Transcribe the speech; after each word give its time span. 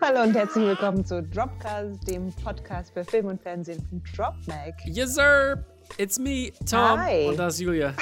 Hallo 0.00 0.22
und 0.22 0.32
herzlich 0.32 0.64
willkommen 0.64 1.04
zu 1.04 1.20
Dropcast, 1.24 2.08
dem 2.08 2.32
Podcast 2.44 2.92
für 2.92 3.04
Film 3.04 3.26
und 3.26 3.42
Fernsehen 3.42 3.84
von 3.88 4.00
DropMag. 4.14 4.74
Yes, 4.84 5.16
sir. 5.16 5.64
It's 5.96 6.20
me, 6.20 6.52
Tom. 6.70 7.00
Hi. 7.00 7.26
Und 7.26 7.36
das 7.36 7.54
ist 7.54 7.60
Julia. 7.60 7.94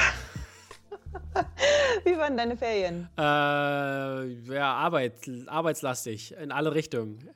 Wie 2.05 2.19
waren 2.19 2.37
deine 2.37 2.55
Ferien? 2.55 3.09
Äh, 3.17 3.23
ja, 3.23 4.75
Arbeit, 4.75 5.15
arbeitslastig 5.47 6.37
in 6.37 6.53
alle 6.53 6.75
Richtungen. 6.75 7.31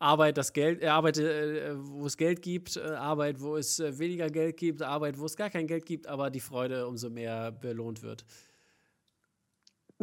Arbeit, 0.00 0.38
das 0.38 0.52
Geld, 0.52 0.82
äh, 0.82 0.88
Arbeit, 0.88 1.18
äh, 1.18 1.76
wo 1.76 2.06
es 2.06 2.16
Geld 2.16 2.42
gibt, 2.42 2.76
äh, 2.76 2.80
Arbeit, 2.80 3.40
wo 3.40 3.56
es 3.56 3.78
äh, 3.78 3.96
weniger 3.96 4.28
Geld 4.28 4.56
gibt, 4.56 4.82
Arbeit, 4.82 5.18
wo 5.18 5.26
es 5.26 5.36
gar 5.36 5.50
kein 5.50 5.68
Geld 5.68 5.86
gibt, 5.86 6.08
aber 6.08 6.30
die 6.30 6.40
Freude 6.40 6.88
umso 6.88 7.10
mehr 7.10 7.52
belohnt 7.52 8.02
wird. 8.02 8.24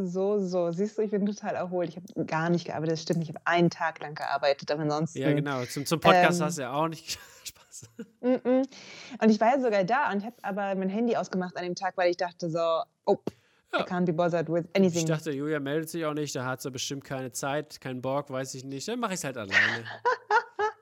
So, 0.05 0.39
so. 0.39 0.71
Siehst 0.71 0.97
du, 0.97 1.01
ich 1.01 1.11
bin 1.11 1.25
total 1.25 1.55
erholt. 1.55 1.89
Ich 1.89 1.95
habe 1.97 2.25
gar 2.25 2.49
nicht 2.49 2.65
gearbeitet. 2.65 2.93
Das 2.93 3.01
stimmt, 3.01 3.23
ich 3.23 3.29
habe 3.29 3.39
einen 3.45 3.69
Tag 3.69 3.99
lang 3.99 4.13
gearbeitet, 4.15 4.69
aber 4.71 4.83
ansonsten. 4.83 5.19
Ja, 5.19 5.33
genau. 5.33 5.65
Zum, 5.65 5.85
zum 5.85 5.99
Podcast 5.99 6.39
Ähm, 6.39 6.45
hast 6.45 6.57
du 6.57 6.61
ja 6.61 6.73
auch 6.73 6.87
nicht 6.87 7.17
Spaß. 7.43 7.89
Mm 8.21 8.27
-mm. 8.27 8.67
Und 9.21 9.29
ich 9.29 9.39
war 9.39 9.55
ja 9.55 9.59
sogar 9.61 9.83
da 9.83 10.11
und 10.11 10.23
habe 10.23 10.35
aber 10.43 10.75
mein 10.75 10.89
Handy 10.89 11.15
ausgemacht 11.15 11.57
an 11.57 11.63
dem 11.63 11.75
Tag, 11.75 11.97
weil 11.97 12.11
ich 12.11 12.17
dachte 12.17 12.49
so, 12.49 12.59
oh, 13.05 13.17
I 13.73 13.79
Ja. 13.79 13.85
can't 13.85 14.05
be 14.05 14.13
bothered 14.13 14.47
with 14.49 14.63
Ich 14.73 14.75
anything. 14.79 15.05
dachte, 15.07 15.31
Julia 15.31 15.59
meldet 15.59 15.89
sich 15.89 16.05
auch 16.05 16.13
nicht, 16.13 16.35
da 16.35 16.45
hat 16.45 16.61
sie 16.61 16.71
bestimmt 16.71 17.03
keine 17.03 17.31
Zeit, 17.31 17.81
keinen 17.81 18.01
Bock, 18.01 18.29
weiß 18.29 18.53
ich 18.55 18.63
nicht. 18.63 18.87
Dann 18.87 18.99
mache 18.99 19.13
ich 19.13 19.19
es 19.19 19.23
halt 19.23 19.37
alleine. 19.37 19.53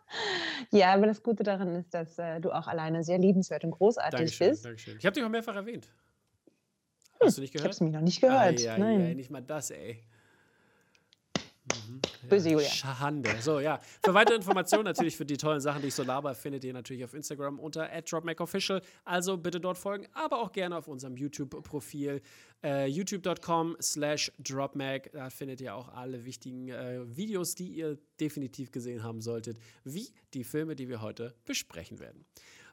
Ja, 0.72 0.94
aber 0.94 1.06
das 1.08 1.22
Gute 1.22 1.44
daran 1.44 1.76
ist, 1.76 1.94
dass 1.94 2.18
äh, 2.18 2.40
du 2.40 2.52
auch 2.52 2.68
alleine 2.68 3.04
sehr 3.04 3.18
liebenswert 3.18 3.64
und 3.64 3.72
großartig 3.72 4.12
Dankeschön, 4.18 4.50
bist. 4.50 4.66
Dankeschön. 4.66 4.98
Ich 4.98 5.06
habe 5.06 5.14
dich 5.14 5.24
auch 5.24 5.30
mehrfach 5.30 5.56
erwähnt. 5.56 5.88
Hast 7.22 7.38
du 7.38 7.42
nicht 7.42 7.56
Ich 7.56 7.62
habe 7.62 7.70
gehört? 7.70 7.74
es 7.74 7.82
mich 7.82 7.92
noch 7.94 8.02
nicht 8.02 8.22
gehört. 8.22 8.60
Ei, 8.62 8.72
ei, 8.72 8.78
Nein. 8.78 9.02
ei, 9.02 9.14
nicht 9.14 9.30
mal 9.32 9.42
das, 9.42 9.72
ey. 9.72 10.04
Mhm. 11.88 12.00
Böse 12.30 12.50
Julia. 12.50 12.70
Schande. 12.70 13.30
So, 13.42 13.60
ja. 13.60 13.80
Für 14.04 14.14
weitere 14.14 14.36
Informationen 14.36 14.84
natürlich 14.86 15.18
für 15.18 15.26
die 15.26 15.38
tollen 15.38 15.60
Sachen, 15.62 15.82
die 15.82 15.88
ich 15.88 15.96
so 15.96 16.04
laber, 16.04 16.36
findet 16.36 16.64
ihr 16.64 16.74
natürlich 16.74 17.04
auf 17.04 17.14
Instagram 17.16 17.60
unter 17.60 17.90
@dropmacofficial. 18.02 18.82
Also 19.04 19.38
bitte 19.38 19.60
dort 19.60 19.78
folgen, 19.78 20.06
aber 20.14 20.42
auch 20.42 20.52
gerne 20.52 20.78
auf 20.78 20.88
unserem 20.88 21.16
YouTube-Profil 21.18 22.22
äh, 22.64 22.86
youtube.com 22.88 23.78
slash 23.82 24.32
dropmac. 24.40 25.12
Da 25.12 25.30
findet 25.32 25.60
ihr 25.62 25.76
auch 25.76 25.90
alle 25.90 26.24
wichtigen 26.26 26.70
äh, 26.70 27.02
Videos, 27.16 27.56
die 27.56 27.70
ihr 27.70 27.98
definitiv 28.20 28.72
gesehen 28.72 29.04
haben 29.04 29.22
solltet, 29.22 29.58
wie 29.84 30.10
die 30.36 30.44
Filme, 30.44 30.76
die 30.76 30.88
wir 30.88 31.02
heute 31.02 31.34
besprechen 31.46 32.00
werden. 32.00 32.26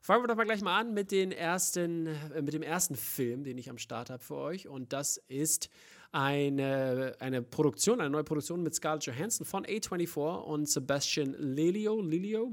Fangen 0.05 0.25
wir 0.25 0.27
doch 0.27 0.35
mal 0.35 0.43
gleich 0.43 0.63
mal 0.63 0.81
an 0.81 0.95
mit, 0.95 1.13
den 1.13 1.31
ersten, 1.31 2.09
äh, 2.09 2.43
mit 2.43 2.53
dem 2.55 2.63
ersten 2.63 2.97
Film, 2.97 3.45
den 3.45 3.57
ich 3.57 3.71
am 3.71 3.79
Start 3.79 4.11
habe 4.11 4.21
für 4.21 4.35
euch. 4.35 4.67
Und 4.67 4.93
das 4.93 5.17
ist 5.29 5.71
eine, 6.11 7.15
eine 7.21 7.41
Produktion, 7.41 8.01
eine 8.01 8.11
neue 8.11 8.25
Produktion 8.25 8.65
mit 8.65 8.75
Scarlett 8.75 9.05
Johansson 9.05 9.47
von 9.47 9.65
A24 9.65 10.43
und 10.43 10.69
Sebastian 10.69 11.37
Lelio. 11.39 12.01
Lelio? 12.01 12.53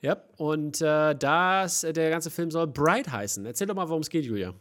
Ja, 0.00 0.22
und 0.36 0.80
äh, 0.80 1.16
das, 1.16 1.80
der 1.80 2.10
ganze 2.10 2.30
Film 2.30 2.52
soll 2.52 2.68
Bright 2.68 3.10
heißen. 3.10 3.44
Erzähl 3.44 3.66
doch 3.66 3.74
mal, 3.74 3.88
worum 3.88 4.02
es 4.02 4.08
geht, 4.08 4.24
Julia. 4.24 4.54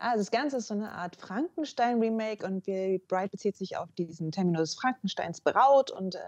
Also 0.00 0.18
das 0.18 0.30
Ganze 0.30 0.56
ist 0.56 0.68
so 0.68 0.74
eine 0.74 0.92
Art 0.92 1.16
Frankenstein-Remake 1.16 2.46
und 2.46 2.66
wir, 2.66 2.98
Bright 3.06 3.32
bezieht 3.32 3.56
sich 3.56 3.76
auf 3.76 3.92
diesen 3.92 4.32
Terminus 4.32 4.74
Frankensteins 4.74 5.42
Braut 5.42 5.90
und 5.90 6.14
äh, 6.14 6.18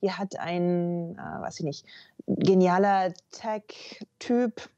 hier 0.00 0.18
hat 0.18 0.38
ein, 0.38 1.14
äh, 1.14 1.42
weiß 1.42 1.60
ich 1.60 1.64
nicht, 1.64 1.86
genialer 2.26 3.14
Tech-Typ 3.30 4.68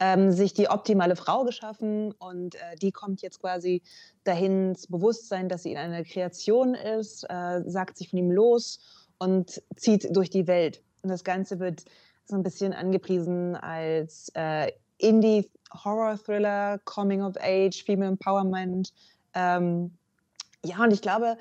ähm, 0.00 0.32
sich 0.32 0.54
die 0.54 0.68
optimale 0.68 1.14
Frau 1.14 1.44
geschaffen 1.44 2.12
und 2.12 2.54
äh, 2.54 2.76
die 2.80 2.90
kommt 2.90 3.20
jetzt 3.20 3.40
quasi 3.40 3.82
dahin 4.24 4.70
ins 4.70 4.86
Bewusstsein, 4.86 5.50
dass 5.50 5.64
sie 5.64 5.72
in 5.72 5.78
einer 5.78 6.04
Kreation 6.04 6.74
ist, 6.74 7.24
äh, 7.28 7.60
sagt 7.66 7.98
sich 7.98 8.08
von 8.08 8.18
ihm 8.18 8.30
los 8.30 8.80
und 9.18 9.62
zieht 9.76 10.16
durch 10.16 10.30
die 10.30 10.46
Welt. 10.46 10.82
Und 11.02 11.10
das 11.10 11.22
Ganze 11.22 11.60
wird 11.60 11.84
so 12.24 12.34
ein 12.34 12.42
bisschen 12.42 12.72
angepriesen 12.72 13.56
als 13.56 14.30
äh, 14.34 14.72
Indie-Horror-Thriller, 15.02 16.80
Coming 16.84 17.22
of 17.22 17.36
Age, 17.40 17.84
Female 17.84 18.10
Empowerment. 18.10 18.92
Ähm, 19.34 19.92
ja, 20.64 20.82
und 20.82 20.92
ich 20.92 21.02
glaube, 21.02 21.36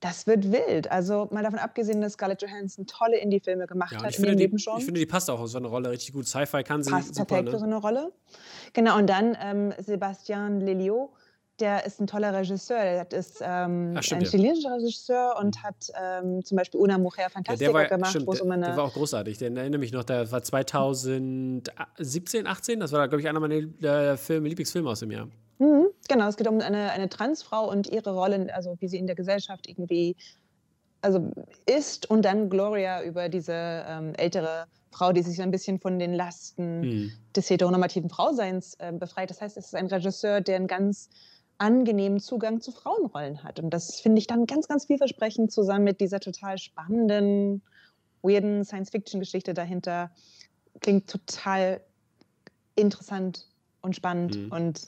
das 0.00 0.26
wird 0.26 0.52
wild. 0.52 0.90
Also 0.90 1.28
mal 1.30 1.42
davon 1.42 1.58
abgesehen, 1.58 2.00
dass 2.00 2.14
Scarlett 2.14 2.42
Johansson 2.42 2.86
tolle 2.86 3.18
Indie-Filme 3.18 3.66
gemacht 3.66 3.92
Ja, 3.92 4.02
hat 4.02 4.10
ich 4.10 4.18
in 4.18 4.24
finde, 4.24 4.36
die, 4.36 4.42
Leben 4.44 4.58
schon. 4.58 4.78
ich 4.78 4.84
finde, 4.84 5.00
die 5.00 5.06
passt 5.06 5.30
auch 5.30 5.40
auf 5.40 5.48
so 5.48 5.58
eine 5.58 5.68
Rolle 5.68 5.90
richtig 5.90 6.12
gut. 6.12 6.28
Sci-Fi 6.28 6.62
kann 6.62 6.82
sie 6.82 6.90
passt 6.90 7.14
super, 7.14 7.26
perfekt 7.26 7.50
für 7.50 7.58
so 7.58 7.66
ne? 7.66 7.72
eine 7.72 7.80
Rolle. 7.80 8.12
Genau, 8.72 8.98
und 8.98 9.08
dann 9.08 9.36
ähm, 9.40 9.72
Sebastian 9.78 10.60
Lelio, 10.60 11.12
der 11.60 11.86
ist 11.86 12.00
ein 12.00 12.06
toller 12.06 12.34
Regisseur. 12.34 13.04
Der 13.04 13.12
ist 13.12 13.38
ähm, 13.40 13.94
Ach, 13.96 14.02
stimmt, 14.02 14.22
ein 14.22 14.24
ja. 14.24 14.30
chilenischer 14.30 14.74
Regisseur 14.74 15.36
und 15.40 15.62
hat 15.62 15.90
ähm, 16.00 16.44
zum 16.44 16.56
Beispiel 16.56 16.80
Una 16.80 16.98
Mujer 16.98 17.24
Ja, 17.24 17.28
Fantastica 17.28 17.72
war, 17.72 17.86
gemacht, 17.86 18.10
stimmt, 18.10 18.26
wo 18.26 18.32
es 18.32 18.38
der, 18.38 18.46
um 18.46 18.52
eine 18.52 18.66
der 18.66 18.76
war 18.76 18.84
auch 18.84 18.92
großartig. 18.92 19.38
Den 19.38 19.56
erinnere 19.56 19.78
mich 19.78 19.92
noch, 19.92 20.04
der 20.04 20.30
war 20.30 20.42
2017, 20.42 22.46
18. 22.46 22.80
Das 22.80 22.92
war, 22.92 23.08
glaube 23.08 23.20
ich, 23.20 23.28
einer 23.28 23.40
meiner 23.40 23.54
äh, 23.54 24.16
Filme, 24.16 24.48
Lieblingsfilme 24.48 24.90
aus 24.90 25.00
dem 25.00 25.10
Jahr. 25.10 25.28
Mhm, 25.58 25.86
genau, 26.08 26.28
es 26.28 26.36
geht 26.36 26.48
um 26.48 26.60
eine, 26.60 26.90
eine 26.90 27.08
Transfrau 27.08 27.70
und 27.70 27.88
ihre 27.88 28.14
Rolle, 28.14 28.48
also 28.54 28.76
wie 28.80 28.88
sie 28.88 28.98
in 28.98 29.06
der 29.06 29.16
Gesellschaft 29.16 29.68
irgendwie 29.68 30.16
also 31.02 31.30
ist 31.66 32.10
und 32.10 32.24
dann 32.24 32.50
Gloria 32.50 33.02
über 33.02 33.28
diese 33.28 33.52
ähm, 33.54 34.14
ältere 34.14 34.66
Frau, 34.90 35.12
die 35.12 35.22
sich 35.22 35.36
so 35.36 35.42
ein 35.42 35.50
bisschen 35.50 35.78
von 35.78 35.98
den 35.98 36.14
Lasten 36.14 36.82
Hm. 36.82 37.12
des 37.34 37.50
heteronormativen 37.50 38.10
Frauseins 38.10 38.76
ähm, 38.80 38.98
befreit. 38.98 39.30
Das 39.30 39.40
heißt, 39.40 39.56
es 39.56 39.66
ist 39.66 39.74
ein 39.74 39.86
Regisseur, 39.86 40.40
der 40.40 40.56
einen 40.56 40.66
ganz 40.66 41.08
angenehmen 41.58 42.20
Zugang 42.20 42.60
zu 42.60 42.72
Frauenrollen 42.72 43.42
hat. 43.42 43.60
Und 43.60 43.70
das 43.70 44.00
finde 44.00 44.18
ich 44.18 44.26
dann 44.26 44.46
ganz, 44.46 44.68
ganz 44.68 44.86
vielversprechend 44.86 45.52
zusammen 45.52 45.84
mit 45.84 46.00
dieser 46.00 46.20
total 46.20 46.58
spannenden, 46.58 47.62
weirden 48.22 48.64
Science-Fiction-Geschichte 48.64 49.54
dahinter. 49.54 50.10
Klingt 50.80 51.08
total 51.08 51.80
interessant 52.74 53.46
und 53.80 53.96
spannend 53.96 54.36
Mhm. 54.36 54.52
und 54.52 54.80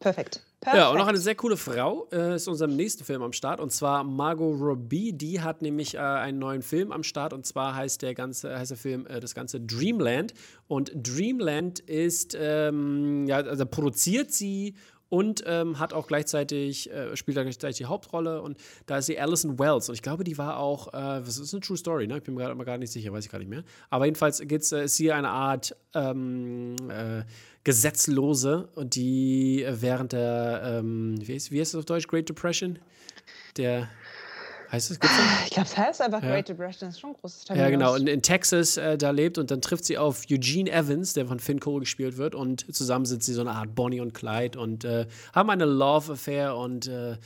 perfekt. 0.00 0.42
Ja, 0.64 0.88
und 0.88 0.94
noch 0.96 1.02
eine 1.02 1.12
Perfekt. 1.12 1.22
sehr 1.22 1.34
coole 1.36 1.56
Frau 1.56 2.08
äh, 2.10 2.34
ist 2.34 2.48
in 2.48 2.50
unserem 2.50 2.74
nächsten 2.74 3.04
Film 3.04 3.22
am 3.22 3.32
Start 3.32 3.60
und 3.60 3.70
zwar 3.70 4.02
Margot 4.02 4.58
Robbie. 4.60 5.12
Die 5.12 5.40
hat 5.40 5.62
nämlich 5.62 5.94
äh, 5.94 5.98
einen 5.98 6.40
neuen 6.40 6.62
Film 6.62 6.90
am 6.90 7.04
Start 7.04 7.32
und 7.32 7.46
zwar 7.46 7.76
heißt 7.76 8.02
der 8.02 8.14
ganze 8.14 8.58
heißt 8.58 8.72
der 8.72 8.78
Film 8.78 9.06
äh, 9.06 9.20
das 9.20 9.34
ganze 9.34 9.60
Dreamland 9.60 10.34
und 10.66 10.90
Dreamland 10.94 11.78
ist 11.80 12.36
ähm, 12.38 13.26
ja 13.28 13.36
also 13.36 13.64
produziert 13.64 14.32
sie 14.32 14.74
und 15.08 15.44
ähm, 15.46 15.78
hat 15.78 15.92
auch 15.92 16.06
gleichzeitig 16.06 16.90
äh, 16.90 17.16
spielt 17.16 17.36
gleichzeitig 17.36 17.76
die 17.76 17.84
Hauptrolle. 17.86 18.42
Und 18.42 18.58
da 18.86 18.98
ist 18.98 19.06
sie 19.06 19.18
Alison 19.18 19.58
Wells. 19.58 19.88
Und 19.88 19.94
ich 19.94 20.02
glaube 20.02 20.24
die 20.24 20.38
war 20.38 20.58
auch 20.58 20.88
äh, 20.88 21.22
das 21.22 21.38
ist 21.38 21.54
eine 21.54 21.60
True 21.60 21.76
Story 21.76 22.06
ne? 22.06 22.18
Ich 22.18 22.22
bin 22.24 22.34
mir 22.34 22.44
gerade 22.44 22.64
gar 22.64 22.78
nicht 22.78 22.92
sicher 22.92 23.12
weiß 23.12 23.24
ich 23.24 23.30
gar 23.30 23.38
nicht 23.38 23.48
mehr. 23.48 23.64
Aber 23.90 24.04
jedenfalls 24.06 24.40
geht's, 24.40 24.72
äh, 24.72 24.84
ist 24.84 24.96
sie 24.96 25.12
eine 25.12 25.28
Art 25.28 25.76
ähm, 25.94 26.76
äh, 26.90 27.22
Gesetzlose. 27.64 28.68
Und 28.74 28.94
die 28.94 29.64
äh, 29.64 29.80
während 29.80 30.12
der, 30.12 30.62
ähm, 30.64 31.16
wie, 31.20 31.34
heißt, 31.34 31.50
wie 31.50 31.60
heißt 31.60 31.74
das 31.74 31.80
auf 31.80 31.84
Deutsch, 31.84 32.06
Great 32.06 32.28
Depression? 32.28 32.78
Der, 33.56 33.88
heißt 34.70 34.90
das, 34.90 35.00
gibt's 35.00 35.16
das? 35.16 35.44
Ich 35.44 35.50
glaube, 35.50 35.68
es 35.68 35.76
heißt 35.76 36.02
einfach 36.02 36.22
Ja. 36.22 36.30
Great 36.30 36.48
Depression. 36.48 36.88
Das 36.88 36.96
ist 36.96 37.00
schon 37.00 37.10
ein 37.10 37.16
großes 37.20 37.44
Ja, 37.48 37.70
genau. 37.70 37.92
Terminus. 37.92 38.14
In, 38.14 38.22
Texas 38.22 38.76
äh, 38.76 38.98
da 38.98 39.10
lebt 39.10 39.38
und 39.38 39.50
dann 39.50 39.60
trifft 39.60 39.84
sie 39.84 39.98
auf 39.98 40.24
Eugene 40.30 40.70
Evans, 40.70 41.12
der 41.14 41.26
von 41.26 41.40
Finn 41.40 41.60
Cole 41.60 41.80
gespielt 41.80 42.16
wird. 42.16 42.34
Und 42.34 42.74
zusammen 42.74 43.06
sind 43.06 43.22
sie 43.22 43.32
so 43.32 43.40
eine 43.40 43.52
Art 43.52 43.74
Bonnie 43.74 44.00
und 44.00 44.14
Clyde 44.14 44.58
und 44.58 44.84
äh, 44.84 45.06
haben 45.34 45.50
eine 45.50 45.64
Love-Affair 45.64 46.56
und 46.56 46.86
äh, 46.88 47.16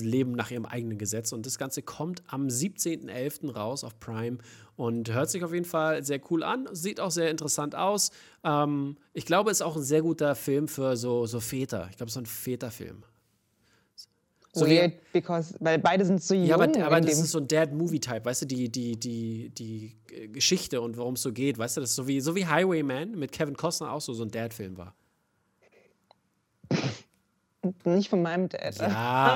leben 0.00 0.32
nach 0.32 0.50
ihrem 0.50 0.66
eigenen 0.66 0.98
Gesetz. 0.98 1.32
Und 1.32 1.46
das 1.46 1.58
Ganze 1.58 1.82
kommt 1.82 2.22
am 2.28 2.46
17.11. 2.46 3.52
raus 3.52 3.84
auf 3.84 3.98
Prime 3.98 4.38
und 4.76 5.12
hört 5.12 5.30
sich 5.30 5.42
auf 5.42 5.52
jeden 5.52 5.64
Fall 5.64 6.04
sehr 6.04 6.20
cool 6.30 6.42
an. 6.42 6.68
Sieht 6.72 7.00
auch 7.00 7.10
sehr 7.10 7.30
interessant 7.30 7.74
aus. 7.74 8.10
Ähm, 8.44 8.96
ich 9.12 9.26
glaube, 9.26 9.50
es 9.50 9.58
ist 9.58 9.66
auch 9.66 9.76
ein 9.76 9.82
sehr 9.82 10.02
guter 10.02 10.34
Film 10.34 10.68
für 10.68 10.96
so, 10.96 11.26
so 11.26 11.40
Väter. 11.40 11.88
Ich 11.90 11.96
glaube, 11.96 12.12
so 12.12 12.20
ein 12.20 12.26
Väterfilm. 12.26 13.02
So 14.58 14.66
Weird, 14.66 14.94
because, 15.12 15.54
weil 15.60 15.78
beide 15.78 16.04
sind 16.04 16.22
so 16.22 16.34
jung. 16.34 16.46
ja, 16.46 16.54
aber, 16.54 16.64
aber 16.84 17.00
das 17.00 17.18
ist 17.18 17.30
so 17.30 17.38
ein 17.38 17.46
Dad-Movie-Type, 17.46 18.24
weißt 18.24 18.42
du, 18.42 18.46
die, 18.46 18.68
die, 18.70 18.96
die, 18.98 19.50
die 19.50 19.96
äh, 20.12 20.28
Geschichte 20.28 20.80
und 20.80 20.96
worum 20.96 21.14
es 21.14 21.22
so 21.22 21.32
geht, 21.32 21.58
weißt 21.58 21.76
du, 21.76 21.82
das 21.82 21.90
ist 21.90 21.96
so 21.96 22.06
wie, 22.08 22.20
so 22.20 22.34
wie 22.34 22.46
Highwayman 22.46 23.12
mit 23.18 23.32
Kevin 23.32 23.54
Costner 23.56 23.92
auch 23.92 24.00
so, 24.00 24.14
so 24.14 24.24
ein 24.24 24.30
Dad-Film 24.30 24.76
war. 24.78 24.94
nicht 27.84 28.08
von 28.08 28.22
meinem 28.22 28.48
Dad. 28.48 28.78
Ja, 28.78 28.88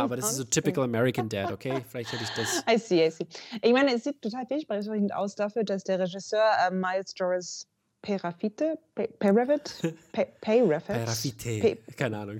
aber 0.05 0.17
das 0.17 0.31
ist 0.31 0.37
so 0.39 0.45
typical 0.45 0.85
American 0.85 1.29
Dad, 1.29 1.51
okay? 1.53 1.85
Vielleicht 1.89 2.13
hätte 2.13 2.23
ich 2.25 2.31
das. 2.31 2.65
I 2.71 2.79
see, 2.79 3.07
I 3.07 3.11
see. 3.11 3.27
Ich 3.63 3.73
meine, 3.73 3.95
es 3.95 4.05
sieht 4.05 4.23
total 4.23 4.47
vielversprechend 4.47 5.13
aus 5.15 5.35
dafür, 5.35 5.65
dass 5.65 5.85
der 5.85 5.99
Regisseur 6.01 6.45
äh, 6.67 6.71
Miles 6.73 7.13
Doris 7.15 7.67
Perafite, 8.03 8.79
Pe- 8.95 9.09
Perafit, 9.19 9.95
Pe- 10.13 10.29
Perafit, 10.41 10.97
Rafite. 11.09 11.61
Pe- 11.61 11.93
Keine 11.97 12.19
Ahnung. 12.19 12.39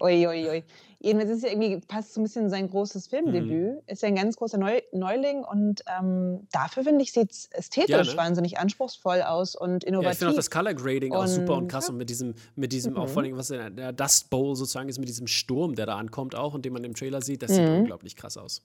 Ui, 0.00 0.26
ui, 0.26 0.48
ui. 0.48 0.64
Jedenfalls 0.98 1.30
ist 1.30 1.42
ja 1.44 1.50
irgendwie, 1.50 1.78
passt 1.86 2.14
so 2.14 2.20
ein 2.20 2.24
bisschen 2.24 2.44
in 2.44 2.50
sein 2.50 2.70
großes 2.70 3.06
Filmdebüt. 3.08 3.74
Mhm. 3.74 3.78
Ist 3.86 4.02
ja 4.02 4.08
ein 4.08 4.14
ganz 4.16 4.36
großer 4.36 4.56
Neu 4.58 4.80
Neuling 4.92 5.44
und 5.44 5.82
ähm, 6.00 6.46
dafür 6.52 6.84
finde 6.84 7.02
ich, 7.02 7.12
sieht 7.12 7.30
es 7.30 7.46
ästhetisch 7.52 8.12
ne? 8.12 8.16
wahnsinnig 8.16 8.58
anspruchsvoll 8.58 9.22
aus 9.22 9.54
und 9.54 9.84
Ja, 9.84 9.88
innovativ. 9.88 10.12
ich 10.12 10.18
finde 10.18 10.32
auch 10.32 10.36
das 10.36 10.50
Color 10.50 10.74
Grading 10.74 11.12
auch 11.14 11.26
super 11.26 11.52
und 11.54 11.62
Und- 11.64 11.68
krass 11.68 11.88
und 11.90 11.96
mit 11.98 12.08
diesem, 12.08 12.34
mit 12.54 12.72
diesem 12.72 12.96
auch 12.96 13.08
vor 13.08 13.22
allem, 13.22 13.36
was 13.36 13.50
in 13.50 13.76
der 13.76 13.92
Dust 13.92 14.30
Bowl 14.30 14.56
sozusagen 14.56 14.88
ist, 14.88 14.98
mit 14.98 15.08
diesem 15.08 15.26
Sturm, 15.26 15.74
der 15.74 15.86
da 15.86 15.96
ankommt 15.96 16.34
auch 16.34 16.54
und 16.54 16.64
den 16.64 16.72
man 16.72 16.82
im 16.84 16.94
Trailer 16.94 17.20
sieht, 17.20 17.42
das 17.42 17.50
sieht 17.52 17.64
Mhm. 17.68 17.80
unglaublich 17.80 18.16
krass 18.16 18.36
aus. 18.38 18.62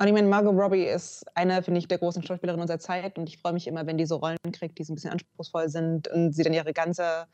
Und 0.00 0.06
ich 0.06 0.12
meine, 0.12 0.28
Margot 0.28 0.54
Robbie 0.56 0.84
ist 0.84 1.24
eine, 1.34 1.60
finde 1.62 1.78
ich, 1.80 1.88
der 1.88 1.98
großen 1.98 2.22
Schauspielerinnen 2.22 2.60
unserer 2.62 2.78
Zeit 2.78 3.18
und 3.18 3.28
ich 3.28 3.38
freue 3.38 3.52
mich 3.52 3.66
immer, 3.66 3.84
wenn 3.86 3.98
die 3.98 4.06
so 4.06 4.16
Rollen 4.16 4.36
kriegt, 4.52 4.78
die 4.78 4.84
so 4.84 4.92
ein 4.92 4.94
bisschen 4.94 5.10
anspruchsvoll 5.10 5.68
sind 5.68 6.06
und 6.08 6.32
sie 6.34 6.44
dann 6.44 6.52
ihre 6.54 6.72
ganze 6.72 7.26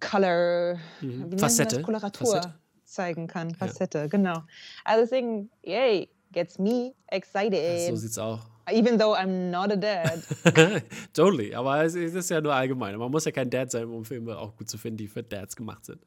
Color, 0.00 0.78
mhm. 1.00 1.38
Facette. 1.38 1.82
Koloratur 1.82 2.26
Facette. 2.26 2.54
zeigen 2.84 3.26
kann. 3.26 3.54
Facette, 3.54 3.98
ja. 3.98 4.06
genau. 4.06 4.42
Also 4.84 5.02
deswegen, 5.02 5.50
yay, 5.62 6.08
gets 6.32 6.58
me 6.58 6.94
excited. 7.08 7.88
So 7.88 7.96
sieht's 7.96 8.18
auch. 8.18 8.40
Even 8.70 8.98
though 8.98 9.14
I'm 9.14 9.50
not 9.50 9.72
a 9.72 9.76
dad. 9.76 10.22
totally, 11.14 11.54
aber 11.54 11.84
es 11.84 11.94
ist 11.94 12.28
ja 12.28 12.40
nur 12.40 12.52
allgemein. 12.52 12.96
Man 12.96 13.10
muss 13.10 13.24
ja 13.24 13.32
kein 13.32 13.48
Dad 13.48 13.70
sein, 13.70 13.88
um 13.88 14.04
Filme 14.04 14.36
auch 14.36 14.54
gut 14.56 14.68
zu 14.68 14.76
finden, 14.76 14.98
die 14.98 15.08
für 15.08 15.22
Dads 15.22 15.56
gemacht 15.56 15.86
sind. 15.86 16.02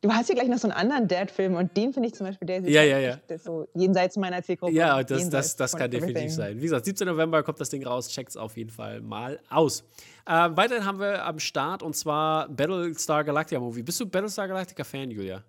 Du 0.00 0.12
hast 0.12 0.26
hier 0.26 0.34
gleich 0.34 0.48
noch 0.48 0.58
so 0.58 0.68
einen 0.68 0.76
anderen 0.76 1.08
Dad-Film 1.08 1.54
und 1.54 1.76
den 1.76 1.92
finde 1.92 2.08
ich 2.08 2.14
zum 2.14 2.26
Beispiel, 2.26 2.46
der 2.46 2.58
ist 2.58 2.68
ja, 2.68 2.82
ja, 2.82 2.98
ja. 2.98 3.18
so 3.38 3.66
jenseits 3.74 4.16
meiner 4.16 4.42
Zielgruppe. 4.42 4.72
Ja, 4.72 5.02
das, 5.02 5.28
das, 5.30 5.56
das 5.56 5.76
kann 5.76 5.90
definitiv 5.90 6.16
everything. 6.16 6.30
sein. 6.30 6.56
Wie 6.58 6.62
gesagt, 6.62 6.84
17. 6.84 7.06
November 7.06 7.42
kommt 7.42 7.60
das 7.60 7.70
Ding 7.70 7.86
raus, 7.86 8.08
checkt 8.08 8.30
es 8.30 8.36
auf 8.36 8.56
jeden 8.56 8.70
Fall 8.70 9.00
mal 9.00 9.40
aus. 9.50 9.84
Ähm, 10.26 10.56
weiterhin 10.56 10.84
haben 10.84 11.00
wir 11.00 11.24
am 11.24 11.38
Start 11.38 11.82
und 11.82 11.94
zwar 11.94 12.48
Battlestar 12.48 13.24
Galactica 13.24 13.60
Movie. 13.60 13.82
Bist 13.82 14.00
du 14.00 14.06
Battlestar 14.06 14.48
Galactica 14.48 14.84
Fan, 14.84 15.10
Julia? 15.10 15.44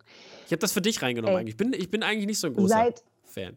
Ich 0.46 0.52
habe 0.52 0.60
das 0.60 0.72
für 0.72 0.82
dich 0.82 1.02
reingenommen 1.02 1.36
Ey, 1.36 1.42
eigentlich. 1.42 1.54
Ich 1.54 1.58
bin, 1.58 1.74
ich 1.74 1.90
bin 1.90 2.04
eigentlich 2.04 2.28
nicht 2.28 2.40
so 2.40 2.48
ein 2.48 2.54
großer 2.54 2.76
seit, 2.76 3.04
Fan. 3.24 3.56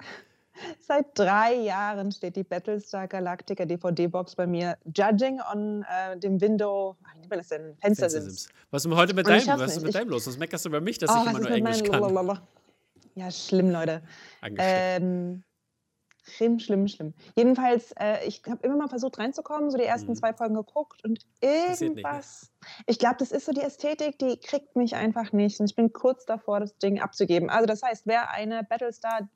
Seit 0.81 1.07
drei 1.15 1.55
Jahren 1.55 2.11
steht 2.13 2.37
die 2.37 2.45
Battlestar 2.45 3.09
Galactica 3.09 3.65
DVD-Box 3.65 4.37
bei 4.37 4.47
mir, 4.47 4.77
judging 4.95 5.41
on 5.53 5.83
äh, 5.83 6.19
dem 6.19 6.41
Window, 6.41 6.97
wie 7.15 7.21
nennt 7.21 7.33
das 7.33 7.49
denn? 7.49 7.77
Fenstersims. 7.81 8.49
Was 8.71 8.85
ist 8.85 8.95
heute 8.95 9.15
mit 9.15 9.27
deinem, 9.27 9.47
was 9.59 9.77
ist 9.77 9.83
mit 9.83 9.95
deinem 9.95 10.11
los? 10.11 10.27
Was 10.27 10.39
meckerst 10.39 10.65
du 10.65 10.71
über 10.71 10.81
mich, 10.81 10.99
dass 10.99 11.11
oh, 11.11 11.23
ich 11.23 11.31
immer 11.31 11.41
nur 11.41 11.51
Englisch 11.51 11.83
kann? 11.83 12.01
Lalalala. 12.01 12.43
Ja, 13.15 13.31
schlimm, 13.31 13.71
Leute. 13.71 14.03
Ähm, 14.59 15.43
schlimm, 16.23 16.61
schlimm, 16.61 16.87
schlimm. 16.87 17.15
Jedenfalls, 17.35 17.93
äh, 17.99 18.25
ich 18.27 18.43
habe 18.49 18.65
immer 18.65 18.77
mal 18.77 18.89
versucht 18.89 19.19
reinzukommen, 19.19 19.71
so 19.71 19.77
die 19.77 19.85
ersten 19.85 20.11
mhm. 20.11 20.17
zwei 20.17 20.33
Folgen 20.33 20.55
geguckt 20.55 21.03
und 21.05 21.27
irgendwas. 21.41 21.81
Nicht, 21.81 22.03
ne? 22.03 22.85
Ich 22.87 22.99
glaube, 22.99 23.17
das 23.19 23.33
ist 23.33 23.47
so 23.47 23.53
die 23.53 23.63
Ästhetik, 23.63 24.19
die 24.21 24.39
kriegt 24.39 24.77
mich 24.77 24.95
einfach 24.95 25.33
nicht. 25.33 25.59
Und 25.59 25.69
ich 25.69 25.75
bin 25.75 25.93
kurz 25.93 26.27
davor, 26.27 26.61
das 26.61 26.79
Ding 26.79 27.01
abzugeben. 27.01 27.51
Also, 27.51 27.67
das 27.67 27.83
heißt, 27.83 28.07
wer 28.07 28.31
eine 28.31 28.63
Battlestar 28.63 29.29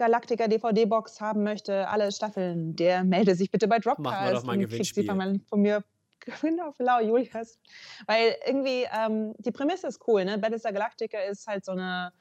Galactica 0.00 0.48
DVD-Box 0.48 1.20
haben 1.20 1.42
möchte, 1.42 1.86
alle 1.88 2.10
Staffeln, 2.10 2.74
der 2.74 3.04
melde 3.04 3.34
sich 3.34 3.50
bitte 3.50 3.68
bei 3.68 3.78
Dropcast. 3.78 4.00
Machen 4.00 4.26
wir 4.26 4.34
doch 4.34 4.44
mal 4.44 4.52
ein 4.54 4.60
Gewinnspiel. 4.60 5.04
Von, 5.04 5.42
von 5.46 5.60
mir 5.60 5.84
Genau, 6.40 6.72
Flau, 6.72 7.00
Julius. 7.00 7.58
Weil 8.06 8.36
irgendwie 8.46 8.86
ähm, 8.96 9.34
die 9.38 9.50
Prämisse 9.50 9.88
ist 9.88 10.00
cool, 10.06 10.24
ne? 10.24 10.38
Battlestar 10.38 10.72
Galactica 10.72 11.18
ist 11.18 11.46
halt 11.46 11.64
so 11.64 11.72
eine 11.72 12.12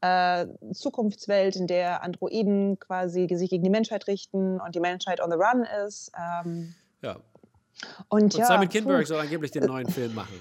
äh, 0.00 0.46
Zukunftswelt, 0.72 1.56
in 1.56 1.66
der 1.66 2.02
Androiden 2.02 2.78
quasi 2.78 3.26
sich 3.32 3.50
gegen 3.50 3.64
die 3.64 3.70
Menschheit 3.70 4.06
richten 4.06 4.60
und 4.60 4.74
die 4.74 4.80
Menschheit 4.80 5.20
on 5.20 5.30
the 5.30 5.36
run 5.36 5.66
ist. 5.86 6.12
Ähm, 6.16 6.74
ja. 7.02 7.16
Und, 8.08 8.22
und 8.22 8.34
ja, 8.34 8.46
Simon 8.46 8.68
Kinberg 8.68 9.06
soll 9.06 9.20
angeblich 9.20 9.50
den 9.50 9.64
neuen 9.64 9.88
Film 9.88 10.14
machen. 10.14 10.38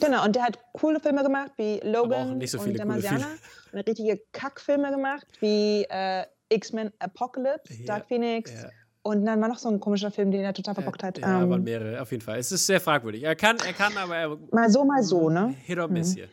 Genau, 0.00 0.24
und 0.24 0.34
der 0.34 0.42
hat 0.42 0.58
coole 0.72 0.98
Filme 1.00 1.22
gemacht 1.22 1.52
wie 1.56 1.80
Logan 1.84 2.44
so 2.46 2.60
und 2.60 2.74
der 2.74 2.86
Marsianer. 2.86 3.28
Und 3.72 3.78
richtige 3.80 4.20
Kackfilme 4.32 4.90
gemacht 4.90 5.26
wie 5.40 5.84
äh, 5.88 6.24
X-Men 6.48 6.92
Apocalypse, 6.98 7.74
ja, 7.74 7.86
Dark 7.86 8.08
Phoenix. 8.08 8.52
Ja. 8.52 8.70
Und 9.02 9.26
dann 9.26 9.40
war 9.40 9.48
noch 9.48 9.58
so 9.58 9.68
ein 9.68 9.80
komischer 9.80 10.10
Film, 10.10 10.30
den 10.30 10.40
er 10.40 10.54
total 10.54 10.74
verbockt 10.74 11.02
hat. 11.02 11.18
Ja, 11.18 11.42
ähm, 11.42 11.50
waren 11.50 11.62
mehrere, 11.62 12.00
auf 12.00 12.10
jeden 12.10 12.24
Fall. 12.24 12.38
Es 12.38 12.50
ist 12.50 12.66
sehr 12.66 12.80
fragwürdig. 12.80 13.22
Er 13.22 13.36
kann, 13.36 13.58
er 13.58 13.72
kann, 13.72 13.96
aber 13.96 14.16
er. 14.16 14.38
Mal 14.50 14.70
so, 14.70 14.84
mal 14.84 15.02
so, 15.02 15.28
ne? 15.28 15.54
Hit 15.64 15.78
or 15.78 15.88
miss 15.88 16.12
mhm. 16.12 16.14
hier. 16.14 16.28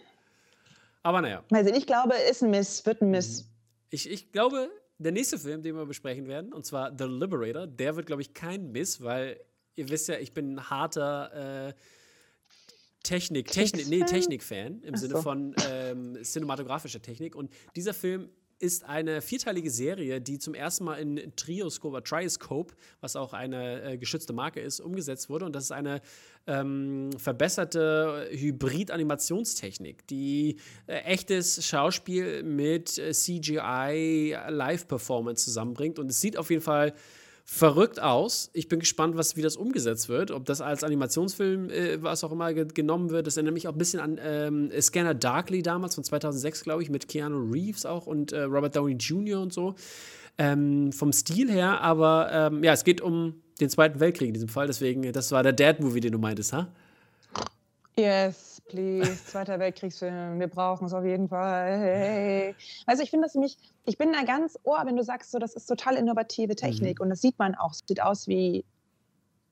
Aber 1.03 1.21
naja. 1.21 1.43
Sehen, 1.49 1.75
ich 1.75 1.85
glaube, 1.85 2.13
ist 2.29 2.43
ein 2.43 2.49
Miss, 2.49 2.85
wird 2.85 3.01
ein 3.01 3.11
Miss. 3.11 3.43
Mhm. 3.43 3.47
Ich, 3.89 4.09
ich 4.09 4.31
glaube, 4.31 4.69
der 4.99 5.11
nächste 5.11 5.37
Film, 5.37 5.61
den 5.63 5.75
wir 5.75 5.85
besprechen 5.85 6.27
werden, 6.27 6.53
und 6.53 6.65
zwar 6.65 6.95
The 6.97 7.05
Liberator, 7.05 7.67
der 7.67 7.95
wird, 7.95 8.05
glaube 8.05 8.21
ich, 8.21 8.33
kein 8.33 8.71
Miss, 8.71 9.03
weil 9.03 9.39
ihr 9.75 9.89
wisst 9.89 10.07
ja, 10.07 10.15
ich 10.17 10.33
bin 10.33 10.55
ein 10.55 10.69
harter. 10.69 11.67
Äh, 11.69 11.73
Technik, 13.03 13.47
Technik, 13.47 13.87
nee, 13.87 14.03
Technik-Fan 14.03 14.81
im 14.83 14.93
Ach 14.95 14.99
Sinne 14.99 15.15
so. 15.15 15.21
von 15.21 15.55
ähm, 15.69 16.17
cinematografischer 16.23 17.01
Technik. 17.01 17.35
Und 17.35 17.51
dieser 17.75 17.93
Film 17.93 18.29
ist 18.61 18.85
eine 18.85 19.21
vierteilige 19.21 19.71
Serie, 19.71 20.21
die 20.21 20.37
zum 20.37 20.53
ersten 20.53 20.83
Mal 20.83 20.95
in 20.95 21.33
Trioscope 21.35 21.95
oder 21.95 22.03
Trioscope, 22.03 22.75
was 22.99 23.15
auch 23.15 23.33
eine 23.33 23.81
äh, 23.81 23.97
geschützte 23.97 24.33
Marke 24.33 24.59
ist, 24.59 24.79
umgesetzt 24.79 25.29
wurde. 25.29 25.45
Und 25.45 25.55
das 25.55 25.65
ist 25.65 25.71
eine 25.71 26.01
ähm, 26.47 27.09
verbesserte 27.17 28.27
Hybrid-Animationstechnik, 28.31 30.05
die 30.07 30.57
äh, 30.85 30.97
echtes 30.99 31.65
Schauspiel 31.65 32.43
mit 32.43 32.97
äh, 32.99 33.13
CGI 33.13 34.37
Live-Performance 34.49 35.43
zusammenbringt. 35.43 35.97
Und 35.97 36.11
es 36.11 36.21
sieht 36.21 36.37
auf 36.37 36.49
jeden 36.51 36.61
Fall 36.61 36.93
verrückt 37.45 38.01
aus. 38.01 38.49
Ich 38.53 38.67
bin 38.67 38.79
gespannt, 38.79 39.17
was, 39.17 39.35
wie 39.35 39.41
das 39.41 39.55
umgesetzt 39.55 40.09
wird. 40.09 40.31
Ob 40.31 40.45
das 40.45 40.61
als 40.61 40.83
Animationsfilm, 40.83 41.69
äh, 41.69 42.01
was 42.01 42.23
auch 42.23 42.31
immer, 42.31 42.53
ge 42.53 42.67
genommen 42.73 43.09
wird. 43.09 43.27
Das 43.27 43.37
erinnert 43.37 43.53
mich 43.53 43.67
auch 43.67 43.73
ein 43.73 43.77
bisschen 43.77 43.99
an 43.99 44.19
ähm, 44.23 44.71
Scanner 44.79 45.13
Darkly 45.13 45.61
damals 45.61 45.95
von 45.95 46.03
2006, 46.03 46.63
glaube 46.63 46.83
ich, 46.83 46.89
mit 46.89 47.07
Keanu 47.07 47.51
Reeves 47.51 47.85
auch 47.85 48.07
und 48.07 48.31
äh, 48.31 48.41
Robert 48.43 48.75
Downey 48.75 48.93
Jr. 48.93 49.41
und 49.41 49.53
so. 49.53 49.75
Ähm, 50.37 50.91
vom 50.91 51.11
Stil 51.11 51.51
her, 51.51 51.81
aber 51.81 52.29
ähm, 52.31 52.63
ja, 52.63 52.73
es 52.73 52.83
geht 52.83 53.01
um 53.01 53.35
den 53.59 53.69
Zweiten 53.69 53.99
Weltkrieg 53.99 54.29
in 54.29 54.33
diesem 54.33 54.49
Fall. 54.49 54.67
Deswegen, 54.67 55.11
das 55.11 55.31
war 55.31 55.43
der 55.43 55.53
Dad-Movie, 55.53 55.99
den 55.99 56.13
du 56.13 56.17
meintest, 56.17 56.53
ha? 56.53 56.67
Yes, 57.97 58.50
please. 58.71 59.25
Zweiter 59.25 59.59
Weltkriegsfilm. 59.59 60.39
Wir 60.39 60.47
brauchen 60.47 60.85
es 60.85 60.93
auf 60.93 61.05
jeden 61.05 61.29
Fall. 61.29 61.77
Hey. 61.77 62.55
Also 62.85 63.03
ich 63.03 63.09
finde 63.09 63.25
das 63.25 63.35
nämlich, 63.35 63.57
ich 63.85 63.97
bin 63.97 64.13
da 64.13 64.23
ganz 64.23 64.57
ohr, 64.63 64.81
wenn 64.85 64.95
du 64.95 65.03
sagst, 65.03 65.31
so, 65.31 65.39
das 65.39 65.53
ist 65.53 65.65
total 65.65 65.95
innovative 65.95 66.55
Technik 66.55 66.99
mhm. 66.99 67.03
und 67.03 67.09
das 67.09 67.21
sieht 67.21 67.37
man 67.37 67.55
auch. 67.55 67.71
Es 67.71 67.83
sieht 67.85 68.01
aus 68.01 68.27
wie 68.27 68.63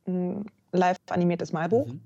ein 0.07 0.45
live 0.71 0.97
animiertes 1.09 1.51
Malbuch. 1.51 1.87
Mhm. 1.87 2.01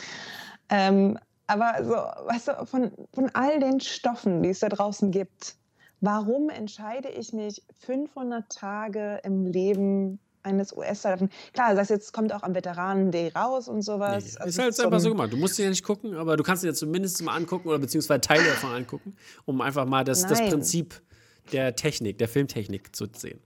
ähm, 0.70 1.18
aber 1.48 1.84
so, 1.84 1.94
weißt 1.94 2.48
du, 2.48 2.66
von, 2.66 2.92
von 3.12 3.30
all 3.34 3.60
den 3.60 3.80
Stoffen, 3.80 4.42
die 4.42 4.50
es 4.50 4.60
da 4.60 4.68
draußen 4.68 5.10
gibt, 5.10 5.56
warum 6.00 6.48
entscheide 6.48 7.08
ich 7.08 7.32
mich 7.32 7.62
500 7.80 8.48
Tage 8.48 9.20
im 9.22 9.46
Leben 9.46 10.18
eines 10.46 10.74
US-Soldaten. 10.74 11.30
Klar, 11.52 11.74
das 11.74 11.88
jetzt 11.90 12.12
kommt 12.12 12.32
auch 12.32 12.42
am 12.42 12.54
Veteranen-Day 12.54 13.32
raus 13.34 13.68
und 13.68 13.82
sowas. 13.82 14.24
Nee, 14.24 14.38
also 14.38 14.48
ist 14.48 14.58
halt 14.58 14.80
einfach 14.80 15.00
so 15.00 15.10
gemacht. 15.10 15.32
Du 15.32 15.36
musst 15.36 15.58
dir 15.58 15.64
ja 15.64 15.70
nicht 15.70 15.84
gucken, 15.84 16.14
aber 16.14 16.36
du 16.36 16.42
kannst 16.42 16.62
dir 16.62 16.72
zumindest 16.72 17.22
mal 17.22 17.34
angucken 17.34 17.68
oder 17.68 17.78
beziehungsweise 17.78 18.20
Teile 18.20 18.44
davon 18.44 18.72
angucken, 18.72 19.14
um 19.44 19.60
einfach 19.60 19.84
mal 19.84 20.04
das, 20.04 20.26
das 20.26 20.40
Prinzip 20.40 21.02
der 21.52 21.76
Technik, 21.76 22.18
der 22.18 22.28
Filmtechnik 22.28 22.94
zu 22.94 23.06
sehen. 23.12 23.40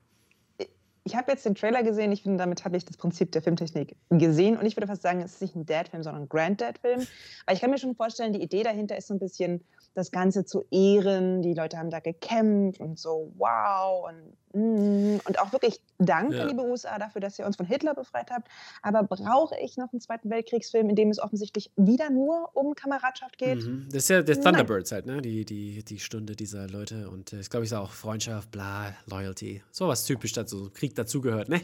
Ich 1.04 1.16
habe 1.16 1.32
jetzt 1.32 1.46
den 1.46 1.54
Trailer 1.54 1.82
gesehen, 1.82 2.12
ich 2.12 2.22
finde, 2.22 2.38
damit 2.38 2.64
habe 2.64 2.76
ich 2.76 2.84
das 2.84 2.96
Prinzip 2.98 3.32
der 3.32 3.42
Filmtechnik 3.42 3.96
gesehen 4.10 4.58
und 4.58 4.66
ich 4.66 4.76
würde 4.76 4.86
fast 4.86 5.02
sagen, 5.02 5.22
es 5.22 5.32
ist 5.32 5.42
nicht 5.42 5.56
ein 5.56 5.64
Dad-Film, 5.64 6.02
sondern 6.02 6.24
ein 6.24 6.28
Granddad-Film. 6.28 7.06
Aber 7.46 7.54
ich 7.54 7.60
kann 7.60 7.70
mir 7.70 7.78
schon 7.78 7.94
vorstellen, 7.94 8.34
die 8.34 8.42
Idee 8.42 8.62
dahinter 8.62 8.96
ist 8.98 9.08
so 9.08 9.14
ein 9.14 9.18
bisschen, 9.18 9.64
das 9.94 10.10
Ganze 10.10 10.44
zu 10.44 10.64
ehren. 10.70 11.42
Die 11.42 11.54
Leute 11.54 11.78
haben 11.78 11.90
da 11.90 12.00
gekämpft 12.00 12.80
und 12.80 12.98
so, 12.98 13.32
wow. 13.36 14.08
Und, 14.08 14.60
mm, 14.60 15.20
und 15.24 15.38
auch 15.40 15.52
wirklich 15.52 15.80
danke, 15.98 16.36
ja. 16.36 16.44
liebe 16.44 16.62
USA, 16.62 16.98
dafür, 16.98 17.20
dass 17.20 17.38
ihr 17.38 17.46
uns 17.46 17.56
von 17.56 17.66
Hitler 17.66 17.94
befreit 17.94 18.30
habt. 18.30 18.48
Aber 18.82 19.02
brauche 19.02 19.54
ich 19.60 19.76
noch 19.76 19.92
einen 19.92 20.00
Zweiten 20.00 20.30
Weltkriegsfilm, 20.30 20.88
in 20.88 20.96
dem 20.96 21.10
es 21.10 21.18
offensichtlich 21.18 21.70
wieder 21.76 22.10
nur 22.10 22.50
um 22.54 22.74
Kameradschaft 22.74 23.38
geht? 23.38 23.64
Mhm. 23.64 23.88
Das 23.92 24.04
ist 24.04 24.10
ja 24.10 24.22
der 24.22 24.40
Thunderbirds 24.40 24.90
Nein. 24.90 24.96
halt, 24.96 25.06
ne? 25.06 25.22
Die, 25.22 25.44
die, 25.44 25.84
die 25.84 25.98
Stunde 25.98 26.36
dieser 26.36 26.68
Leute. 26.68 27.10
Und 27.10 27.32
äh, 27.32 27.40
ich 27.40 27.50
glaube, 27.50 27.64
ich 27.64 27.70
sage 27.70 27.82
auch 27.82 27.92
Freundschaft, 27.92 28.50
bla, 28.50 28.94
Loyalty. 29.06 29.62
Sowas 29.70 30.04
typisch 30.04 30.32
dazu, 30.32 30.70
Krieg 30.72 30.94
dazugehört, 30.94 31.48
ne? 31.48 31.60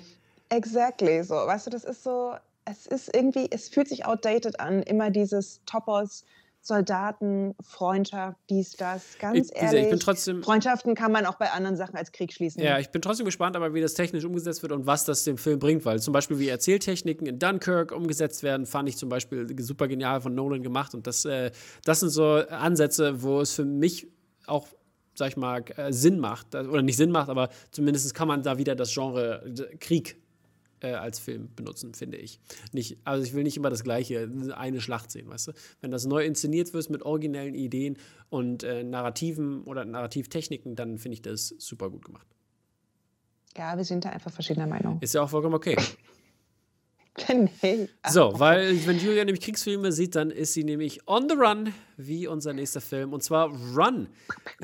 Exactly, 0.49 1.23
so. 1.23 1.35
Weißt 1.35 1.66
du, 1.66 1.71
das 1.71 1.85
ist 1.85 2.02
so, 2.02 2.35
es 2.64 2.87
ist 2.87 3.14
irgendwie, 3.14 3.49
es 3.50 3.68
fühlt 3.68 3.88
sich 3.88 4.04
outdated 4.04 4.61
an, 4.61 4.83
immer 4.83 5.11
dieses 5.11 5.61
Toppers 5.66 6.25
Soldaten, 6.67 7.55
Freundschaft, 7.63 8.39
dies, 8.51 8.73
das. 8.73 9.17
Ganz 9.19 9.51
ich, 9.51 9.57
ehrlich, 9.57 9.93
ich 9.93 9.99
trotzdem, 10.01 10.43
Freundschaften 10.43 10.95
kann 10.95 11.13
man 11.13 11.25
auch 11.27 11.37
bei 11.37 11.51
anderen 11.51 11.77
Sachen 11.77 11.97
als 11.97 12.13
Krieg 12.13 12.33
schließen. 12.33 12.63
Ja, 12.63 12.79
ich 12.79 12.91
bin 12.91 13.03
trotzdem 13.03 13.25
gespannt, 13.25 13.57
aber 13.57 13.73
wie 13.75 13.81
das 13.81 13.95
technisch 13.95 14.25
umgesetzt 14.25 14.63
wird 14.63 14.73
und 14.73 14.87
was 14.87 15.05
das 15.05 15.25
dem 15.25 15.39
Film 15.39 15.59
bringt, 15.59 15.85
weil 15.85 16.01
zum 16.01 16.13
Beispiel 16.13 16.39
wie 16.39 16.49
Erzähltechniken 16.49 17.27
in 17.27 17.39
Dunkirk 17.39 17.93
umgesetzt 17.93 18.43
werden, 18.43 18.67
fand 18.67 18.89
ich 18.89 18.97
zum 18.97 19.09
Beispiel 19.09 19.47
super 19.61 19.89
genial 19.89 20.21
von 20.21 20.35
Nolan 20.35 20.63
gemacht 20.63 20.95
und 20.95 21.07
das, 21.07 21.25
äh, 21.25 21.51
das 21.85 22.01
sind 22.01 22.11
so 22.11 22.25
Ansätze, 22.25 23.23
wo 23.23 23.41
es 23.41 23.53
für 23.53 23.65
mich 23.65 24.09
auch 24.47 24.69
sag 25.19 25.31
ich 25.31 25.37
mal, 25.37 25.65
äh, 25.77 25.93
Sinn 25.93 26.21
macht, 26.21 26.55
oder 26.55 26.83
nicht 26.83 26.99
Sinn 26.99 27.11
macht, 27.11 27.31
aber 27.31 27.49
zumindest 27.71 28.15
kann 28.15 28.29
man 28.29 28.43
da 28.43 28.59
wieder 28.59 28.75
das 28.75 28.93
Genre 28.93 29.43
Krieg 29.81 30.21
äh, 30.87 30.95
als 30.95 31.19
Film 31.19 31.49
benutzen, 31.55 31.95
finde 31.95 32.16
ich. 32.16 32.40
Nicht, 32.73 32.99
also 33.05 33.25
ich 33.25 33.35
will 33.35 33.43
nicht 33.43 33.57
immer 33.57 33.71
das 33.71 33.85
gleiche, 33.85 34.31
eine 34.55 34.81
Schlacht 34.81 35.11
sehen, 35.11 35.28
weißt 35.28 35.49
du? 35.49 35.52
Wenn 35.81 35.90
das 35.90 36.07
neu 36.07 36.25
inszeniert 36.25 36.73
wird 36.73 36.90
mit 36.90 37.02
originellen 37.02 37.55
Ideen 37.55 37.97
und 38.28 38.62
äh, 38.62 38.85
Narrativen 38.85 39.62
oder 39.64 39.85
Narrativtechniken, 39.85 40.76
dann 40.76 40.99
finde 40.99 41.14
ich 41.14 41.23
das 41.23 41.49
super 41.59 41.90
gut 41.90 42.05
gemacht. 42.05 42.26
Ja, 43.57 43.76
wir 43.76 43.85
sind 43.85 44.05
da 44.05 44.11
einfach 44.11 44.33
verschiedener 44.33 44.66
Meinung. 44.66 44.99
Ist 45.00 45.14
ja 45.14 45.23
auch 45.23 45.31
vollkommen 45.31 45.55
okay. 45.55 45.76
Nee. 47.62 47.88
So, 48.09 48.38
weil 48.38 48.87
wenn 48.87 48.99
Julia 48.99 49.25
nämlich 49.25 49.43
Kriegsfilme 49.43 49.90
sieht, 49.93 50.14
dann 50.14 50.31
ist 50.31 50.52
sie 50.52 50.64
nämlich 50.64 51.09
on 51.09 51.28
the 51.28 51.35
run, 51.35 51.73
wie 51.97 52.26
unser 52.26 52.52
nächster 52.52 52.81
Film, 52.81 53.12
und 53.12 53.23
zwar 53.23 53.49
Run. 53.75 54.09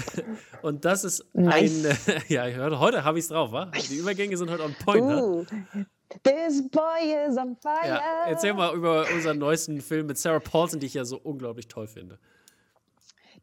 und 0.62 0.84
das 0.84 1.04
ist 1.04 1.24
Nice. 1.32 1.86
ein, 1.86 2.22
ja, 2.28 2.44
heute 2.78 3.04
habe 3.04 3.18
ich 3.18 3.24
es 3.24 3.28
drauf, 3.28 3.52
wa? 3.52 3.70
Die 3.90 3.96
Übergänge 3.96 4.36
sind 4.36 4.50
heute 4.50 4.64
on 4.64 4.74
point, 4.74 5.06
ne? 5.06 5.46
This 6.22 6.68
boy 6.68 7.28
is 7.28 7.36
on 7.36 7.56
fire. 7.56 7.86
Ja, 7.86 8.26
erzähl 8.26 8.54
mal 8.54 8.74
über 8.74 9.06
unseren 9.14 9.38
neuesten 9.38 9.80
Film 9.80 10.06
mit 10.06 10.18
Sarah 10.18 10.40
Paulson, 10.40 10.80
die 10.80 10.86
ich 10.86 10.94
ja 10.94 11.04
so 11.04 11.18
unglaublich 11.18 11.68
toll 11.68 11.86
finde. 11.86 12.18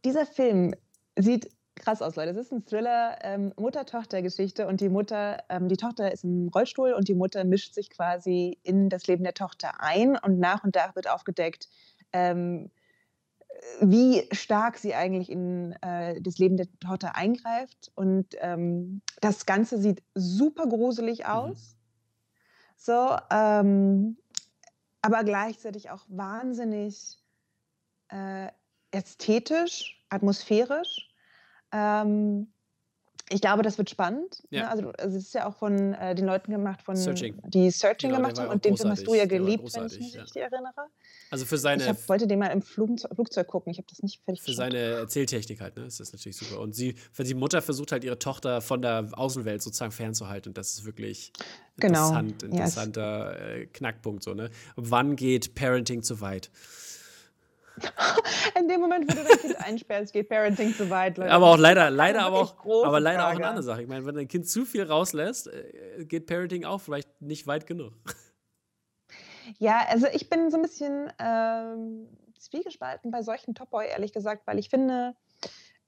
Dieser 0.05 0.25
Film 0.25 0.75
sieht 1.17 1.49
krass 1.75 2.01
aus, 2.01 2.15
Leute. 2.15 2.31
Es 2.31 2.38
ist 2.38 2.51
ein 2.51 2.65
Thriller, 2.65 3.17
ähm, 3.21 3.53
Mutter-Tochter-Geschichte 3.57 4.67
und 4.67 4.81
die 4.81 4.89
Mutter, 4.89 5.43
ähm, 5.49 5.69
die 5.69 5.77
Tochter 5.77 6.11
ist 6.11 6.23
im 6.23 6.49
Rollstuhl 6.49 6.93
und 6.93 7.07
die 7.07 7.15
Mutter 7.15 7.43
mischt 7.43 7.73
sich 7.73 7.89
quasi 7.89 8.57
in 8.63 8.89
das 8.89 9.07
Leben 9.07 9.23
der 9.23 9.33
Tochter 9.33 9.81
ein 9.81 10.17
und 10.17 10.39
nach 10.39 10.63
und 10.63 10.75
nach 10.75 10.95
wird 10.95 11.09
aufgedeckt, 11.09 11.69
ähm, 12.13 12.69
wie 13.81 14.27
stark 14.31 14.77
sie 14.77 14.93
eigentlich 14.93 15.29
in 15.29 15.73
äh, 15.81 16.21
das 16.21 16.38
Leben 16.38 16.57
der 16.57 16.67
Tochter 16.79 17.15
eingreift. 17.15 17.91
Und 17.95 18.27
ähm, 18.39 19.01
das 19.21 19.45
Ganze 19.45 19.79
sieht 19.79 20.03
super 20.15 20.67
gruselig 20.67 21.25
aus. 21.25 21.75
So, 22.81 23.17
ähm, 23.29 24.17
aber 25.01 25.25
gleichzeitig 25.25 25.89
auch 25.89 26.05
wahnsinnig 26.07 27.17
äh, 28.07 28.48
ästhetisch, 28.91 30.01
atmosphärisch. 30.09 31.09
Ähm, 31.74 32.53
ich 33.31 33.41
glaube, 33.41 33.62
das 33.63 33.77
wird 33.77 33.89
spannend. 33.89 34.43
Ja. 34.50 34.62
Ne? 34.63 34.69
Also, 34.69 34.91
also 34.98 35.17
es 35.17 35.25
ist 35.25 35.33
ja 35.33 35.48
auch 35.48 35.55
von 35.55 35.93
äh, 35.93 36.15
den 36.15 36.25
Leuten 36.25 36.51
gemacht, 36.51 36.81
von 36.81 36.95
Searching. 36.95 37.39
die 37.48 37.69
Searching 37.69 38.09
Genau, 38.09 38.21
gemacht 38.21 38.39
haben. 38.39 38.50
Und 38.50 38.65
den 38.65 38.75
Film 38.75 38.89
hast 38.89 39.05
du 39.05 39.13
ja 39.13 39.25
geliebt, 39.25 39.74
wenn 39.75 39.86
ich 39.86 40.00
mich 40.00 40.13
ja. 40.13 40.21
richtig 40.24 40.41
erinnere. 40.41 40.88
Also 41.31 41.45
für 41.45 41.57
seine, 41.59 41.83
ich 41.83 41.89
hab, 41.89 42.09
wollte 42.09 42.25
den 42.25 42.39
mal 42.39 42.48
im 42.48 42.62
Flugzeug, 42.63 43.12
Flugzeug 43.13 43.48
gucken. 43.48 43.71
Ich 43.71 43.77
habe 43.77 43.88
das 43.88 44.01
nicht 44.01 44.19
fertig 44.25 44.41
für 44.41 44.48
geschaut. 44.48 44.57
seine 44.57 44.77
Erzähltechnik 44.79 45.62
halt, 45.62 45.77
ne? 45.77 45.86
Ist 45.86 46.00
das 46.00 46.12
natürlich 46.12 46.38
super. 46.38 46.59
Und 46.59 46.74
sie, 46.74 46.95
für 47.12 47.24
die 47.24 47.36
Mutter 47.36 47.62
versucht 47.62 47.91
halt 47.91 48.03
ihre 48.03 48.17
Tochter 48.17 48.62
von 48.62 48.81
der 48.81 49.09
Außenwelt 49.12 49.62
sozusagen 49.62 49.91
fernzuhalten. 49.91 50.50
Und 50.50 50.57
das 50.57 50.74
ist 50.74 50.86
wirklich 50.86 51.31
Genau. 51.77 52.07
interessant, 52.09 52.43
interessanter 52.43 53.39
äh, 53.39 53.65
Knackpunkt 53.67 54.24
so, 54.24 54.33
ne? 54.33 54.50
Wann 54.75 55.15
geht 55.15 55.53
Parenting 55.55 56.01
zu 56.03 56.19
weit? 56.19 56.50
In 58.59 58.67
dem 58.67 58.81
Moment, 58.81 59.05
wo 59.09 59.15
du 59.15 59.24
dein 59.24 59.38
Kind 59.39 59.55
einsperrst, 59.57 60.13
geht 60.13 60.29
Parenting 60.29 60.74
zu 60.74 60.89
weit. 60.89 61.17
Leute. 61.17 61.31
Aber 61.31 61.48
auch 61.48 61.57
leider, 61.57 61.89
leider 61.89 62.21
aber 62.24 62.41
auch, 62.41 62.86
aber 62.86 63.00
leider 63.00 63.19
auch 63.24 63.29
Frage. 63.29 63.38
eine 63.38 63.48
andere 63.48 63.63
Sache. 63.63 63.81
Ich 63.83 63.88
meine, 63.88 64.05
wenn 64.05 64.15
dein 64.15 64.27
Kind 64.27 64.48
zu 64.50 64.65
viel 64.65 64.83
rauslässt, 64.83 65.48
äh, 65.48 66.05
geht 66.05 66.25
Parenting 66.27 66.65
auch 66.65 66.79
vielleicht 66.81 67.21
nicht 67.21 67.48
weit 67.48 67.67
genug. 67.67 67.93
Ja, 69.57 69.86
also 69.89 70.07
ich 70.13 70.29
bin 70.29 70.51
so 70.51 70.57
ein 70.57 70.62
bisschen 70.63 71.12
ähm, 71.19 72.07
zwiegespalten 72.38 73.09
bei 73.12 73.24
solchen 73.24 73.55
Top 73.55 73.71
Boy, 73.71 73.88
ehrlich 73.88 74.13
gesagt, 74.13 74.45
weil 74.45 74.59
ich 74.59 74.69
finde, 74.69 75.15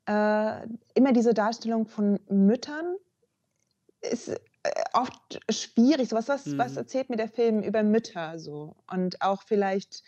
äh, 0.08 0.68
immer 0.96 1.14
diese 1.14 1.34
Darstellung 1.34 1.86
von 1.86 2.20
Müttern 2.30 2.96
ist 4.02 4.30
äh, 4.30 4.38
oft 4.94 5.40
schwierig. 5.52 6.10
So 6.10 6.16
was, 6.16 6.28
was, 6.28 6.58
was 6.58 6.72
Mhm. 6.72 6.78
erzählt 6.80 7.10
mir 7.12 7.18
der 7.18 7.28
Film 7.30 7.62
über 7.62 7.84
Mütter 7.84 8.40
so? 8.40 8.76
Und 8.92 9.22
auch 9.22 9.44
vielleicht 9.44 10.02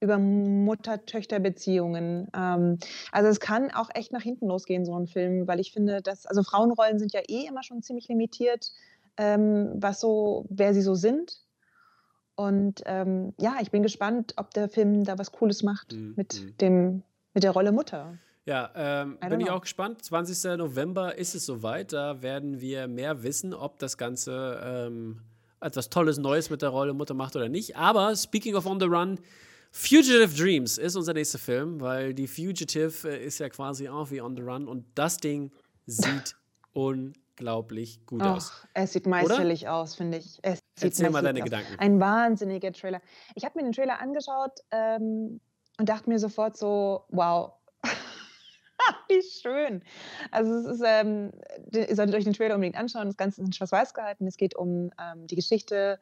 über 0.00 0.18
Mutter-Töchter-Beziehungen. 0.18 2.28
Ähm, 2.34 2.78
also 3.12 3.28
es 3.28 3.40
kann 3.40 3.70
auch 3.70 3.90
echt 3.94 4.12
nach 4.12 4.22
hinten 4.22 4.46
losgehen, 4.46 4.84
so 4.84 4.98
ein 4.98 5.06
Film, 5.06 5.46
weil 5.46 5.60
ich 5.60 5.72
finde, 5.72 6.02
dass, 6.02 6.26
also 6.26 6.42
Frauenrollen 6.42 6.98
sind 6.98 7.12
ja 7.12 7.20
eh 7.28 7.46
immer 7.46 7.62
schon 7.62 7.82
ziemlich 7.82 8.08
limitiert, 8.08 8.72
ähm, 9.16 9.70
was 9.74 10.00
so, 10.00 10.46
wer 10.48 10.74
sie 10.74 10.82
so 10.82 10.94
sind. 10.94 11.38
Und 12.34 12.82
ähm, 12.86 13.34
ja, 13.38 13.56
ich 13.60 13.70
bin 13.70 13.82
gespannt, 13.82 14.32
ob 14.36 14.54
der 14.54 14.70
Film 14.70 15.04
da 15.04 15.18
was 15.18 15.32
Cooles 15.32 15.62
macht 15.62 15.92
Mhm, 15.92 16.14
mit 16.16 16.42
mhm. 16.42 16.56
dem, 16.56 17.02
mit 17.34 17.44
der 17.44 17.50
Rolle 17.50 17.70
Mutter. 17.70 18.16
Ja, 18.46 18.70
ähm, 18.74 19.18
bin 19.20 19.40
ich 19.40 19.46
know. 19.46 19.56
auch 19.56 19.60
gespannt. 19.60 20.02
20. 20.02 20.56
November 20.56 21.18
ist 21.18 21.34
es 21.34 21.44
soweit. 21.44 21.92
Da 21.92 22.22
werden 22.22 22.60
wir 22.60 22.88
mehr 22.88 23.22
wissen, 23.22 23.52
ob 23.52 23.78
das 23.78 23.98
Ganze 23.98 24.58
ähm, 24.64 25.20
etwas 25.60 25.90
Tolles 25.90 26.16
Neues 26.16 26.48
mit 26.48 26.62
der 26.62 26.70
Rolle 26.70 26.94
Mutter 26.94 27.12
macht 27.12 27.36
oder 27.36 27.50
nicht. 27.50 27.76
Aber 27.76 28.16
speaking 28.16 28.56
of 28.56 28.64
On 28.64 28.80
the 28.80 28.86
Run, 28.86 29.20
Fugitive 29.72 30.28
Dreams 30.36 30.78
ist 30.78 30.96
unser 30.96 31.14
nächster 31.14 31.38
Film, 31.38 31.80
weil 31.80 32.12
die 32.12 32.26
Fugitive 32.26 33.08
äh, 33.08 33.24
ist 33.24 33.38
ja 33.38 33.48
quasi 33.48 33.88
auch 33.88 34.10
wie 34.10 34.20
On 34.20 34.36
the 34.36 34.42
Run 34.42 34.66
und 34.66 34.84
das 34.94 35.18
Ding 35.18 35.52
sieht 35.86 36.36
unglaublich 36.72 38.04
gut 38.04 38.22
aus. 38.22 38.52
Ach, 38.52 38.68
es 38.74 38.92
sieht 38.92 39.06
meisterlich 39.06 39.68
aus, 39.68 39.94
finde 39.94 40.18
ich. 40.18 40.38
Es 40.42 40.58
sieht 40.74 40.90
Erzähl 40.90 41.10
mal 41.10 41.22
deine 41.22 41.40
aus. 41.40 41.44
Gedanken. 41.44 41.78
Ein 41.78 42.00
wahnsinniger 42.00 42.72
Trailer. 42.72 43.00
Ich 43.34 43.44
habe 43.44 43.58
mir 43.58 43.64
den 43.64 43.72
Trailer 43.72 44.00
angeschaut 44.00 44.60
ähm, 44.72 45.40
und 45.78 45.88
dachte 45.88 46.10
mir 46.10 46.18
sofort 46.18 46.56
so, 46.56 47.04
wow, 47.08 47.52
wie 49.08 49.22
schön. 49.22 49.82
Also 50.32 50.52
es 50.52 50.78
ist, 50.78 50.82
ähm, 50.84 51.30
ihr 51.72 51.94
solltet 51.94 52.16
euch 52.16 52.24
den 52.24 52.32
Trailer 52.32 52.56
unbedingt 52.56 52.76
anschauen. 52.76 53.06
Das 53.06 53.16
Ganze 53.16 53.40
ist 53.40 53.46
in 53.46 53.52
Schwarz-Weiß 53.52 53.94
gehalten. 53.94 54.26
Es 54.26 54.36
geht 54.36 54.56
um 54.56 54.90
ähm, 55.00 55.28
die 55.28 55.36
Geschichte 55.36 56.00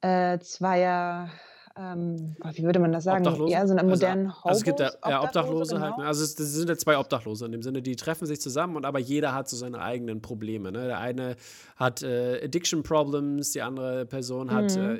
äh, 0.00 0.38
zweier, 0.38 1.30
ähm, 1.78 2.36
wie 2.54 2.62
würde 2.62 2.78
man 2.78 2.92
das 2.92 3.04
sagen? 3.04 3.26
Obdachlose? 3.26 3.52
Ja, 3.52 3.66
so 3.66 3.72
einer 3.72 3.82
Also, 3.82 3.90
modernen 3.90 4.28
Hobos. 4.30 4.44
Also 4.44 4.58
es 4.58 4.64
gibt 4.64 4.80
ja, 4.80 4.90
ja 5.08 5.22
Obdachlose 5.22 5.80
halt. 5.80 5.92
genau. 5.94 6.02
Ne? 6.02 6.08
Also 6.08 6.24
es, 6.24 6.34
das 6.34 6.52
sind 6.52 6.68
ja 6.68 6.76
zwei 6.76 6.98
Obdachlose 6.98 7.44
in 7.44 7.52
dem 7.52 7.62
Sinne, 7.62 7.82
die 7.82 7.96
treffen 7.96 8.26
sich 8.26 8.40
zusammen 8.40 8.76
und 8.76 8.86
aber 8.86 8.98
jeder 8.98 9.34
hat 9.34 9.48
so 9.48 9.56
seine 9.56 9.80
eigenen 9.80 10.22
Probleme. 10.22 10.72
Ne? 10.72 10.86
Der 10.86 10.98
eine 10.98 11.36
hat 11.76 12.02
äh, 12.02 12.40
Addiction 12.44 12.82
Problems, 12.82 13.52
die 13.52 13.62
andere 13.62 14.06
Person 14.06 14.50
hat 14.50 14.74
Mhm. 14.76 14.82
äh, 14.82 14.94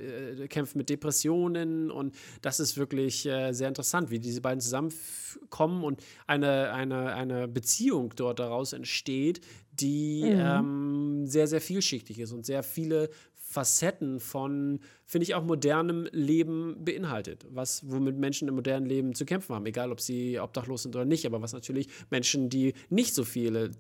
äh, 0.45 0.49
kämpft 0.49 0.77
mit 0.77 0.91
Depressionen 0.91 1.91
und 1.91 2.15
das 2.43 2.61
ist 2.61 2.77
wirklich 2.77 3.27
äh, 3.27 3.53
sehr 3.53 3.69
interessant, 3.69 4.11
wie 4.11 4.19
diese 4.19 4.41
beiden 4.41 4.61
zusammenkommen 4.61 5.83
und 5.85 6.03
eine, 6.27 6.73
eine, 6.73 7.15
eine 7.15 7.49
Beziehung 7.49 8.13
dort 8.17 8.39
daraus 8.39 8.73
entsteht, 8.73 9.41
die 9.73 10.23
Mhm. 10.25 10.41
ähm, 10.41 11.27
sehr, 11.27 11.47
sehr 11.49 11.61
vielschichtig 11.61 12.19
ist 12.21 12.33
und 12.33 12.47
sehr 12.47 12.63
viele 12.63 13.11
Facetten 13.57 14.21
von, 14.21 14.81
finde 15.07 15.23
ich, 15.23 15.35
auch 15.35 15.43
modernem 15.43 16.07
Leben 16.13 16.85
beinhaltet, 16.85 17.47
was 17.49 17.91
womit 17.91 18.19
Menschen 18.19 18.49
im 18.49 18.55
modernen 18.55 18.85
Leben 18.85 19.15
zu 19.15 19.25
kämpfen 19.25 19.55
haben, 19.55 19.65
egal 19.65 19.91
ob 19.93 20.03
sie 20.03 20.39
obdachlos 20.39 20.83
sind 20.83 20.95
oder 20.95 21.07
nicht, 21.07 21.25
aber 21.25 21.41
was 21.41 21.55
natürlich 21.55 21.89
Menschen, 22.11 22.51
die 22.51 22.75
nicht 22.91 23.15
so 23.15 23.25
viele, 23.25 23.71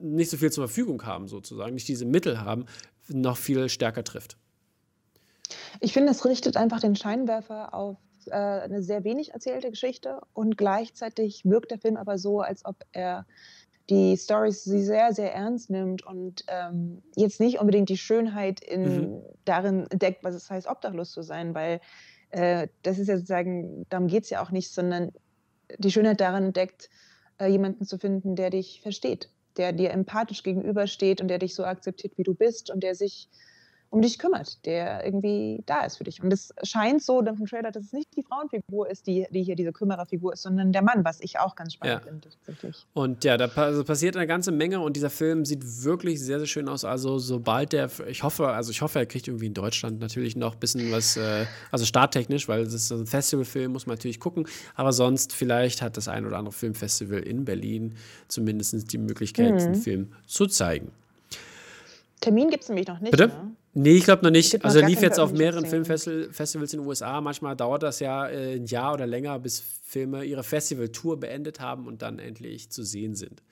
nicht 0.00 0.30
so 0.32 0.36
viel 0.36 0.50
zur 0.50 0.66
Verfügung 0.66 1.06
haben, 1.06 1.28
sozusagen, 1.28 1.74
nicht 1.74 1.86
diese 1.86 2.04
Mittel 2.04 2.40
haben, 2.40 2.66
noch 3.06 3.36
viel 3.36 3.68
stärker 3.68 4.02
trifft. 4.02 4.36
Ich 5.78 5.92
finde, 5.92 6.10
es 6.10 6.24
richtet 6.24 6.56
einfach 6.56 6.80
den 6.80 6.96
Scheinwerfer 6.96 7.72
auf 7.72 7.98
äh, 8.26 8.32
eine 8.32 8.82
sehr 8.82 9.04
wenig 9.04 9.32
erzählte 9.32 9.70
Geschichte 9.70 10.22
und 10.32 10.58
gleichzeitig 10.58 11.44
wirkt 11.44 11.70
der 11.70 11.78
Film 11.78 11.96
aber 11.96 12.18
so, 12.18 12.40
als 12.40 12.64
ob 12.64 12.84
er 12.90 13.26
die 13.90 14.16
Stories 14.16 14.64
sie 14.64 14.82
sehr, 14.82 15.12
sehr 15.12 15.34
ernst 15.34 15.70
nimmt 15.70 16.06
und 16.06 16.44
ähm, 16.48 17.02
jetzt 17.16 17.40
nicht 17.40 17.58
unbedingt 17.58 17.88
die 17.88 17.98
Schönheit 17.98 18.60
in, 18.60 19.22
darin 19.44 19.86
entdeckt, 19.90 20.24
was 20.24 20.34
es 20.34 20.50
heißt, 20.50 20.66
obdachlos 20.66 21.12
zu 21.12 21.22
sein, 21.22 21.54
weil 21.54 21.80
äh, 22.30 22.68
das 22.82 22.98
ist 22.98 23.08
ja 23.08 23.16
sozusagen, 23.16 23.86
darum 23.90 24.06
geht 24.06 24.24
es 24.24 24.30
ja 24.30 24.42
auch 24.42 24.50
nicht, 24.50 24.72
sondern 24.72 25.12
die 25.78 25.90
Schönheit 25.90 26.20
darin 26.20 26.44
entdeckt, 26.44 26.88
äh, 27.38 27.46
jemanden 27.46 27.84
zu 27.84 27.98
finden, 27.98 28.36
der 28.36 28.50
dich 28.50 28.80
versteht, 28.80 29.28
der 29.56 29.72
dir 29.72 29.90
empathisch 29.90 30.42
gegenübersteht 30.42 31.20
und 31.20 31.28
der 31.28 31.38
dich 31.38 31.54
so 31.54 31.64
akzeptiert, 31.64 32.16
wie 32.16 32.22
du 32.22 32.34
bist 32.34 32.70
und 32.70 32.82
der 32.82 32.94
sich 32.94 33.28
um 33.94 34.02
dich 34.02 34.18
kümmert, 34.18 34.64
der 34.66 35.04
irgendwie 35.04 35.62
da 35.66 35.84
ist 35.84 35.98
für 35.98 36.04
dich. 36.04 36.20
Und 36.20 36.32
es 36.32 36.52
scheint 36.64 37.00
so 37.00 37.22
dann 37.22 37.36
vom 37.36 37.46
Trailer, 37.46 37.70
dass 37.70 37.84
es 37.84 37.92
nicht 37.92 38.08
die 38.16 38.24
Frauenfigur 38.24 38.90
ist, 38.90 39.06
die, 39.06 39.26
die 39.30 39.44
hier 39.44 39.54
diese 39.54 39.72
Kümmererfigur 39.72 40.32
ist, 40.32 40.42
sondern 40.42 40.72
der 40.72 40.82
Mann, 40.82 41.04
was 41.04 41.20
ich 41.20 41.38
auch 41.38 41.54
ganz 41.54 41.74
spannend 41.74 42.00
Ja. 42.00 42.08
finde 42.10 42.28
tatsächlich. 42.44 42.86
Und 42.92 43.22
ja, 43.22 43.36
da 43.36 43.46
also 43.54 43.84
passiert 43.84 44.16
eine 44.16 44.26
ganze 44.26 44.50
Menge 44.50 44.80
und 44.80 44.96
dieser 44.96 45.10
Film 45.10 45.44
sieht 45.44 45.62
wirklich 45.84 46.20
sehr, 46.20 46.38
sehr 46.38 46.48
schön 46.48 46.68
aus. 46.68 46.84
Also 46.84 47.20
sobald 47.20 47.72
der, 47.72 47.88
ich 48.08 48.24
hoffe, 48.24 48.48
also 48.48 48.72
ich 48.72 48.82
hoffe, 48.82 48.98
er 48.98 49.06
kriegt 49.06 49.28
irgendwie 49.28 49.46
in 49.46 49.54
Deutschland 49.54 50.00
natürlich 50.00 50.34
noch 50.34 50.54
ein 50.54 50.58
bisschen 50.60 50.90
was, 50.90 51.16
äh, 51.16 51.46
also 51.70 51.84
starttechnisch, 51.84 52.48
weil 52.48 52.62
es 52.62 52.74
ist 52.74 52.90
ein 52.90 53.06
Festivalfilm, 53.06 53.70
muss 53.72 53.86
man 53.86 53.94
natürlich 53.96 54.18
gucken. 54.18 54.48
Aber 54.74 54.92
sonst 54.92 55.32
vielleicht 55.32 55.82
hat 55.82 55.96
das 55.96 56.08
ein 56.08 56.26
oder 56.26 56.36
andere 56.38 56.52
Filmfestival 56.52 57.20
in 57.20 57.44
Berlin 57.44 57.94
zumindest 58.26 58.92
die 58.92 58.98
Möglichkeit, 58.98 59.52
Mhm. 59.52 59.58
diesen 59.58 59.74
Film 59.76 60.12
zu 60.26 60.48
zeigen. 60.48 60.90
Termin 62.20 62.48
gibt 62.50 62.62
es 62.62 62.68
nämlich 62.68 62.86
noch 62.88 63.00
nicht. 63.00 63.10
Bitte? 63.10 63.28
Ne? 63.28 63.52
Nee, 63.74 63.96
ich 63.96 64.04
glaube 64.04 64.22
noch 64.22 64.30
nicht. 64.30 64.64
Also 64.64 64.80
lief 64.80 65.02
jetzt 65.02 65.18
auf 65.18 65.32
mehreren. 65.32 65.66
Filmfestivals 65.66 66.72
in 66.72 66.80
den 66.80 66.86
USA. 66.86 67.20
Manchmal 67.20 67.56
dauert 67.56 67.82
das 67.82 68.00
ja 68.00 68.28
äh, 68.28 68.54
ein 68.54 68.66
Jahr 68.66 68.94
oder 68.94 69.06
länger, 69.06 69.38
bis 69.40 69.60
Filme 69.82 70.24
ihre 70.24 70.44
Festivaltour 70.44 71.18
beendet 71.18 71.60
haben 71.60 71.86
und 71.86 72.02
dann 72.02 72.18
endlich 72.18 72.70
zu 72.70 72.84
sehen 72.84 73.14
sind. 73.14 73.42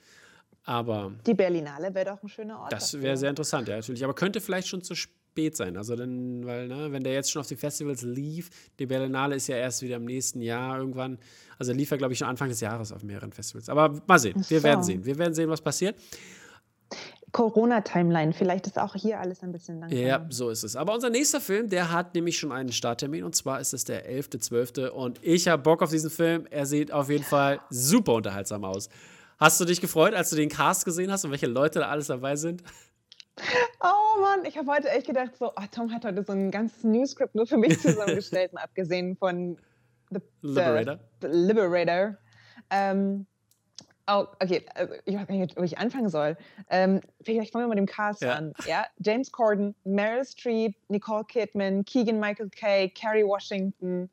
Aber 0.63 1.11
Die 1.27 1.33
Berlinale 1.33 1.93
wäre 1.93 2.11
doch 2.11 2.23
ein 2.23 2.29
schöner 2.29 2.59
Ort. 2.59 2.71
das 2.71 3.01
wäre 3.01 3.17
sehr 3.17 3.29
interessant, 3.29 3.67
ja, 3.67 3.75
natürlich. 3.75 4.03
Aber 4.03 4.13
könnte 4.13 4.39
vielleicht 4.39 4.69
schon 4.69 4.81
zu 4.81 4.95
spät 4.95 5.57
sein. 5.57 5.75
Also 5.75 5.95
dann, 5.97 6.45
weil, 6.45 6.69
ne, 6.69 6.91
wenn 6.91 7.03
der 7.03 7.13
jetzt 7.13 7.31
schon 7.31 7.41
auf 7.41 7.47
die 7.47 7.57
Festivals 7.57 8.01
lief, 8.01 8.49
die 8.79 8.85
Berlinale 8.85 9.35
ist 9.35 9.47
ja 9.47 9.57
erst 9.57 9.81
wieder 9.81 9.97
im 9.97 10.05
nächsten 10.05 10.41
Jahr 10.41 10.77
irgendwann. 10.79 11.17
Also 11.59 11.73
lief 11.73 11.91
er, 11.91 11.97
glaube 11.97 12.13
ich, 12.13 12.19
schon 12.19 12.29
Anfang 12.29 12.47
des 12.47 12.61
Jahres 12.61 12.93
auf 12.93 13.03
mehreren 13.03 13.33
Festivals. 13.33 13.67
Aber 13.67 14.01
mal 14.07 14.19
sehen, 14.19 14.43
wir 14.47 14.63
werden 14.63 14.83
so. 14.83 14.87
sehen. 14.87 15.05
Wir 15.05 15.17
werden 15.17 15.33
sehen, 15.33 15.49
was 15.49 15.61
passiert. 15.61 15.97
Corona-Timeline. 17.33 18.31
Vielleicht 18.31 18.67
ist 18.67 18.79
auch 18.79 18.95
hier 18.95 19.19
alles 19.19 19.43
ein 19.43 19.51
bisschen 19.51 19.79
langsamer. 19.79 20.01
Ja, 20.01 20.25
so 20.29 20.49
ist 20.49 20.63
es. 20.63 20.75
Aber 20.75 20.93
unser 20.93 21.09
nächster 21.09 21.41
Film, 21.41 21.67
der 21.67 21.91
hat 21.91 22.13
nämlich 22.15 22.37
schon 22.37 22.51
einen 22.51 22.71
Starttermin 22.71 23.23
und 23.23 23.35
zwar 23.35 23.59
ist 23.59 23.73
es 23.73 23.83
der 23.83 24.09
11.12. 24.09 24.89
Und 24.89 25.19
ich 25.21 25.47
habe 25.47 25.61
Bock 25.61 25.81
auf 25.81 25.89
diesen 25.89 26.11
Film. 26.11 26.47
Er 26.49 26.65
sieht 26.65 26.91
auf 26.93 27.09
jeden 27.09 27.23
Fall 27.23 27.59
super 27.69 28.13
unterhaltsam 28.13 28.63
aus. 28.63 28.87
Hast 29.39 29.59
du 29.59 29.65
dich 29.65 29.81
gefreut, 29.81 30.13
als 30.13 30.29
du 30.29 30.35
den 30.35 30.47
Cast 30.47 30.85
gesehen 30.85 31.11
hast 31.11 31.25
und 31.25 31.31
welche 31.31 31.47
Leute 31.47 31.79
da 31.79 31.89
alles 31.89 32.07
dabei 32.07 32.35
sind? 32.35 32.63
Oh 33.81 34.21
Mann, 34.21 34.45
ich 34.45 34.55
habe 34.57 34.71
heute 34.71 34.89
echt 34.89 35.07
gedacht, 35.07 35.35
so, 35.35 35.47
oh, 35.47 35.63
Tom 35.71 35.91
hat 35.91 36.05
heute 36.05 36.23
so 36.23 36.33
ein 36.33 36.51
ganzes 36.51 36.83
Newscript 36.83 37.33
nur 37.33 37.47
für 37.47 37.57
mich 37.57 37.81
zusammengestellt, 37.81 38.51
abgesehen 38.55 39.17
von 39.17 39.57
The, 40.11 40.19
Liberator. 40.41 40.99
The 41.21 41.27
Liberator. 41.29 42.17
Ähm, 42.69 43.25
oh, 44.07 44.25
okay, 44.41 44.65
also 44.75 44.93
ich 45.05 45.15
weiß 45.15 45.27
gar 45.27 45.35
nicht, 45.35 45.57
wo 45.57 45.63
ich 45.63 45.77
anfangen 45.77 46.09
soll. 46.09 46.37
Ähm, 46.69 47.01
vielleicht 47.21 47.51
fangen 47.51 47.65
wir 47.65 47.69
mit 47.69 47.77
dem 47.77 47.85
Cast 47.85 48.21
ja. 48.21 48.33
an. 48.33 48.53
Ja? 48.65 48.85
James 48.99 49.31
Corden, 49.31 49.75
Meryl 49.83 50.25
Streep, 50.25 50.75
Nicole 50.89 51.25
Kidman, 51.25 51.85
Keegan 51.85 52.19
Michael 52.19 52.49
Kay, 52.49 52.89
Kerry 52.89 53.25
Washington. 53.25 54.09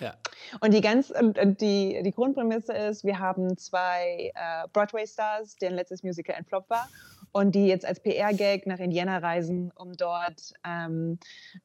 Ja. 0.00 0.14
Und 0.60 0.72
die 0.74 0.80
ganz 0.80 1.10
und 1.10 1.60
die, 1.60 2.00
die 2.04 2.12
Grundprämisse 2.12 2.72
ist, 2.72 3.04
wir 3.04 3.18
haben 3.18 3.56
zwei 3.58 4.32
äh, 4.34 4.68
Broadway-Stars, 4.72 5.56
deren 5.56 5.74
letztes 5.74 6.02
Musical 6.04 6.36
ein 6.36 6.44
Flop 6.44 6.70
war 6.70 6.88
und 7.32 7.54
die 7.54 7.66
jetzt 7.66 7.84
als 7.84 8.00
PR-Gag 8.00 8.66
nach 8.66 8.78
Indiana 8.78 9.18
reisen, 9.18 9.70
um 9.74 9.92
dort 9.96 10.54
ähm, 10.64 11.18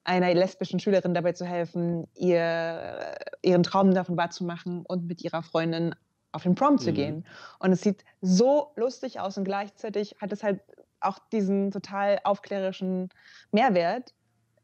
einer 0.03 0.33
lesbischen 0.33 0.79
Schülerin 0.79 1.13
dabei 1.13 1.33
zu 1.33 1.45
helfen, 1.45 2.07
ihr, 2.15 3.15
ihren 3.41 3.63
Traum 3.63 3.93
davon 3.93 4.17
wahrzumachen 4.17 4.83
und 4.85 5.07
mit 5.07 5.23
ihrer 5.23 5.43
Freundin 5.43 5.95
auf 6.33 6.43
den 6.43 6.55
Prom 6.55 6.73
mhm. 6.73 6.79
zu 6.79 6.91
gehen. 6.91 7.25
Und 7.59 7.71
es 7.71 7.81
sieht 7.81 8.03
so 8.21 8.71
lustig 8.75 9.19
aus 9.19 9.37
und 9.37 9.45
gleichzeitig 9.45 10.15
hat 10.19 10.33
es 10.33 10.43
halt 10.43 10.59
auch 10.99 11.19
diesen 11.31 11.71
total 11.71 12.19
aufklärerischen 12.23 13.09
Mehrwert. 13.51 14.13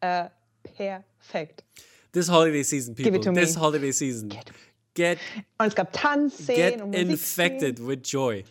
Äh, 0.02 0.30
perfekt. 0.64 1.64
This 2.12 2.30
holiday 2.30 2.64
season, 2.64 2.96
people. 2.96 3.20
This 3.34 3.56
me. 3.56 3.62
holiday 3.62 3.92
season. 3.92 4.30
Get, 4.30 4.52
get 4.94 5.20
und 5.58 5.68
es 5.68 5.76
gab 5.76 5.94
Tanzszenen 5.94 6.92
get 6.92 7.02
infected 7.02 7.86
with 7.86 8.00
joy 8.04 8.44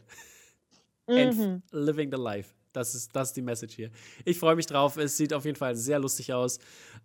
mhm. 1.09 1.63
living 1.73 2.11
the 2.11 2.19
life. 2.19 2.55
Das 2.73 2.95
ist, 2.95 3.15
das 3.17 3.29
ist 3.29 3.37
die 3.37 3.43
Message 3.43 3.75
hier. 3.75 3.91
Ich 4.25 4.39
freue 4.39 4.55
mich 4.55 4.67
drauf. 4.67 4.97
Es 4.99 5.17
sieht 5.17 5.33
auf 5.33 5.45
jeden 5.45 5.57
Fall 5.57 5.75
sehr 5.75 5.99
lustig 5.99 6.33
aus. 6.33 6.59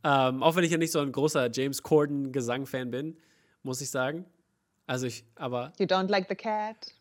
Ähm, 0.04 0.44
auch 0.44 0.56
wenn 0.56 0.64
ich 0.64 0.72
ja 0.72 0.78
nicht 0.78 0.92
so 0.92 1.00
ein 1.00 1.12
großer 1.12 1.50
James 1.52 1.82
Corden-Gesang-Fan 1.82 2.92
bin, 2.92 3.18
muss 3.64 3.82
ich 3.82 3.90
sagen. 3.90 4.26
Also 4.86 5.08
ich, 5.08 5.26
aber. 5.36 5.74
You 5.80 5.86
don't 5.86 6.10
like 6.10 6.28
the 6.30 6.36
cat? 6.36 6.94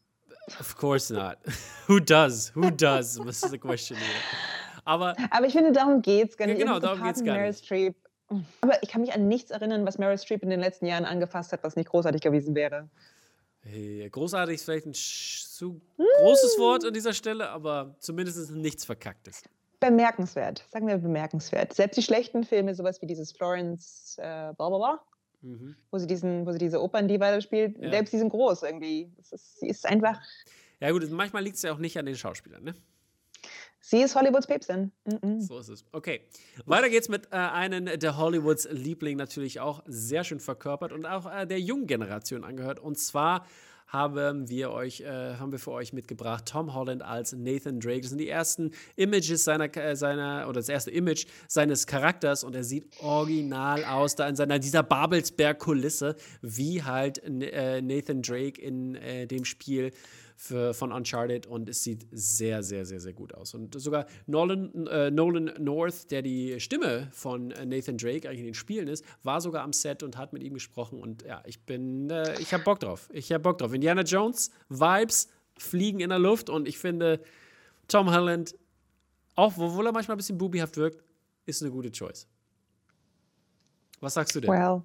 Of 0.58 0.76
course 0.76 1.12
not. 1.12 1.38
Who 1.86 2.00
does? 2.00 2.52
Who 2.54 2.70
does? 2.70 3.18
Was 3.18 3.42
ist 3.42 3.50
the 3.50 3.58
question 3.58 3.96
here? 3.96 4.20
Aber, 4.84 5.14
aber 5.30 5.46
ich 5.46 5.52
finde, 5.52 5.72
darum 5.72 6.02
geht's 6.02 6.36
gar 6.36 6.46
nicht. 6.46 6.58
Ja, 6.58 6.64
genau, 6.64 6.80
darum 6.80 7.02
geht's 7.02 7.22
gar 7.22 7.38
nicht. 7.38 7.64
Streep. 7.64 7.94
Aber 8.60 8.82
ich 8.82 8.88
kann 8.88 9.02
mich 9.02 9.12
an 9.12 9.28
nichts 9.28 9.50
erinnern, 9.50 9.86
was 9.86 9.98
Meryl 9.98 10.18
Streep 10.18 10.42
in 10.42 10.50
den 10.50 10.60
letzten 10.60 10.86
Jahren 10.86 11.04
angefasst 11.04 11.52
hat, 11.52 11.62
was 11.62 11.76
nicht 11.76 11.90
großartig 11.90 12.22
gewesen 12.22 12.54
wäre. 12.54 12.88
Hey, 13.60 14.08
großartig 14.10 14.56
ist 14.56 14.64
vielleicht 14.64 14.86
ein 14.86 14.94
zu 14.94 15.80
großes 15.96 16.58
Wort 16.58 16.84
an 16.84 16.92
dieser 16.92 17.12
Stelle, 17.12 17.48
aber 17.50 17.94
zumindest 18.00 18.50
nichts 18.50 18.84
Verkacktes. 18.84 19.42
Bemerkenswert, 19.78 20.64
sagen 20.70 20.88
wir 20.88 20.98
bemerkenswert. 20.98 21.72
Selbst 21.72 21.96
die 21.96 22.02
schlechten 22.02 22.44
Filme, 22.44 22.74
sowas 22.74 23.00
wie 23.02 23.06
dieses 23.06 23.32
Florence 23.32 24.16
äh, 24.18 24.52
bla 24.56 25.00
mhm. 25.42 25.76
wo, 25.90 25.98
sie 25.98 26.06
diesen, 26.06 26.46
wo 26.46 26.52
sie 26.52 26.58
diese 26.58 26.80
Opern, 26.80 27.08
die 27.08 27.20
weiter 27.20 27.40
spielt, 27.40 27.78
ja. 27.78 27.90
selbst 27.90 28.12
die 28.12 28.18
sind 28.18 28.30
groß 28.30 28.62
irgendwie. 28.62 29.10
Ist, 29.18 29.60
sie 29.60 29.68
ist 29.68 29.86
einfach. 29.86 30.20
Ja, 30.80 30.90
gut, 30.90 31.08
manchmal 31.10 31.42
liegt 31.42 31.56
es 31.56 31.62
ja 31.62 31.72
auch 31.72 31.78
nicht 31.78 31.98
an 31.98 32.06
den 32.06 32.16
Schauspielern, 32.16 32.64
ne? 32.64 32.74
Sie 33.84 34.00
ist 34.00 34.14
Hollywoods 34.14 34.46
Päpstin. 34.46 34.92
Mm 35.04 35.10
-mm. 35.10 35.40
So 35.40 35.58
ist 35.58 35.68
es. 35.68 35.84
Okay. 35.90 36.22
Weiter 36.66 36.88
geht's 36.88 37.08
mit 37.08 37.26
äh, 37.26 37.36
einem 37.36 37.86
der 37.86 38.16
Hollywoods 38.16 38.68
Liebling 38.70 39.16
natürlich 39.16 39.58
auch 39.58 39.82
sehr 39.86 40.22
schön 40.22 40.38
verkörpert 40.38 40.92
und 40.92 41.04
auch 41.04 41.30
äh, 41.30 41.46
der 41.46 41.60
jungen 41.60 41.88
Generation 41.88 42.44
angehört. 42.44 42.78
Und 42.78 42.98
zwar 42.98 43.44
haben 43.92 44.48
wir 44.48 44.70
euch, 44.70 45.02
äh, 45.02 45.34
haben 45.36 45.52
wir 45.52 45.58
für 45.58 45.72
euch 45.72 45.92
mitgebracht 45.92 46.46
Tom 46.46 46.72
Holland 46.72 47.02
als 47.02 47.34
Nathan 47.34 47.78
Drake. 47.78 48.00
Das 48.00 48.08
sind 48.08 48.18
die 48.18 48.28
ersten 48.28 48.70
Images 48.96 49.44
seiner, 49.44 49.76
äh, 49.76 49.94
seiner 49.94 50.46
oder 50.48 50.60
das 50.60 50.70
erste 50.70 50.90
Image 50.90 51.26
seines 51.46 51.86
Charakters 51.86 52.42
und 52.42 52.54
er 52.54 52.64
sieht 52.64 52.86
original 53.02 53.84
aus, 53.84 54.16
da 54.16 54.26
in 54.28 54.34
seiner 54.34 54.58
dieser 54.58 54.82
Babelsberg-Kulisse, 54.82 56.16
wie 56.40 56.82
halt 56.82 57.22
äh, 57.22 57.82
Nathan 57.82 58.22
Drake 58.22 58.60
in 58.60 58.94
äh, 58.94 59.26
dem 59.26 59.44
Spiel 59.44 59.92
für, 60.42 60.74
von 60.74 60.90
Uncharted 60.90 61.46
und 61.46 61.68
es 61.68 61.84
sieht 61.84 62.04
sehr, 62.10 62.64
sehr, 62.64 62.84
sehr, 62.84 62.98
sehr 62.98 63.12
gut 63.12 63.32
aus. 63.32 63.54
Und 63.54 63.80
sogar 63.80 64.06
Nolan, 64.26 64.88
äh, 64.88 65.08
Nolan 65.08 65.52
North, 65.60 66.10
der 66.10 66.20
die 66.22 66.58
Stimme 66.58 67.08
von 67.12 67.48
Nathan 67.64 67.96
Drake 67.96 68.28
eigentlich 68.28 68.40
in 68.40 68.46
den 68.46 68.54
Spielen 68.54 68.88
ist, 68.88 69.04
war 69.22 69.40
sogar 69.40 69.62
am 69.62 69.72
Set 69.72 70.02
und 70.02 70.16
hat 70.16 70.32
mit 70.32 70.42
ihm 70.42 70.54
gesprochen. 70.54 71.00
Und 71.00 71.22
ja, 71.22 71.44
ich 71.46 71.64
bin, 71.64 72.10
äh, 72.10 72.40
ich 72.40 72.52
habe 72.52 72.64
Bock 72.64 72.80
drauf. 72.80 73.08
Ich 73.12 73.30
habe 73.30 73.40
Bock 73.40 73.58
drauf. 73.58 73.72
Indiana 73.72 74.02
Jones, 74.02 74.50
Vibes, 74.68 75.28
fliegen 75.58 76.00
in 76.00 76.08
der 76.08 76.18
Luft 76.18 76.50
und 76.50 76.66
ich 76.66 76.76
finde, 76.76 77.20
Tom 77.86 78.12
Holland, 78.12 78.56
auch 79.36 79.56
obwohl 79.56 79.86
er 79.86 79.92
manchmal 79.92 80.16
ein 80.16 80.18
bisschen 80.18 80.38
boobyhaft 80.38 80.76
wirkt, 80.76 81.04
ist 81.46 81.62
eine 81.62 81.70
gute 81.70 81.92
Choice. 81.92 82.26
Was 84.00 84.14
sagst 84.14 84.34
du 84.34 84.40
denn? 84.40 84.50
Well, 84.50 84.82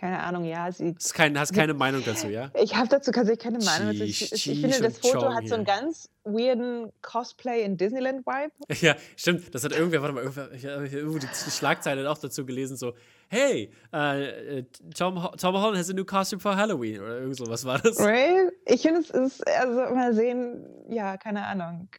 keine 0.00 0.20
Ahnung, 0.20 0.44
ja. 0.44 0.72
Sie, 0.72 0.94
hast, 0.94 1.12
kein, 1.12 1.38
hast 1.38 1.52
keine 1.52 1.74
Meinung 1.74 2.02
dazu, 2.02 2.28
ja? 2.28 2.50
Ich 2.54 2.74
habe 2.74 2.88
dazu 2.88 3.10
tatsächlich 3.10 3.44
keine 3.44 3.58
Meinung. 3.58 3.88
Also 3.88 4.02
ich, 4.02 4.32
ich, 4.32 4.50
ich 4.50 4.60
finde, 4.62 4.80
das 4.80 4.96
Foto 4.96 5.34
hat 5.34 5.46
so 5.46 5.56
einen 5.56 5.66
ganz 5.66 6.08
weirden 6.24 6.90
Cosplay 7.02 7.62
in 7.64 7.76
Disneyland-Vibe. 7.76 8.50
Ja, 8.80 8.96
stimmt. 9.14 9.54
Das 9.54 9.62
hat 9.62 9.72
irgendwer, 9.72 10.00
warte 10.00 10.14
mal, 10.14 10.22
irgendwer, 10.22 10.52
ich 10.52 10.64
habe 10.64 10.88
irgendwo 10.88 11.18
die, 11.18 11.26
Schlagzeile 11.26 12.10
auch 12.10 12.16
dazu 12.16 12.46
gelesen, 12.46 12.78
so, 12.78 12.94
hey, 13.28 13.70
uh, 13.94 14.62
Tom, 14.96 15.28
Tom 15.36 15.54
Holland 15.54 15.76
has 15.76 15.90
a 15.90 15.92
new 15.92 16.06
costume 16.06 16.40
for 16.40 16.56
Halloween 16.56 17.02
oder 17.02 17.18
irgend 17.18 17.36
so, 17.36 17.46
was 17.46 17.66
war 17.66 17.78
das? 17.78 18.00
Right? 18.00 18.50
Ich 18.64 18.80
finde, 18.80 19.00
es 19.00 19.10
ist, 19.10 19.46
also 19.46 19.94
mal 19.94 20.14
sehen, 20.14 20.66
ja, 20.88 21.18
keine 21.18 21.44
Ahnung. 21.44 21.90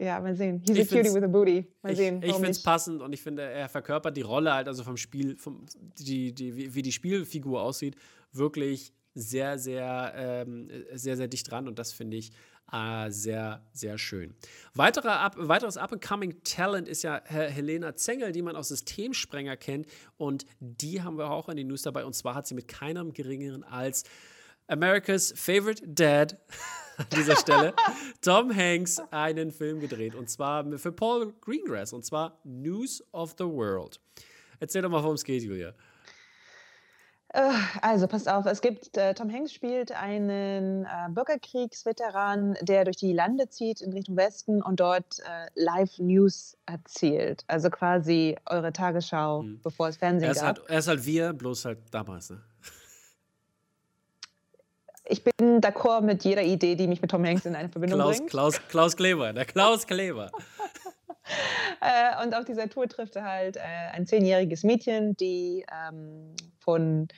Ja, 0.00 0.18
mal 0.18 0.34
sehen. 0.34 0.62
He's 0.66 0.78
ich 0.78 0.92
a 0.92 0.96
cutie 0.96 1.14
with 1.14 1.22
a 1.22 1.26
booty. 1.26 1.66
Mal 1.82 1.92
ich, 1.92 1.98
sehen. 1.98 2.22
Ich 2.22 2.32
finde 2.32 2.50
es 2.50 2.62
passend 2.62 3.02
und 3.02 3.12
ich 3.12 3.20
finde, 3.20 3.42
er 3.42 3.68
verkörpert 3.68 4.16
die 4.16 4.22
Rolle 4.22 4.54
halt, 4.54 4.66
also 4.66 4.82
vom 4.82 4.96
Spiel, 4.96 5.36
vom, 5.36 5.66
die, 5.98 6.34
die, 6.34 6.56
wie, 6.56 6.74
wie 6.74 6.80
die 6.80 6.92
Spielfigur 6.92 7.60
aussieht, 7.60 7.96
wirklich 8.32 8.94
sehr, 9.12 9.58
sehr, 9.58 10.12
ähm, 10.16 10.70
sehr, 10.94 11.18
sehr 11.18 11.28
dicht 11.28 11.50
dran 11.50 11.68
und 11.68 11.78
das 11.78 11.92
finde 11.92 12.16
ich 12.16 12.32
äh, 12.72 13.10
sehr, 13.10 13.62
sehr 13.72 13.98
schön. 13.98 14.34
Weiterer 14.72 15.20
up, 15.20 15.34
weiteres 15.36 15.76
Up-and-Coming 15.76 16.44
Talent 16.44 16.88
ist 16.88 17.02
ja 17.02 17.20
Helena 17.26 17.94
Zengel, 17.94 18.32
die 18.32 18.40
man 18.40 18.56
aus 18.56 18.68
Systemsprenger 18.68 19.58
kennt 19.58 19.86
und 20.16 20.46
die 20.60 21.02
haben 21.02 21.18
wir 21.18 21.30
auch 21.30 21.50
in 21.50 21.58
den 21.58 21.66
News 21.66 21.82
dabei 21.82 22.06
und 22.06 22.14
zwar 22.14 22.34
hat 22.34 22.46
sie 22.46 22.54
mit 22.54 22.68
keinem 22.68 23.12
geringeren 23.12 23.64
als 23.64 24.04
America's 24.70 25.32
Favorite 25.36 25.82
Dad 25.86 26.38
an 26.96 27.06
dieser 27.16 27.36
Stelle, 27.36 27.74
Tom 28.22 28.54
Hanks, 28.54 29.00
einen 29.10 29.50
Film 29.50 29.80
gedreht. 29.80 30.14
Und 30.14 30.30
zwar 30.30 30.64
für 30.78 30.92
Paul 30.92 31.32
Greengrass. 31.40 31.92
Und 31.92 32.04
zwar 32.04 32.38
News 32.44 33.02
of 33.12 33.34
the 33.38 33.44
World. 33.44 34.00
Erzähl 34.60 34.82
doch 34.82 34.90
mal, 34.90 35.02
worum 35.02 35.14
es 35.14 35.24
geht, 35.24 35.42
Julia. 35.42 35.72
Äh, 37.32 37.52
also, 37.80 38.06
passt 38.06 38.28
auf, 38.28 38.44
es 38.46 38.60
gibt, 38.60 38.96
äh, 38.96 39.14
Tom 39.14 39.32
Hanks 39.32 39.52
spielt 39.52 39.92
einen 39.92 40.84
äh, 40.84 40.88
Bürgerkriegsveteran, 41.10 42.56
der 42.60 42.84
durch 42.84 42.96
die 42.96 43.12
Lande 43.12 43.48
zieht 43.48 43.80
in 43.80 43.92
Richtung 43.92 44.16
Westen 44.16 44.62
und 44.62 44.80
dort 44.80 45.20
äh, 45.20 45.48
Live-News 45.54 46.56
erzählt. 46.66 47.44
Also 47.46 47.70
quasi 47.70 48.36
eure 48.46 48.72
Tagesschau, 48.72 49.42
hm. 49.42 49.60
bevor 49.62 49.88
es 49.88 49.96
Fernsehen 49.96 50.28
er 50.28 50.32
ist 50.32 50.40
gab. 50.40 50.58
Halt, 50.58 50.70
er 50.70 50.78
ist 50.78 50.88
halt 50.88 51.06
wir, 51.06 51.32
bloß 51.32 51.64
halt 51.64 51.78
damals, 51.92 52.30
ne? 52.30 52.42
Ich 55.10 55.24
bin 55.24 55.60
d'accord 55.60 56.02
mit 56.02 56.24
jeder 56.24 56.42
Idee, 56.42 56.76
die 56.76 56.86
mich 56.86 57.02
mit 57.02 57.10
Tom 57.10 57.24
Hanks 57.24 57.44
in 57.44 57.54
eine 57.54 57.68
Verbindung 57.68 57.98
Klaus, 57.98 58.16
bringt. 58.16 58.30
Klaus, 58.30 58.68
Klaus 58.68 58.96
Kleber, 58.96 59.32
der 59.32 59.44
Klaus 59.44 59.86
Kleber. 59.86 60.30
äh, 61.80 62.24
und 62.24 62.34
auf 62.34 62.44
dieser 62.44 62.68
Tour 62.68 62.88
trifft 62.88 63.16
er 63.16 63.24
halt 63.24 63.56
äh, 63.56 63.60
ein 63.92 64.06
zehnjähriges 64.06 64.62
Mädchen, 64.62 65.16
die 65.16 65.64
ähm, 65.88 66.34
von 66.60 67.08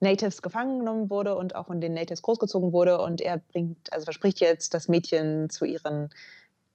Natives 0.00 0.42
gefangen 0.42 0.80
genommen 0.80 1.10
wurde 1.10 1.36
und 1.36 1.54
auch 1.54 1.66
von 1.66 1.80
den 1.80 1.94
Natives 1.94 2.22
großgezogen 2.22 2.72
wurde. 2.72 3.00
Und 3.00 3.20
er 3.20 3.38
bringt, 3.38 3.92
also 3.92 4.04
verspricht 4.04 4.40
jetzt, 4.40 4.74
das 4.74 4.88
Mädchen 4.88 5.48
zu 5.48 5.64
ihren 5.64 6.10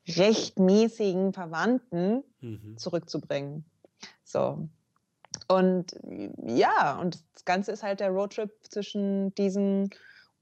rechtmäßigen 0.07 1.33
Verwandten 1.33 2.23
mhm. 2.39 2.77
zurückzubringen. 2.77 3.65
So. 4.23 4.69
Und 5.49 5.95
ja, 6.45 6.97
und 6.99 7.19
das 7.33 7.45
Ganze 7.45 7.71
ist 7.73 7.83
halt 7.83 7.99
der 7.99 8.09
Roadtrip 8.09 8.51
zwischen 8.69 9.35
diesen 9.35 9.89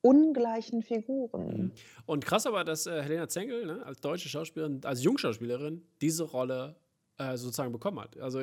ungleichen 0.05 0.83
Figuren. 0.83 1.47
Mhm. 1.47 1.71
Und 2.05 2.25
krass 2.25 2.45
aber, 2.45 2.63
dass 2.63 2.85
äh, 2.85 3.01
Helena 3.01 3.27
Zengel 3.27 3.65
ne, 3.65 3.83
als 3.85 3.99
deutsche 4.01 4.29
Schauspielerin, 4.29 4.81
als 4.83 5.03
Jungschauspielerin 5.03 5.81
diese 5.99 6.23
Rolle 6.23 6.75
äh, 7.17 7.37
sozusagen 7.37 7.71
bekommen 7.71 7.99
hat. 7.99 8.19
Also 8.19 8.41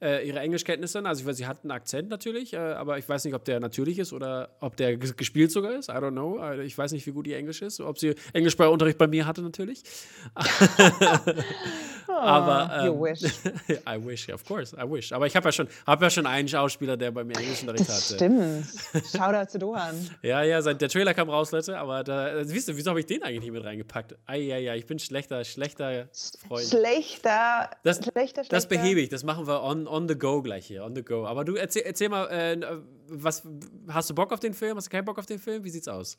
äh, 0.00 0.26
ihre 0.26 0.40
Englischkenntnisse, 0.40 1.04
also 1.04 1.20
ich 1.20 1.26
weiß, 1.26 1.36
sie 1.36 1.46
hat 1.46 1.64
einen 1.64 1.72
Akzent 1.72 2.08
natürlich, 2.08 2.54
äh, 2.54 2.56
aber 2.56 2.96
ich 2.96 3.06
weiß 3.06 3.24
nicht, 3.24 3.34
ob 3.34 3.44
der 3.44 3.60
natürlich 3.60 3.98
ist 3.98 4.12
oder 4.12 4.56
ob 4.60 4.76
der 4.76 4.96
gespielt 4.96 5.52
sogar 5.52 5.72
ist. 5.72 5.88
I 5.88 5.92
don't 5.92 6.12
know. 6.12 6.38
Also 6.38 6.62
ich 6.62 6.78
weiß 6.78 6.92
nicht, 6.92 7.06
wie 7.06 7.12
gut 7.12 7.26
ihr 7.26 7.36
Englisch 7.36 7.60
ist. 7.60 7.80
Ob 7.80 7.98
sie 7.98 8.14
Englischsprachunterricht 8.32 8.96
bei 8.96 9.06
mir 9.06 9.26
hatte 9.26 9.42
natürlich. 9.42 9.82
Oh, 12.08 12.12
aber 12.12 12.84
you 12.84 12.92
ähm, 12.92 13.00
wish. 13.02 13.22
I 13.86 14.04
wish, 14.04 14.28
of 14.28 14.44
course, 14.44 14.76
I 14.76 14.90
wish. 14.90 15.12
Aber 15.12 15.26
ich 15.26 15.36
habe 15.36 15.48
ja 15.48 15.52
schon, 15.52 15.68
habe 15.86 16.04
ja 16.04 16.10
schon 16.10 16.26
einen 16.26 16.48
Schauspieler, 16.48 16.96
der 16.96 17.10
bei 17.10 17.24
mir 17.24 17.36
Englischunterricht 17.36 17.88
hatte. 17.88 18.14
stimmt. 18.14 18.66
Shoutout 19.12 19.50
zu 19.50 19.58
Dohan. 19.58 19.94
Ja, 20.22 20.42
ja, 20.42 20.60
seit 20.62 20.80
der 20.80 20.88
Trailer 20.88 21.14
kam 21.14 21.28
raus, 21.30 21.52
Leute, 21.52 21.78
aber 21.78 22.04
da, 22.04 22.28
äh, 22.28 22.44
siehst 22.44 22.68
du, 22.68 22.76
wieso 22.76 22.90
habe 22.90 23.00
ich 23.00 23.06
den 23.06 23.22
eigentlich 23.22 23.40
nicht 23.40 23.52
mit 23.52 23.64
reingepackt? 23.64 24.16
Eieiei, 24.26 24.76
ich 24.76 24.86
bin 24.86 24.98
schlechter, 24.98 25.44
schlechter 25.44 26.08
Freund. 26.48 26.66
Schlechter, 26.66 27.70
Das- 27.82 27.96
schlechter, 27.98 28.12
schlechter. 28.44 28.56
Das 28.56 28.66
behebe 28.66 29.00
ich, 29.00 29.08
das 29.08 29.24
machen 29.24 29.46
wir 29.46 29.62
on, 29.62 29.86
on 29.86 30.08
the 30.08 30.16
go 30.16 30.42
gleich 30.42 30.66
hier, 30.66 30.84
on 30.84 30.94
the 30.94 31.02
go. 31.02 31.26
Aber 31.26 31.44
du 31.44 31.54
erzähl, 31.56 31.82
erzähl 31.82 32.08
mal, 32.08 32.26
äh, 32.28 32.58
was, 33.08 33.42
hast 33.88 34.10
du 34.10 34.14
Bock 34.14 34.32
auf 34.32 34.40
den 34.40 34.54
Film? 34.54 34.76
Hast 34.76 34.86
du 34.86 34.90
keinen 34.90 35.04
Bock 35.04 35.18
auf 35.18 35.26
den 35.26 35.38
Film? 35.38 35.64
Wie 35.64 35.70
sieht's 35.70 35.88
aus? 35.88 36.16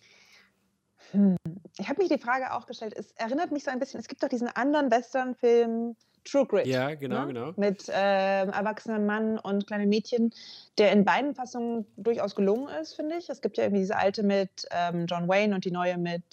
Ich 1.78 1.90
habe 1.90 2.02
mich 2.02 2.10
die 2.10 2.20
Frage 2.20 2.54
auch 2.54 2.66
gestellt. 2.66 2.94
Es 2.96 3.12
erinnert 3.14 3.52
mich 3.52 3.64
so 3.64 3.72
ein 3.72 3.80
bisschen, 3.80 4.00
es 4.00 4.08
gibt 4.08 4.22
doch 4.22 4.30
diesen 4.30 4.48
anderen 4.48 4.92
Western-Film 4.92 5.96
True 6.26 6.46
Grit. 6.46 6.68
Ja, 6.68 6.94
genau, 6.96 7.22
ne? 7.22 7.28
genau. 7.28 7.54
Mit 7.58 7.86
ähm, 7.90 8.50
erwachsenem 8.50 9.06
Mann 9.06 9.38
und 9.40 9.68
kleinem 9.68 9.90
Mädchen, 9.90 10.34
der 10.78 10.92
in 10.92 11.04
beiden 11.04 11.36
Fassungen 11.36 11.86
durchaus 11.98 12.36
gelungen 12.36 12.70
ist, 12.82 12.94
finde 12.94 13.18
ich. 13.18 13.30
Es 13.30 13.42
gibt 13.42 13.58
ja 13.58 13.66
irgendwie 13.66 13.82
diese 13.82 13.98
alte 13.98 14.24
mit 14.24 14.66
ähm, 14.72 15.06
John 15.08 15.28
Wayne 15.28 15.54
und 15.54 15.66
die 15.66 15.72
neue 15.72 15.98
mit 15.98 16.24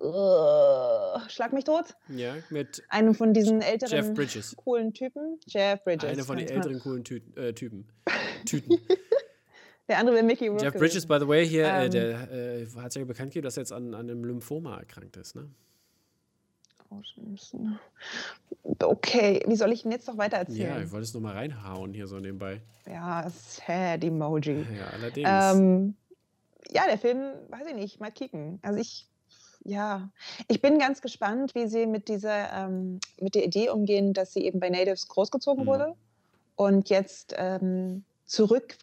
uh, 0.00 1.18
Schlag 1.28 1.52
mich 1.52 1.64
tot. 1.64 1.96
Ja, 2.08 2.34
mit 2.50 2.82
Einem 2.88 3.14
von 3.14 3.32
diesen 3.34 3.60
älteren 3.60 3.96
Jeff 3.96 4.14
Bridges. 4.14 4.56
coolen 4.56 4.92
Typen. 4.92 5.40
Jeff 5.46 5.82
Bridges. 5.84 6.10
Eine 6.10 6.24
von 6.24 6.36
den 6.36 6.46
genau. 6.46 6.58
älteren 6.58 6.80
coolen 6.80 7.04
Tüten. 7.04 7.36
Äh, 7.36 7.52
Typen. 7.54 7.88
Tüten. 8.46 8.78
Der 9.88 9.98
andere 9.98 10.14
wäre 10.16 10.24
Mickey 10.24 10.48
Rourke. 10.48 10.64
Jeff 10.64 10.74
Bridges, 10.74 11.06
by 11.06 11.18
the 11.20 11.26
way, 11.28 11.46
hier, 11.46 11.64
äh, 11.66 11.84
Ähm. 11.86 11.90
der 11.90 12.30
äh, 12.32 12.66
hat 12.76 12.94
ja 12.94 13.04
bekannt 13.04 13.30
gegeben, 13.32 13.44
dass 13.44 13.56
er 13.56 13.62
jetzt 13.62 13.72
an, 13.72 13.94
an 13.94 14.08
einem 14.08 14.24
Lymphoma 14.24 14.78
erkrankt 14.78 15.16
ist, 15.16 15.34
ne? 15.36 15.48
gewesen. 17.16 17.78
Okay, 18.82 19.42
wie 19.46 19.56
soll 19.56 19.72
ich 19.72 19.82
denn 19.82 19.92
jetzt 19.92 20.06
noch 20.08 20.18
weiter 20.18 20.36
Ja, 20.36 20.42
erzählen? 20.42 20.82
ich 20.84 20.92
wollte 20.92 21.04
es 21.04 21.14
nur 21.14 21.22
mal 21.22 21.32
reinhauen 21.32 21.94
hier 21.94 22.06
so 22.06 22.18
nebenbei. 22.18 22.60
Ja, 22.86 23.26
sad 23.30 24.04
Emoji. 24.04 24.66
Ja, 24.78 24.86
allerdings. 24.92 25.28
Ähm, 25.56 25.94
ja, 26.70 26.82
der 26.86 26.98
Film, 26.98 27.32
weiß 27.48 27.66
ich 27.68 27.74
nicht, 27.74 28.00
mal 28.00 28.10
kicken. 28.10 28.58
Also 28.62 28.78
ich, 28.78 29.08
ja, 29.64 30.10
ich 30.48 30.60
bin 30.60 30.78
ganz 30.78 31.00
gespannt, 31.00 31.54
wie 31.54 31.66
sie 31.66 31.86
mit 31.86 32.08
dieser, 32.08 32.52
ähm, 32.52 33.00
mit 33.20 33.34
der 33.34 33.44
Idee 33.46 33.70
umgehen, 33.70 34.12
dass 34.12 34.34
sie 34.34 34.44
eben 34.44 34.60
bei 34.60 34.68
Natives 34.68 35.08
großgezogen 35.08 35.64
Mhm. 35.64 35.68
wurde 35.68 35.94
und 36.56 36.90
jetzt 36.90 37.34
ähm, 37.38 38.04
zurück 38.32 38.76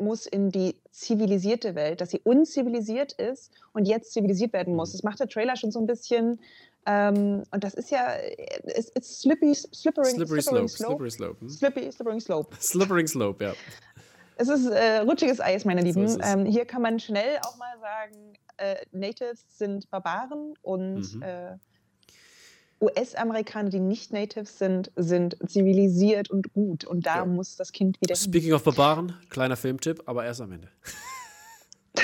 muss 0.00 0.26
in 0.26 0.50
die 0.50 0.76
zivilisierte 0.92 1.74
Welt, 1.74 2.00
dass 2.00 2.10
sie 2.10 2.20
unzivilisiert 2.22 3.12
ist 3.14 3.50
und 3.72 3.86
jetzt 3.86 4.12
zivilisiert 4.12 4.52
werden 4.52 4.76
muss. 4.76 4.90
Mhm. 4.90 4.92
Das 4.92 5.02
macht 5.02 5.18
der 5.20 5.28
Trailer 5.28 5.56
schon 5.56 5.72
so 5.72 5.80
ein 5.80 5.86
bisschen. 5.86 6.38
Ähm, 6.86 7.42
und 7.50 7.64
das 7.64 7.74
ist 7.74 7.90
ja, 7.90 8.14
it's, 8.64 8.92
it's 8.94 9.20
slippy, 9.20 9.54
slippery, 9.54 10.10
slippery 10.10 10.40
Slope. 10.42 10.68
Slippery 10.68 11.10
Slope. 11.10 11.40
Hm? 11.40 11.48
Slippy, 11.48 11.90
slippery 11.92 12.20
slope. 12.20 12.56
Slippery 12.60 13.06
Slope, 13.08 13.44
ja. 13.44 13.52
Es 14.36 14.48
ist 14.48 14.66
äh, 14.66 14.98
rutschiges 14.98 15.40
Eis, 15.40 15.64
meine 15.64 15.82
Lieben. 15.82 16.04
ist 16.04 16.20
es. 16.20 16.32
ähm, 16.32 16.44
hier 16.46 16.64
kann 16.64 16.82
man 16.82 17.00
schnell 17.00 17.38
auch 17.44 17.56
mal 17.56 17.74
sagen, 17.80 18.32
äh, 18.56 18.76
Natives 18.92 19.44
sind 19.48 19.90
Barbaren 19.90 20.54
und 20.62 21.14
Mhm. 21.14 21.22
äh, 21.22 21.56
US-Amerikaner, 22.82 23.70
die 23.70 23.80
nicht 23.80 24.12
Natives 24.12 24.58
sind, 24.58 24.90
sind 24.96 25.36
zivilisiert 25.46 26.30
und 26.30 26.52
gut. 26.52 26.84
Und 26.84 27.06
da 27.06 27.16
Ja. 27.18 27.24
muss 27.24 27.56
das 27.56 27.72
Kind 27.72 28.00
wieder 28.00 28.14
hin. 28.14 28.22
Speaking 28.22 28.52
of 28.52 28.64
Barbaren, 28.64 29.14
kleiner 29.30 29.56
Filmtipp, 29.56 30.02
aber 30.06 30.24
erst 30.24 30.40
am 30.40 30.52
Ende. 30.52 30.68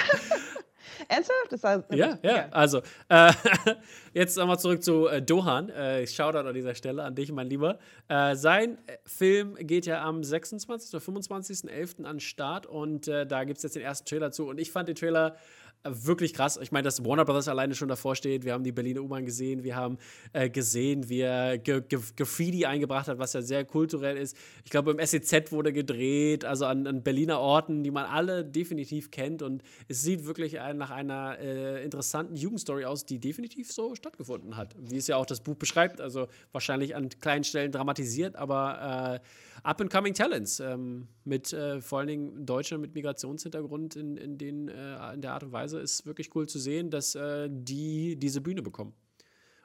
Ernsthaft? 1.08 1.52
Das 1.52 1.62
war, 1.62 1.84
Ja, 1.94 2.18
ja. 2.22 2.48
Also, 2.50 2.82
äh, 3.08 3.32
jetzt 4.12 4.36
nochmal 4.36 4.58
zurück 4.58 4.82
zu 4.82 5.06
äh, 5.06 5.22
Dohan. 5.22 5.68
Äh, 5.70 6.06
Shoutout 6.06 6.46
an 6.46 6.54
dieser 6.54 6.74
Stelle 6.74 7.02
an 7.04 7.14
dich, 7.14 7.32
mein 7.32 7.46
Lieber. 7.46 7.78
Äh, 8.08 8.34
sein 8.34 8.78
äh, 8.86 8.96
Film 9.06 9.54
geht 9.54 9.86
ja 9.86 10.02
am 10.04 10.22
26. 10.24 10.92
oder 10.94 11.02
25.11. 11.02 12.04
an 12.04 12.16
den 12.16 12.20
Start 12.20 12.66
und 12.66 13.08
äh, 13.08 13.26
da 13.26 13.44
gibt 13.44 13.58
es 13.58 13.62
jetzt 13.62 13.76
den 13.76 13.82
ersten 13.82 14.06
Trailer 14.06 14.32
zu. 14.32 14.48
Und 14.48 14.58
ich 14.58 14.70
fand 14.72 14.88
den 14.88 14.96
Trailer 14.96 15.36
wirklich 15.84 16.34
krass. 16.34 16.58
Ich 16.60 16.72
meine, 16.72 16.84
dass 16.84 17.04
Warner 17.04 17.24
Brothers 17.24 17.48
alleine 17.48 17.74
schon 17.74 17.88
davor 17.88 18.16
steht. 18.16 18.44
Wir 18.44 18.52
haben 18.52 18.64
die 18.64 18.72
Berliner 18.72 19.00
U-Bahn 19.02 19.24
gesehen. 19.24 19.64
Wir 19.64 19.76
haben 19.76 19.98
äh, 20.32 20.50
gesehen, 20.50 21.08
wie 21.08 21.20
er 21.20 21.58
Ge 21.58 21.82
Ge 21.88 22.00
Graffiti 22.16 22.66
eingebracht 22.66 23.08
hat, 23.08 23.18
was 23.18 23.32
ja 23.32 23.42
sehr 23.42 23.64
kulturell 23.64 24.16
ist. 24.16 24.36
Ich 24.64 24.70
glaube, 24.70 24.90
im 24.90 25.04
SEZ 25.04 25.52
wurde 25.52 25.72
gedreht, 25.72 26.44
also 26.44 26.66
an, 26.66 26.86
an 26.86 27.02
Berliner 27.02 27.38
Orten, 27.40 27.82
die 27.82 27.90
man 27.90 28.06
alle 28.06 28.44
definitiv 28.44 29.10
kennt. 29.10 29.42
Und 29.42 29.62
es 29.88 30.02
sieht 30.02 30.26
wirklich 30.26 30.54
nach 30.74 30.90
einer 30.90 31.38
äh, 31.38 31.84
interessanten 31.84 32.36
Jugendstory 32.36 32.84
aus, 32.84 33.04
die 33.04 33.18
definitiv 33.18 33.72
so 33.72 33.94
stattgefunden 33.94 34.56
hat. 34.56 34.74
Wie 34.78 34.96
es 34.96 35.06
ja 35.06 35.16
auch 35.16 35.26
das 35.26 35.40
Buch 35.40 35.56
beschreibt. 35.56 36.00
Also 36.00 36.28
wahrscheinlich 36.52 36.96
an 36.96 37.08
kleinen 37.08 37.44
Stellen 37.44 37.72
dramatisiert, 37.72 38.36
aber 38.36 39.20
äh, 39.22 39.28
Up-and-Coming 39.62 40.14
Talents 40.14 40.60
ähm, 40.60 41.08
mit 41.24 41.52
äh, 41.52 41.80
vor 41.80 41.98
allen 41.98 42.08
Dingen 42.08 42.46
Deutschern 42.46 42.80
mit 42.80 42.94
Migrationshintergrund 42.94 43.96
in, 43.96 44.16
in, 44.16 44.38
den, 44.38 44.68
äh, 44.68 45.14
in 45.14 45.20
der 45.20 45.32
Art 45.32 45.42
und 45.42 45.52
Weise 45.52 45.67
ist 45.76 46.06
wirklich 46.06 46.34
cool 46.34 46.48
zu 46.48 46.58
sehen, 46.58 46.90
dass 46.90 47.14
äh, 47.14 47.48
die 47.50 48.16
diese 48.16 48.40
Bühne 48.40 48.62
bekommen. 48.62 48.94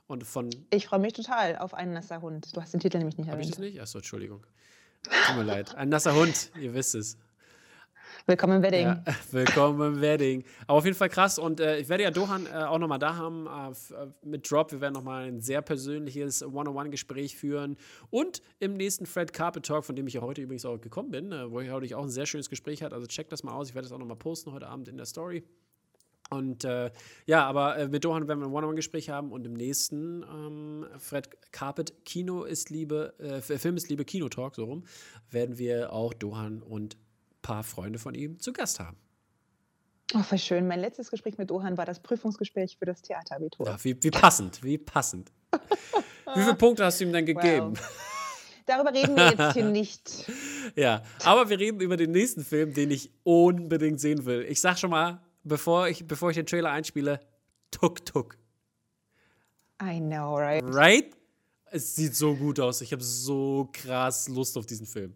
Und 0.07 0.25
von. 0.25 0.49
Ich 0.69 0.87
freue 0.87 0.99
mich 0.99 1.13
total 1.13 1.57
auf 1.57 1.73
einen 1.73 1.93
nasser 1.93 2.21
Hund. 2.21 2.55
Du 2.55 2.61
hast 2.61 2.73
den 2.73 2.81
Titel 2.81 2.97
nämlich 2.97 3.17
nicht 3.17 3.29
Habe 3.29 3.41
ich 3.41 3.47
erwähnt. 3.47 3.55
das 3.55 3.71
nicht? 3.71 3.81
Achso, 3.81 3.99
Entschuldigung. 3.99 4.45
Tut 5.27 5.37
mir 5.37 5.43
leid. 5.43 5.75
Ein 5.75 5.89
nasser 5.89 6.13
Hund, 6.13 6.51
ihr 6.59 6.73
wisst 6.73 6.95
es. 6.95 7.17
Willkommen 8.25 8.57
im 8.57 8.63
Wedding. 8.63 8.85
Ja, 8.85 9.03
willkommen 9.31 9.95
im 9.95 10.01
Wedding. 10.01 10.43
Aber 10.67 10.77
auf 10.77 10.85
jeden 10.85 10.95
Fall 10.95 11.09
krass. 11.09 11.37
Und 11.37 11.59
äh, 11.59 11.77
ich 11.79 11.89
werde 11.89 12.03
ja 12.03 12.11
Dohan 12.11 12.45
äh, 12.45 12.51
auch 12.51 12.77
nochmal 12.79 12.99
da 12.99 13.15
haben 13.15 13.47
äh, 13.47 13.69
äh, 13.71 14.07
mit 14.23 14.49
Drop. 14.49 14.71
Wir 14.71 14.79
werden 14.81 14.93
nochmal 14.93 15.25
ein 15.25 15.41
sehr 15.41 15.61
persönliches 15.61 16.43
One-on-One-Gespräch 16.43 17.35
führen. 17.35 17.75
Und 18.09 18.41
im 18.59 18.75
nächsten 18.75 19.05
Fred 19.05 19.33
Carpet 19.33 19.65
Talk, 19.65 19.83
von 19.83 19.95
dem 19.95 20.07
ich 20.07 20.13
ja 20.13 20.21
heute 20.21 20.41
übrigens 20.41 20.65
auch 20.65 20.79
gekommen 20.79 21.11
bin, 21.11 21.31
äh, 21.31 21.51
wo 21.51 21.59
ich 21.59 21.69
heute 21.69 21.97
auch 21.97 22.03
ein 22.03 22.09
sehr 22.09 22.25
schönes 22.25 22.49
Gespräch 22.49 22.81
hatte. 22.81 22.95
Also 22.95 23.07
checkt 23.07 23.31
das 23.31 23.43
mal 23.43 23.53
aus. 23.53 23.69
Ich 23.69 23.75
werde 23.75 23.87
das 23.87 23.91
auch 23.91 23.99
nochmal 23.99 24.17
posten 24.17 24.53
heute 24.53 24.67
Abend 24.67 24.87
in 24.87 24.95
der 24.95 25.05
Story. 25.05 25.43
Und 26.33 26.63
äh, 26.65 26.91
ja, 27.25 27.45
aber 27.45 27.77
äh, 27.77 27.87
mit 27.87 28.03
Dohan 28.05 28.27
werden 28.27 28.39
wir 28.39 28.47
ein 28.47 28.53
One-on-One-Gespräch 28.53 29.09
haben 29.09 29.31
und 29.31 29.45
im 29.45 29.53
nächsten 29.53 30.23
ähm, 30.23 30.85
Fred 30.97 31.29
Carpet 31.51 32.05
Kino 32.05 32.43
ist 32.43 32.69
Liebe, 32.69 33.13
äh, 33.19 33.41
Film 33.41 33.77
ist 33.77 33.89
Liebe 33.89 34.05
Kino 34.05 34.29
Talk, 34.29 34.55
so 34.55 34.65
rum, 34.65 34.83
werden 35.29 35.57
wir 35.57 35.93
auch 35.93 36.13
Dohan 36.13 36.61
und 36.61 36.95
ein 36.95 37.41
paar 37.41 37.63
Freunde 37.63 37.99
von 37.99 38.15
ihm 38.15 38.39
zu 38.39 38.53
Gast 38.53 38.79
haben. 38.79 38.97
Oh, 40.15 40.21
voll 40.21 40.37
schön. 40.37 40.67
Mein 40.67 40.79
letztes 40.79 41.09
Gespräch 41.09 41.37
mit 41.37 41.49
Dohan 41.49 41.77
war 41.77 41.85
das 41.85 41.99
Prüfungsgespräch 41.99 42.77
für 42.77 42.85
das 42.85 43.01
Theaterabitur. 43.01 43.65
Ja, 43.65 43.83
wie, 43.83 44.01
wie 44.03 44.11
passend, 44.11 44.63
wie 44.63 44.77
passend. 44.77 45.31
Wie 46.35 46.41
viele 46.41 46.55
Punkte 46.55 46.83
hast 46.83 46.99
du 46.99 47.03
ihm 47.03 47.13
dann 47.13 47.25
gegeben? 47.25 47.75
Darüber 48.65 48.93
reden 48.93 49.15
wir 49.15 49.29
jetzt 49.29 49.53
hier 49.53 49.65
nicht. 49.65 50.25
Ja, 50.75 51.03
aber 51.23 51.49
wir 51.49 51.59
reden 51.59 51.81
über 51.81 51.97
den 51.97 52.11
nächsten 52.11 52.43
Film, 52.43 52.73
den 52.73 52.89
ich 52.89 53.11
unbedingt 53.23 53.99
sehen 53.99 54.25
will. 54.25 54.43
Ich 54.49 54.59
sag 54.59 54.79
schon 54.79 54.89
mal, 54.89 55.21
bevor 55.43 55.87
ich, 55.87 56.05
bevor 56.07 56.29
ich 56.31 56.35
den 56.37 56.45
Trailer 56.45 56.71
einspiele, 56.71 57.19
Tuk 57.71 58.05
Tuk. 58.05 58.37
I 59.81 59.99
know, 59.99 60.35
right? 60.37 60.63
Right? 60.65 61.15
Es 61.71 61.95
sieht 61.95 62.15
so 62.15 62.35
gut 62.35 62.59
aus. 62.59 62.81
Ich 62.81 62.91
habe 62.93 63.03
so 63.03 63.69
krass 63.73 64.27
Lust 64.29 64.57
auf 64.57 64.65
diesen 64.65 64.85
Film. 64.85 65.15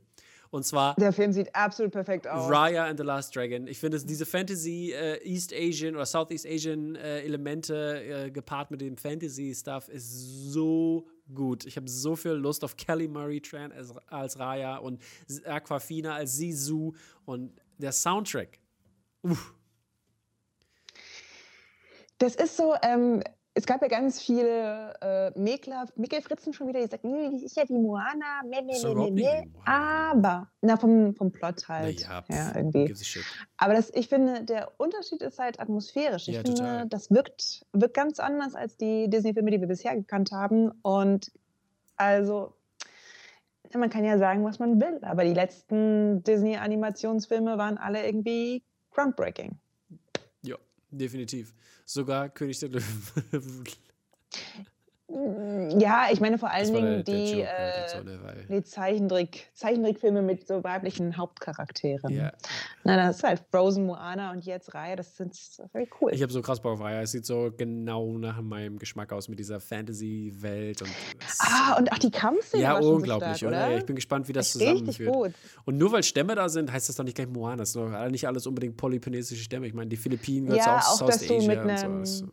Und 0.49 0.65
zwar 0.65 0.95
Der 0.95 1.11
Film 1.11 1.33
sieht 1.33 1.53
absolut 1.53 1.91
perfekt 1.91 2.25
aus. 2.27 2.49
Raya 2.49 2.85
and 2.85 2.97
the 2.97 3.05
Last 3.05 3.35
Dragon. 3.35 3.67
Ich 3.67 3.79
finde, 3.79 3.97
es- 3.97 4.05
diese 4.05 4.25
Fantasy 4.25 4.91
äh, 4.93 5.17
East 5.23 5.53
Asian 5.53 5.93
oder 5.95 6.05
Southeast 6.05 6.47
Asian 6.47 6.95
äh, 6.95 7.19
Elemente 7.21 8.01
äh, 8.27 8.31
gepaart 8.31 8.71
mit 8.71 8.79
dem 8.81 8.97
Fantasy 8.97 9.53
Stuff 9.53 9.89
ist 9.89 10.09
so 10.51 11.05
gut. 11.35 11.65
Ich 11.65 11.75
habe 11.75 11.89
so 11.89 12.15
viel 12.15 12.31
Lust 12.31 12.63
auf 12.63 12.77
Kelly 12.77 13.07
Murray 13.09 13.41
Tran 13.41 13.71
als, 13.73 13.93
als 14.07 14.39
Raya 14.39 14.77
und 14.77 15.01
Aquafina 15.45 16.15
als 16.15 16.37
Sisu 16.37 16.93
und 17.25 17.51
der 17.77 17.91
Soundtrack. 17.91 18.59
Uff. 19.23 19.53
Das 22.19 22.36
ist 22.36 22.58
so, 22.58 22.73
ähm, 22.82 23.21
es 23.53 23.65
gab 23.65 23.82
ja 23.82 23.88
ganz 23.88 24.21
viele 24.21 24.93
äh, 25.01 25.32
Mäkler, 25.39 25.88
Mickelfritzen 25.95 26.53
schon 26.53 26.67
wieder, 26.67 26.80
die 26.86 27.08
"Nee, 27.08 27.30
das 27.32 27.41
ist 27.41 27.58
ja 27.58 27.63
wie 27.67 27.73
Moana, 27.73 28.41
meh, 28.45 28.62
meh, 28.62 28.93
meh, 28.93 29.12
meh, 29.12 29.43
aber, 29.65 30.51
na, 30.62 30.77
vom, 30.77 31.15
vom 31.15 31.32
Plot 31.32 31.67
halt. 31.67 32.01
Naja, 32.01 32.23
ja, 32.30 32.49
pff, 32.49 32.56
irgendwie. 32.56 32.93
Aber 33.58 33.73
das, 33.73 33.91
ich 33.95 34.10
finde, 34.10 34.43
der 34.43 34.71
Unterschied 34.80 35.23
ist 35.23 35.39
halt 35.39 35.60
atmosphärisch. 35.60 36.27
Ich 36.27 36.36
Ja, 36.36 36.41
finde, 36.41 36.58
total. 36.62 36.88
das 36.89 37.10
wirkt, 37.10 37.65
wirkt 37.73 37.95
ganz 37.95 38.19
anders 38.19 38.53
als 38.53 38.77
die 38.77 39.10
Disney-Filme, 39.10 39.49
die 39.49 39.60
wir 39.60 39.67
bisher 39.67 39.95
gekannt 39.95 40.32
haben. 40.32 40.71
Und 40.84 41.32
also, 41.95 42.53
man 43.75 43.89
kann 43.89 44.06
ja 44.06 44.19
sagen, 44.19 44.43
was 44.45 44.60
man 44.60 44.80
will, 44.80 44.99
aber 45.01 45.23
die 45.23 45.34
letzten 45.34 46.23
Disney-Animationsfilme 46.23 47.58
waren 47.58 47.80
alle 47.80 48.06
irgendwie 48.06 48.63
groundbreaking. 48.91 49.58
Definitiv. 50.89 51.54
Sogar 51.86 52.30
König 52.30 52.60
der 52.60 52.69
Löwen. 52.69 53.63
Ja, 55.10 56.08
ich 56.12 56.20
meine 56.20 56.38
vor 56.38 56.50
allen 56.52 56.74
Dingen 56.74 57.04
die, 57.06 57.41
äh, 57.41 57.48
die 58.50 58.62
Zeichentrick, 58.63 59.50
Zeichentrickfilme 59.54 60.22
mit 60.22 60.46
so 60.46 60.62
weiblichen 60.65 61.15
Hauptcharakteren. 61.15 62.13
ja. 62.13 62.32
Na, 62.84 62.98
das 62.98 63.17
ist 63.17 63.24
halt 63.24 63.41
Frozen, 63.52 63.86
Moana 63.86 64.32
und 64.32 64.46
jetzt 64.46 64.74
Reihe, 64.74 64.98
das 64.98 65.15
sind 65.15 65.34
very 65.72 65.88
cool. 66.02 66.12
Ich 66.13 66.22
habe 66.22 66.32
so 66.32 66.41
krass 66.41 66.60
Bock 66.62 66.74
auf 66.74 66.82
Raya. 66.82 67.02
Es 67.02 67.12
sieht 67.12 67.26
so 67.26 67.52
genau 67.56 68.17
nach 68.17 68.41
meinem 68.41 68.78
Geschmack 68.80 69.13
aus 69.13 69.30
mit 69.30 69.39
dieser 69.39 69.60
Fantasy-Welt. 69.62 70.82
und 70.82 70.89
ah, 71.39 71.76
und 71.78 71.91
ach, 71.91 72.00
die 72.00 72.12
Kampfszene 72.12 72.63
Ja, 72.63 72.78
unglaublich, 72.78 73.30
so 73.38 73.48
stark, 73.48 73.52
oder? 73.70 73.78
Ich 73.78 73.86
bin 73.86 73.96
gespannt, 73.96 74.28
wie 74.28 74.34
das 74.34 74.56
Richtig 74.60 74.70
zusammenführt. 74.98 75.13
gut. 75.13 75.32
Und 75.65 75.78
nur 75.78 75.91
weil 75.93 76.04
Stämme 76.04 76.36
da 76.36 76.50
sind, 76.50 76.72
heißt 76.72 76.89
das 76.89 76.98
doch 76.98 77.04
nicht 77.06 77.15
gleich 77.15 77.28
Moana. 77.30 77.58
Das 77.58 77.72
sind 77.74 77.91
doch 77.93 78.10
nicht 78.10 78.28
alles 78.28 78.46
unbedingt 78.46 78.76
polyponesische 78.78 79.41
Stämme. 79.43 79.67
Ich 79.67 79.74
meine, 79.74 79.89
die 79.89 79.98
Philippinen 79.98 80.48
gehört 80.48 80.65
Ja, 80.65 80.80
auch 80.80 81.02
auch, 81.02 81.08
mit 81.08 81.15
Asia 81.15 81.62
und 81.62 81.70
einem 81.70 82.06
so. 82.06 82.26
Das- 82.26 82.32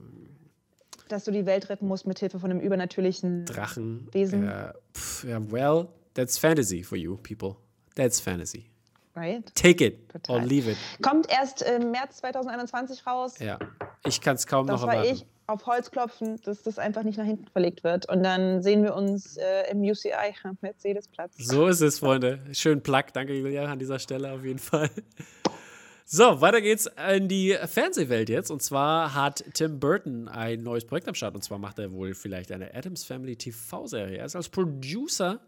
Dass 1.09 1.25
du 1.25 1.31
die 1.31 1.45
Welt 1.47 1.69
retten 1.69 1.87
musst 1.87 2.07
mit 2.07 2.19
Hilfe 2.19 2.38
von 2.40 2.51
einem 2.51 2.61
übernatürlichen 2.61 3.45
Drachen. 3.45 4.09
Wesen. 4.12 4.45
Ja, 4.47 4.73
pff, 4.95 5.25
ja, 5.25 5.38
well, 5.53 5.88
that's 6.14 6.38
fantasy 6.38 6.83
for 6.83 6.97
you 6.97 7.17
people. 7.17 7.57
That's 7.95 8.21
fantasy. 8.21 8.67
right? 9.14 9.45
Take 9.55 9.85
it 9.85 10.09
Total. 10.09 10.37
or 10.37 10.43
leave 10.43 10.71
it. 10.71 10.77
Kommt 11.03 11.31
erst 11.31 11.62
im 11.62 11.90
März 11.93 12.17
2021 12.19 13.07
raus. 13.07 13.38
Ja, 13.38 13.59
ich 14.07 14.21
kann 14.21 14.37
es 14.37 14.47
kaum 14.47 14.67
Das 14.67 14.81
noch 14.81 14.87
war 14.88 14.95
erwarten. 14.97 15.14
ich 15.14 15.27
auf 15.47 15.67
Holz 15.67 15.90
klopfen, 15.90 16.40
dass 16.45 16.62
das 16.62 16.79
einfach 16.79 17.03
nicht 17.03 17.19
nach 17.19 17.27
hinten 17.27 17.47
verlegt 17.49 17.85
wird. 17.85 18.09
Und 18.09 18.23
dann 18.23 18.62
sehen 18.62 18.83
wir 18.83 18.95
uns 18.95 19.37
äh, 19.37 19.71
im 19.71 19.83
UCI 19.83 20.35
Mercedes-Platz. 20.62 21.35
So 21.37 21.67
ist 21.67 21.83
es, 21.83 21.99
Freunde. 21.99 22.40
Schön 22.53 22.83
Plug. 22.83 23.05
Danke, 23.12 23.35
Julia, 23.35 23.64
an 23.67 23.79
dieser 23.79 23.99
Stelle 23.99 24.33
auf 24.33 24.43
jeden 24.43 24.59
Fall. 24.59 24.88
So, 26.07 26.40
weiter 26.43 26.61
geht's 26.61 26.88
in 27.17 27.29
die 27.29 27.57
Fernsehwelt 27.67 28.29
jetzt. 28.29 28.51
Und 28.51 28.62
zwar 28.62 29.14
hat 29.14 29.43
Tim 29.55 29.81
Burton 29.81 30.29
ein 30.29 30.62
neues 30.62 30.85
Projekt 30.85 31.09
am 31.09 31.14
Start. 31.14 31.35
Und 31.35 31.43
zwar 31.43 31.59
macht 31.59 31.79
er 31.79 31.93
wohl 31.93 32.14
vielleicht 32.14 32.53
eine 32.53 32.75
Adams 32.75 33.05
Family 33.05 33.37
TV-Serie. 33.37 34.19
Er 34.19 34.27
ist 34.27 34.37
als 34.37 34.49
Producer 34.51 35.40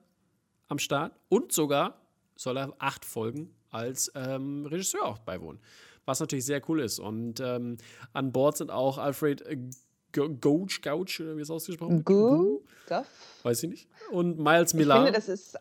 am 0.69 0.79
Start 0.79 1.13
und 1.29 1.53
sogar 1.53 2.01
soll 2.37 2.57
er 2.57 2.73
acht 2.79 3.05
Folgen 3.05 3.55
als 3.71 4.11
ähm, 4.15 4.65
Regisseur 4.67 5.05
auch 5.05 5.19
beiwohnen. 5.19 5.61
Was 6.07 6.21
natürlich 6.21 6.47
sehr 6.47 6.63
cool 6.69 6.81
ist. 6.81 6.99
Und 7.01 7.41
ähm, 7.41 7.77
an 8.15 8.33
Bord 8.33 8.57
sind 8.57 8.71
auch 8.71 8.97
Alfred 8.97 9.45
Go- 10.13 10.31
Gouch, 10.41 10.81
Gouch, 10.83 11.21
wie 11.21 11.41
es 11.41 11.51
ausgesprochen? 11.51 12.03
Gu, 12.05 12.61
Guff. 12.89 13.07
Weiß 13.43 13.63
ich 13.63 13.69
nicht. 13.71 13.89
Und 14.11 14.39
Miles 14.39 14.73
Ich 14.73 14.79
Millar. 14.79 15.05
finde, 15.05 15.13
das 15.19 15.29
ist, 15.29 15.57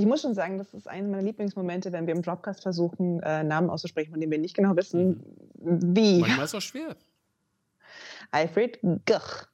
ich 0.00 0.06
muss 0.06 0.22
schon 0.22 0.34
sagen, 0.34 0.58
das 0.58 0.74
ist 0.74 0.88
einer 0.88 1.08
meiner 1.08 1.22
Lieblingsmomente, 1.22 1.92
wenn 1.92 2.06
wir 2.06 2.14
im 2.14 2.22
Dropcast 2.22 2.62
versuchen, 2.62 3.20
äh, 3.22 3.44
Namen 3.44 3.70
auszusprechen, 3.70 4.10
von 4.10 4.20
denen 4.20 4.32
wir 4.32 4.38
nicht 4.38 4.56
genau 4.56 4.74
wissen, 4.76 5.22
wie. 5.54 6.20
Manchmal 6.20 6.44
ist 6.44 6.50
es 6.50 6.54
auch 6.54 6.62
schwer. 6.62 6.96
Alfred 8.30 8.78
Guch. 8.82 9.46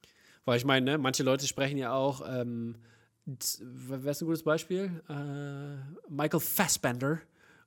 Weil 0.44 0.58
ich 0.58 0.64
meine, 0.64 0.92
ne, 0.92 0.98
manche 0.98 1.22
Leute 1.22 1.46
sprechen 1.46 1.78
ja 1.78 1.92
auch, 1.92 2.22
ähm, 2.26 2.76
wer 3.24 4.10
ist 4.10 4.22
ein 4.22 4.26
gutes 4.26 4.44
Beispiel? 4.44 5.02
Äh, 5.08 6.08
Michael 6.08 6.40
Fassbender 6.40 7.18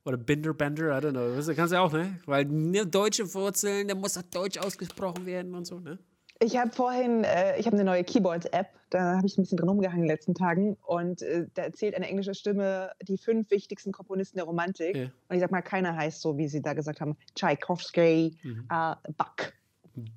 oder 0.05 0.17
Binder 0.17 0.53
Bender, 0.53 0.97
I 0.97 1.01
don't 1.01 1.11
know. 1.11 1.35
Das 1.35 1.47
kannst 1.55 1.71
du 1.71 1.75
ja 1.75 1.81
auch, 1.81 1.91
ne? 1.91 2.19
Weil 2.25 2.45
ne, 2.45 2.85
deutsche 2.85 3.33
Wurzeln, 3.33 3.87
der 3.87 3.97
muss 3.97 4.17
auch 4.17 4.23
deutsch 4.23 4.57
ausgesprochen 4.57 5.25
werden 5.25 5.53
und 5.53 5.65
so, 5.65 5.79
ne? 5.79 5.99
Ich 6.41 6.55
habe 6.57 6.71
vorhin, 6.71 7.25
äh, 7.25 7.57
ich 7.59 7.65
habe 7.65 7.75
eine 7.75 7.83
neue 7.83 8.03
Keyboard-App, 8.03 8.67
da 8.91 9.17
habe 9.17 9.27
ich 9.27 9.37
ein 9.37 9.41
bisschen 9.43 9.57
drin 9.57 9.67
rumgehangen 9.67 10.03
in 10.03 10.07
den 10.07 10.15
letzten 10.15 10.33
Tagen 10.35 10.77
und 10.85 11.21
äh, 11.21 11.47
da 11.53 11.63
erzählt 11.63 11.95
eine 11.95 12.07
englische 12.07 12.33
Stimme 12.33 12.91
die 13.01 13.17
fünf 13.17 13.51
wichtigsten 13.51 13.91
Komponisten 13.91 14.37
der 14.37 14.45
Romantik. 14.45 14.95
Ja. 14.95 15.03
Und 15.27 15.35
ich 15.35 15.41
sag 15.41 15.51
mal, 15.51 15.61
keiner 15.61 15.95
heißt 15.97 16.21
so, 16.21 16.37
wie 16.37 16.47
sie 16.47 16.61
da 16.61 16.73
gesagt 16.73 17.01
haben, 17.01 17.17
Tchaikovsky, 17.35 18.37
Mhm. 18.43 18.59
äh, 18.71 18.95
Bach. 19.17 19.35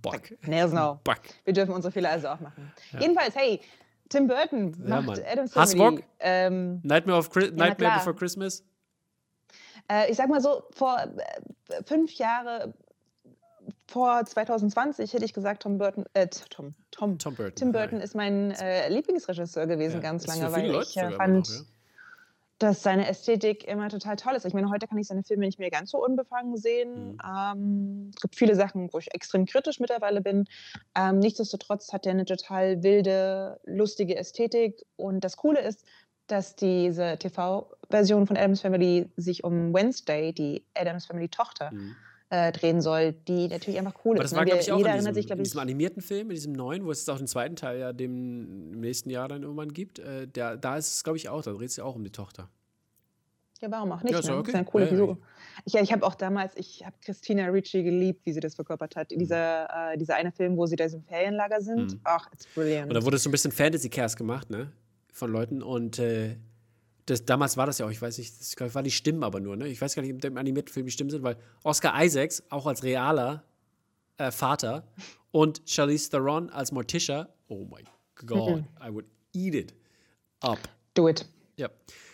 Buck. 0.01 0.21
Nails 0.47 0.73
no. 0.73 1.01
Buck. 1.03 1.19
Wir 1.45 1.53
dürfen 1.55 1.75
unsere 1.75 1.91
Fehler 1.91 2.11
also 2.11 2.29
auch 2.29 2.39
machen. 2.41 2.73
Jedenfalls, 3.01 3.35
hey, 3.35 3.61
Tim 4.09 4.29
Burton 4.29 4.77
Ja, 4.87 5.01
macht 5.01 5.07
Mann. 5.19 5.21
Adams 5.27 5.53
Family. 5.55 6.05
Ähm, 6.21 6.81
Nightmare, 6.85 7.19
of 7.19 7.31
Chri 7.31 7.51
Nightmare. 7.51 7.95
Before 7.99 8.15
Christmas? 8.15 8.65
äh, 9.91 10.09
ich 10.09 10.17
sag 10.17 10.29
mal 10.29 10.41
so, 10.41 10.63
vor 10.71 10.99
äh, 11.01 11.83
fünf 11.85 12.13
Jahre, 12.13 12.75
vor 13.93 14.25
2020 14.25 15.13
hätte 15.13 15.25
ich 15.25 15.35
gesagt, 15.35 15.63
Tom 15.63 15.77
Burton, 15.77 16.07
äh, 16.15 16.27
Tom, 16.27 16.75
Tom, 16.91 17.19
Tom 17.19 17.35
Burton. 17.35 17.55
Tim 17.57 17.73
Burton 17.73 18.01
ist 18.01 18.15
mein 18.15 18.53
äh, 18.53 18.89
Lieblingsregisseur 18.89 19.67
gewesen, 19.67 19.97
Ja, 19.97 20.01
ganz 20.01 20.27
lange, 20.27 20.51
weil 20.51 20.75
ich 20.83 20.97
äh, 20.97 21.11
fand, 21.13 21.49
noch, 21.49 21.55
ja. 21.55 21.61
dass 22.59 22.83
seine 22.83 23.07
Ästhetik 23.07 23.69
immer 23.69 23.91
total 23.91 24.17
toll 24.17 24.35
ist. 24.35 24.47
Ich 24.47 24.55
meine, 24.55 24.71
heute 24.71 24.87
kann 24.89 24.97
ich 24.97 25.09
seine 25.09 25.23
Filme 25.23 25.45
nicht 25.45 25.59
mehr 25.59 25.71
ganz 25.71 25.91
so 25.91 26.03
unbefangen 26.03 26.57
sehen. 26.57 27.13
Mhm. 27.13 27.19
Ähm, 27.23 28.11
es 28.15 28.23
gibt 28.23 28.37
viele 28.37 28.55
Sachen, 28.55 28.91
wo 28.93 28.99
ich 28.99 29.13
extrem 29.15 29.45
kritisch 29.45 29.79
mittlerweile 29.79 30.23
bin. 30.23 30.47
Ähm, 30.97 31.19
nichtsdestotrotz 31.19 31.93
hat 31.93 32.07
er 32.07 32.13
eine 32.13 32.25
total 32.25 32.83
wilde, 32.83 33.61
lustige 33.65 34.17
Ästhetik. 34.17 34.87
Und 34.97 35.23
das 35.23 35.37
Coole 35.37 35.61
ist, 35.61 35.85
dass 36.29 36.57
diese 36.57 37.19
TV-Version 37.19 38.27
von 38.27 38.39
Adams 38.39 38.63
Family 38.63 39.11
sich 39.17 39.45
um 39.45 39.75
Wednesday, 39.75 40.33
die 40.33 40.65
Adams 40.75 41.05
Family-Tochter, 41.05 41.71
Mhm. 41.73 41.95
Äh, 42.35 42.51
drehen 42.51 42.81
soll, 42.81 43.13
die 43.29 43.49
natürlich 43.49 43.79
einfach 43.79 43.95
cool 44.07 44.17
Aber 44.17 44.25
ist. 44.25 44.31
das 44.33 44.37
war, 44.39 44.45
ne? 44.45 44.53
glaube 44.53 44.59
Wir- 44.61 44.63
ich, 44.63 44.73
auch 44.73 44.79
in 44.91 44.97
diesem, 44.97 45.13
sich, 45.15 45.25
in 45.25 45.27
glaube 45.27 45.43
ich, 45.43 45.49
diesem 45.49 45.61
animierten 45.61 46.01
Film, 46.03 46.31
in 46.31 46.35
diesem 46.35 46.53
neuen, 46.55 46.87
wo 46.87 46.91
es 46.91 47.01
jetzt 47.01 47.11
auch 47.11 47.19
den 47.19 47.27
zweiten 47.27 47.57
Teil 47.57 47.79
ja 47.79 47.93
dem, 47.93 48.73
im 48.73 48.81
nächsten 48.81 49.11
Jahr 49.11 49.29
dann 49.29 49.43
irgendwann 49.43 49.73
gibt. 49.75 49.99
Äh, 49.99 50.27
der, 50.29 50.57
da 50.57 50.79
ist 50.79 50.95
es, 50.95 51.05
glaube 51.05 51.19
ich, 51.19 51.29
auch. 51.29 51.43
Da 51.43 51.53
dreht 51.53 51.69
es 51.69 51.77
ja 51.77 51.85
auch 51.85 51.95
um 51.95 52.05
die 52.05 52.11
Tochter. 52.11 52.49
Ja, 53.61 53.71
warum 53.71 53.93
auch 53.93 54.03
nicht? 54.03 54.13
Ja, 54.13 54.19
ist 54.21 54.25
ne? 54.25 54.31
ja 54.33 54.37
Das 54.37 54.41
okay. 54.41 54.51
ist 54.51 54.55
eine 54.57 54.65
coole 54.65 54.85
Ja, 54.87 54.91
ja, 54.91 54.97
Figur. 54.97 55.19
Ich, 55.67 55.73
ja, 55.75 55.83
ich 55.83 55.93
habe 55.93 56.07
auch 56.07 56.15
damals, 56.15 56.53
ich 56.57 56.85
habe 56.87 56.97
Christina 57.05 57.47
Ricci 57.49 57.83
geliebt, 57.83 58.25
wie 58.25 58.33
sie 58.33 58.41
das 58.41 58.55
verkörpert 58.55 58.97
hat. 58.97 59.13
In 59.13 59.19
dieser, 59.19 59.93
äh, 59.93 59.99
dieser 59.99 60.17
eine 60.17 60.33
Film, 60.33 60.57
wo 60.57 60.65
sie 60.67 60.75
da 60.77 60.85
im 60.87 61.03
Ferienlager 61.05 61.61
sind. 61.61 61.93
Mhm. 61.93 62.01
Ach, 62.05 62.33
it's 62.33 62.47
brilliant. 62.55 62.89
Und 62.89 62.95
da 62.95 63.05
wurde 63.05 63.19
so 63.19 63.29
ein 63.29 63.33
bisschen 63.33 63.53
Fantasy-Cast 63.53 64.17
gemacht, 64.17 64.49
ne? 64.51 64.73
Von 65.13 65.31
Leuten. 65.31 65.63
Und 65.63 65.99
äh, 65.99 66.37
das, 67.07 67.25
damals 67.25 67.57
war 67.57 67.67
das 67.67 67.79
ja 67.79 67.87
auch, 67.87 67.91
ich 67.91 68.01
weiß 68.01 68.19
nicht, 68.19 68.39
das 68.41 68.55
glaub 68.57 68.69
ich, 68.69 68.75
war 68.75 68.83
die 68.83 68.91
Stimmen 68.91 69.25
aber 69.25 69.41
nur, 69.41 69.57
ne? 69.57 69.69
Ich 69.69 69.81
weiß 69.81 69.95
gar 69.95 70.03
nicht, 70.03 70.15
ob 70.15 70.25
im 70.25 70.37
animierten 70.37 70.73
Film 70.73 70.87
die 70.87 70.93
Stimmen 70.93 71.11
sind, 71.11 71.23
weil 71.23 71.37
Oscar 71.65 72.01
Isaacs, 72.03 72.43
auch 72.51 72.67
als 72.67 72.83
realer 72.85 73.43
äh, 74.19 74.31
Vater, 74.31 74.87
und 75.31 75.63
Charlize 75.67 76.11
Theron 76.11 76.51
als 76.51 76.71
Morticia, 76.73 77.29
oh 77.49 77.65
my 77.65 77.83
God, 78.27 78.59
Mhm. 78.61 78.69
I 78.87 78.93
would 78.93 79.07
eat 79.35 79.55
it 79.55 79.75
up. 80.41 80.59
Do 80.95 81.09
it. 81.09 81.27
Ja. 81.57 81.69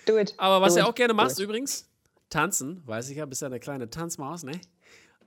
Do 0.06 0.16
it. 0.18 0.34
Aber 0.38 0.60
was 0.62 0.74
do 0.74 0.80
du 0.80 0.84
it, 0.86 0.90
auch 0.90 0.94
gerne 0.94 1.12
machst 1.14 1.38
übrigens, 1.40 1.88
tanzen, 2.30 2.82
weiß 2.86 3.10
ich 3.10 3.16
ja, 3.18 3.26
bist 3.26 3.42
ja 3.42 3.46
eine 3.48 3.60
kleine 3.60 3.90
Tanzmaus, 3.90 4.42
ne? 4.44 4.52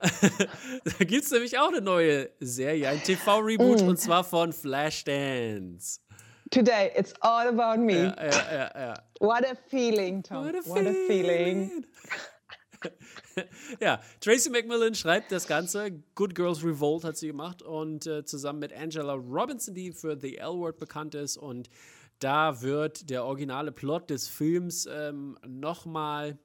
da 0.00 1.04
gibt 1.04 1.24
es 1.24 1.30
nämlich 1.30 1.56
auch 1.58 1.68
eine 1.68 1.80
neue 1.80 2.30
Serie, 2.40 2.88
ein 2.88 3.00
TV-Reboot 3.02 3.82
Mm. 3.82 3.88
und 3.88 3.98
zwar 4.00 4.24
von 4.24 4.52
Flashdance. 4.52 6.00
Today, 6.50 6.90
it's 6.98 7.14
all 7.20 7.48
about 7.48 7.80
me. 7.80 7.92
Ja, 8.16 8.24
ja, 8.24 8.52
ja, 8.52 8.80
ja. 8.80 8.94
What 9.22 9.44
a 9.44 9.54
feeling, 9.54 10.24
Tom. 10.24 10.46
What 10.46 10.56
a 10.56 10.68
What 10.68 10.84
a 10.84 10.94
feeling. 11.06 11.84
ja, 13.80 14.00
Tracy 14.20 14.50
McMillan 14.50 14.96
schreibt 14.96 15.30
das 15.30 15.46
Ganze. 15.46 15.92
Good 16.16 16.34
Girls 16.34 16.64
Revolt 16.64 17.04
hat 17.04 17.16
sie 17.16 17.28
gemacht 17.28 17.62
und 17.62 18.04
äh, 18.08 18.24
zusammen 18.24 18.58
mit 18.58 18.72
Angela 18.72 19.12
Robinson, 19.12 19.76
die 19.76 19.92
für 19.92 20.18
The 20.18 20.38
L-Word 20.38 20.80
bekannt 20.80 21.14
ist. 21.14 21.36
Und 21.36 21.70
da 22.18 22.62
wird 22.62 23.10
der 23.10 23.24
originale 23.24 23.70
Plot 23.70 24.10
des 24.10 24.26
Films 24.26 24.88
ähm, 24.90 25.38
nochmal 25.46 26.36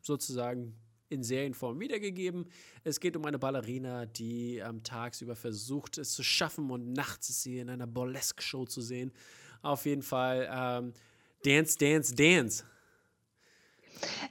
sozusagen 0.00 0.74
in 1.10 1.22
Serienform 1.22 1.80
wiedergegeben. 1.80 2.46
Es 2.82 2.98
geht 2.98 3.14
um 3.14 3.26
eine 3.26 3.38
Ballerina, 3.38 4.06
die 4.06 4.56
ähm, 4.56 4.82
tagsüber 4.82 5.36
versucht, 5.36 5.98
es 5.98 6.14
zu 6.14 6.22
schaffen 6.22 6.70
und 6.70 6.94
nachts 6.94 7.28
ist 7.28 7.42
sie 7.42 7.58
in 7.58 7.68
einer 7.68 7.86
Burlesque-Show 7.86 8.64
zu 8.64 8.80
sehen. 8.80 9.12
Auf 9.60 9.84
jeden 9.84 10.02
Fall 10.02 10.48
ähm, 10.50 10.94
Dance, 11.44 11.76
Dance, 11.78 12.14
Dance. 12.14 12.64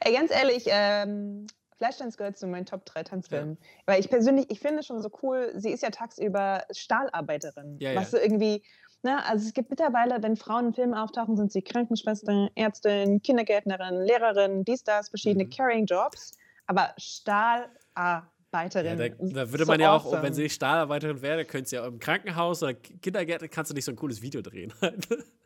Ey, 0.01 0.13
ganz 0.13 0.31
ehrlich, 0.31 0.65
ähm, 0.67 1.47
Flashdance 1.77 2.17
gehört 2.17 2.37
zu 2.37 2.47
meinen 2.47 2.65
Top 2.65 2.85
3 2.85 3.03
Tanzfilmen. 3.03 3.57
Weil 3.85 3.99
ich 3.99 4.09
persönlich, 4.09 4.45
ich 4.49 4.59
finde 4.59 4.79
es 4.79 4.85
schon 4.87 5.01
so 5.01 5.09
cool, 5.23 5.51
sie 5.55 5.71
ist 5.71 5.81
ja 5.83 5.89
tagsüber 5.89 6.63
Stahlarbeiterin. 6.71 7.77
Ja, 7.79 7.95
was 7.95 8.11
ja. 8.11 8.17
so 8.19 8.23
irgendwie, 8.23 8.63
ne, 9.03 9.23
also 9.25 9.47
es 9.47 9.53
gibt 9.53 9.69
mittlerweile, 9.69 10.21
wenn 10.21 10.35
Frauen 10.35 10.67
in 10.67 10.73
Filmen 10.73 10.93
auftauchen, 10.93 11.37
sind 11.37 11.51
sie 11.51 11.61
Krankenschwester, 11.61 12.49
Ärztin, 12.55 13.21
Kindergärtnerin, 13.21 14.01
Lehrerin, 14.05 14.63
dies, 14.63 14.83
das, 14.83 15.09
verschiedene 15.09 15.45
Mhm. 15.45 15.49
Carrying 15.49 15.85
Jobs. 15.85 16.33
Aber 16.67 16.81
Ja, 16.81 16.93
Stahlarbeiterin. 16.99 18.97
da, 18.97 19.05
ist 19.05 19.35
da 19.35 19.51
würde 19.51 19.65
so 19.65 19.71
man 19.71 19.79
ja 19.79 19.95
auch, 19.95 20.05
awesome. 20.05 20.23
wenn 20.23 20.33
sie 20.33 20.49
Stahlarbeiterin 20.49 21.21
wäre, 21.21 21.45
könntest 21.45 21.71
du 21.71 21.77
ja 21.77 21.85
im 21.87 21.99
Krankenhaus 21.99 22.61
oder 22.61 22.73
Kindergärten 22.73 23.49
kannst 23.49 23.71
du 23.71 23.75
nicht 23.75 23.85
so 23.85 23.91
ein 23.91 23.95
cooles 23.95 24.21
Video 24.21 24.41
drehen. 24.41 24.73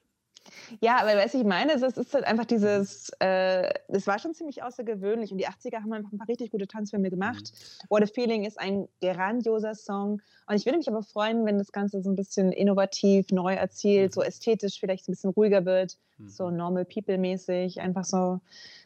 Ja, 0.82 0.98
aber 1.02 1.14
du, 1.14 1.38
ich 1.38 1.44
meine, 1.44 1.74
es 1.74 1.82
ist, 1.82 2.14
halt 2.14 2.26
einfach 2.26 2.46
dieses, 2.46 3.10
äh, 3.20 3.72
es 3.88 4.08
war 4.08 4.20
schon 4.20 4.34
ziemlich 4.34 4.64
außergewöhnlich 4.64 5.32
und 5.32 5.38
die 5.38 5.48
80er 5.48 5.82
haben 5.82 5.94
einfach 5.94 6.12
ein 6.12 6.18
paar 6.18 6.28
richtig 6.28 6.52
gute 6.52 6.68
Tanzfilme 6.68 7.10
gemacht. 7.10 7.52
What 7.90 8.04
a 8.04 8.08
Feeling 8.08 8.44
ist 8.46 8.60
ein 8.60 8.88
grandioser 9.02 9.76
Song 9.76 10.22
und 10.48 10.56
ich 10.56 10.66
würde 10.66 10.78
mich 10.78 10.88
aber 10.88 11.02
freuen, 11.04 11.46
wenn 11.46 11.58
das 11.58 11.72
Ganze 11.72 12.02
so 12.02 12.10
ein 12.10 12.16
bisschen 12.16 12.52
innovativ, 12.52 13.32
neu 13.32 13.54
erzählt, 13.54 14.14
so 14.14 14.22
ästhetisch 14.22 14.80
vielleicht 14.80 15.08
ein 15.08 15.14
bisschen 15.14 15.32
ruhiger 15.32 15.66
wird, 15.66 15.98
so 16.28 16.50
Normal 16.50 16.86
People 16.86 17.18
mäßig, 17.18 17.82
einfach 17.82 18.06
so 18.06 18.40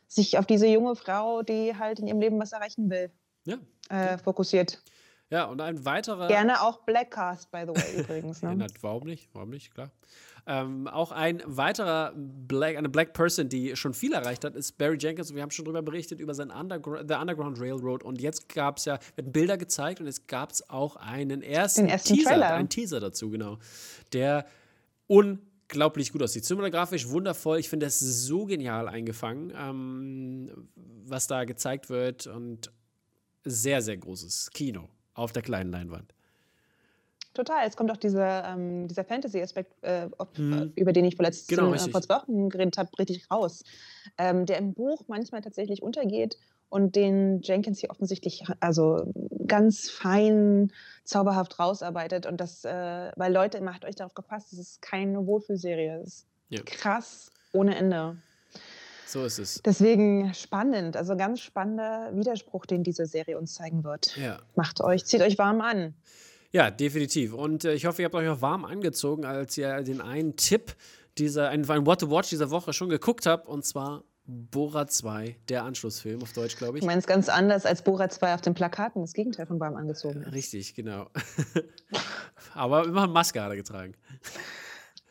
sich 0.08 0.38
auf 0.38 0.46
diese 0.46 0.68
junge 0.68 0.96
Frau, 0.96 1.44
die 1.44 1.76
halt 1.78 2.00
in 2.00 2.08
ihrem 2.08 2.20
Leben 2.20 2.40
was 2.40 2.52
erreichen 2.54 2.90
will, 2.90 3.12
ja. 3.46 3.58
äh, 3.90 4.18
fokussiert. 4.18 4.82
ja, 5.30 5.46
und 5.46 5.62
ein 5.62 5.86
weiterer. 5.86 6.28
Gerne 6.28 6.62
auch 6.62 6.80
Black 6.86 7.12
Cast, 7.12 7.52
by 7.52 7.64
the 7.68 7.76
way, 7.76 8.02
übrigens. 8.02 8.42
Ja, 8.42 8.56
Ne? 8.56 8.66
na, 8.68 8.68
warum 8.82 9.04
nicht? 9.08 9.30
Warum 9.34 9.50
nicht? 9.50 9.74
Klar. 9.74 9.92
Ähm, 10.52 10.88
auch 10.88 11.12
ein 11.12 11.44
weiterer 11.46 12.12
Black, 12.16 12.76
eine 12.76 12.90
Black 12.90 13.14
Person, 13.14 13.50
die 13.50 13.76
schon 13.76 13.94
viel 13.94 14.14
erreicht 14.14 14.44
hat, 14.44 14.56
ist 14.56 14.80
Barry 14.80 14.98
Jenkins. 15.00 15.36
Wir 15.36 15.44
haben 15.44 15.52
schon 15.52 15.64
darüber 15.64 15.84
berichtet, 15.84 16.20
über 16.20 16.34
sein 16.34 16.50
Undergr 16.50 17.06
The 17.08 17.14
Underground 17.14 17.60
Railroad. 17.60 18.02
Und 18.02 18.20
jetzt 18.20 18.50
gab 18.50 18.78
es 18.78 18.86
ja, 18.86 18.98
werden 19.16 19.32
Bilder 19.32 19.60
gezeigt 19.60 20.00
und 20.00 20.08
jetzt 20.08 20.28
gab 20.28 20.52
es 20.52 20.68
auch 20.68 20.96
einen 20.96 21.44
ersten, 21.44 21.86
ersten 21.86 22.16
Teaser, 22.16 22.32
Trailer. 22.32 22.54
einen 22.56 22.68
Teaser 22.68 23.00
dazu, 23.00 23.30
genau. 23.30 23.60
Der 24.12 24.48
unglaublich 25.06 26.12
gut 26.12 26.24
aussieht. 26.24 26.46
Cinematografisch 26.46 27.08
wundervoll. 27.10 27.60
Ich 27.60 27.70
finde 27.70 27.86
das 27.86 28.00
so 28.00 28.48
genial 28.48 28.88
eingefangen, 28.88 29.54
ähm, 29.56 30.68
was 30.76 31.28
da 31.28 31.44
gezeigt 31.44 31.92
wird. 31.92 32.26
Und 32.26 32.72
sehr, 33.44 33.84
sehr 33.84 33.98
großes 33.98 34.50
Kino 34.52 34.90
auf 35.14 35.32
der 35.32 35.44
kleinen 35.44 35.70
Leinwand. 35.70 36.12
Total. 37.34 37.68
Es 37.68 37.78
kommt 37.78 37.92
auch 37.92 37.98
dieser, 37.98 38.44
ähm, 38.46 38.88
dieser 38.88 39.04
Fantasy-Aspekt, 39.04 39.74
äh, 39.84 40.08
auf- 40.18 40.30
über 40.76 40.94
den 40.94 41.06
ich 41.06 41.16
vor, 41.16 41.26
letzten. 41.26 41.56
Genau, 41.56 41.74
äh, 41.74 41.78
vor 41.92 42.02
zwei 42.02 42.16
Wochen 42.16 42.50
geredet 42.50 42.78
habe, 42.78 42.90
richtig 42.98 43.30
raus. 43.32 43.64
Ähm, 44.18 44.46
der 44.46 44.58
im 44.58 44.74
Buch 44.74 45.04
manchmal 45.08 45.42
tatsächlich 45.42 45.82
untergeht 45.84 46.38
und 46.70 46.96
den 46.96 47.42
Jenkins 47.42 47.80
hier 47.80 47.92
offensichtlich 47.92 48.44
also 48.60 49.12
ganz 49.48 49.90
fein, 49.90 50.72
zauberhaft 51.04 51.60
rausarbeitet. 51.60 52.26
Und 52.26 52.42
das, 52.42 52.66
äh, 52.66 53.12
weil 53.16 53.32
Leute, 53.34 53.62
macht 53.62 53.86
euch 53.86 53.96
darauf 53.96 54.14
gefasst, 54.16 54.52
es 54.54 54.60
ist 54.60 54.82
keine 54.82 55.26
Wohlfühlserie. 55.26 56.02
Es 56.02 56.08
ist 56.08 56.28
Ja. 56.50 56.62
krass 56.66 57.32
ohne 57.54 57.76
Ende. 57.76 58.18
So 59.06 59.24
ist 59.26 59.40
es. 59.40 59.62
Deswegen 59.64 60.34
spannend, 60.36 60.96
also 60.96 61.16
ganz 61.18 61.40
spannender 61.40 62.10
Widerspruch, 62.14 62.66
den 62.68 62.84
diese 62.84 63.08
Serie 63.08 63.40
uns 63.40 63.56
zeigen 63.56 63.84
wird. 63.84 64.16
Ja. 64.18 64.40
Macht 64.56 64.82
euch, 64.82 65.06
zieht 65.06 65.22
euch 65.22 65.38
warm 65.40 65.62
an. 65.62 65.96
Ja, 66.52 66.72
definitiv. 66.72 67.34
Und 67.34 67.66
äh, 67.66 67.74
ich 67.74 67.86
hoffe, 67.86 68.02
ihr 68.02 68.06
habt 68.06 68.16
euch 68.16 68.28
auch 68.28 68.42
warm 68.42 68.66
angezogen, 68.66 69.26
als 69.26 69.58
ihr 69.58 69.84
den 69.84 70.02
einen 70.02 70.36
Tipp 70.36 70.76
dieser, 71.18 71.50
ein, 71.50 71.70
ein 71.70 71.86
What 71.86 72.02
to 72.02 72.10
Watch 72.10 72.30
dieser 72.30 72.50
Woche 72.50 72.74
schon 72.74 72.90
geguckt 72.90 73.26
habt, 73.26 73.48
und 73.48 73.66
zwar 73.66 74.04
Bora 74.26 74.88
2, 74.88 75.38
der 75.50 75.64
Anschlussfilm 75.64 76.22
auf 76.22 76.34
Deutsch, 76.34 76.56
glaube 76.56 76.78
ich. 76.78 76.84
Ich 76.84 76.88
meine 76.88 77.00
es 77.00 77.08
ganz 77.08 77.30
anders 77.30 77.66
als 77.66 77.84
Bora 77.84 78.10
2 78.10 78.36
auf 78.36 78.42
den 78.42 78.54
Plakaten, 78.54 79.02
das 79.02 79.14
Gegenteil 79.14 79.48
von 79.48 79.60
warm 79.60 79.76
angezogen 79.76 80.22
ist. 80.22 80.34
Richtig, 80.34 80.76
genau. 80.76 81.10
Aber 82.54 82.86
immerhin 82.86 83.12
Maske 83.12 83.42
hat 83.42 83.50
er 83.50 83.56
getragen. 83.56 83.96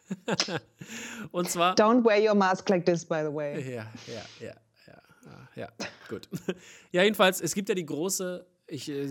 und 1.33 1.51
zwar. 1.51 1.74
Don't 1.74 2.05
wear 2.05 2.31
your 2.31 2.35
mask 2.35 2.68
like 2.68 2.87
this, 2.87 3.05
by 3.05 3.22
the 3.29 3.35
way. 3.35 3.74
Ja, 3.74 3.87
ja, 4.07 4.22
ja, 4.40 4.55
ja, 4.87 5.48
ja, 5.55 5.68
gut. 6.09 6.29
Ja, 6.92 7.03
jedenfalls, 7.03 7.40
es 7.40 7.55
gibt 7.55 7.68
ja 7.68 7.74
die 7.74 7.85
große, 7.85 8.46
ich, 8.68 8.88
äh, 8.90 9.09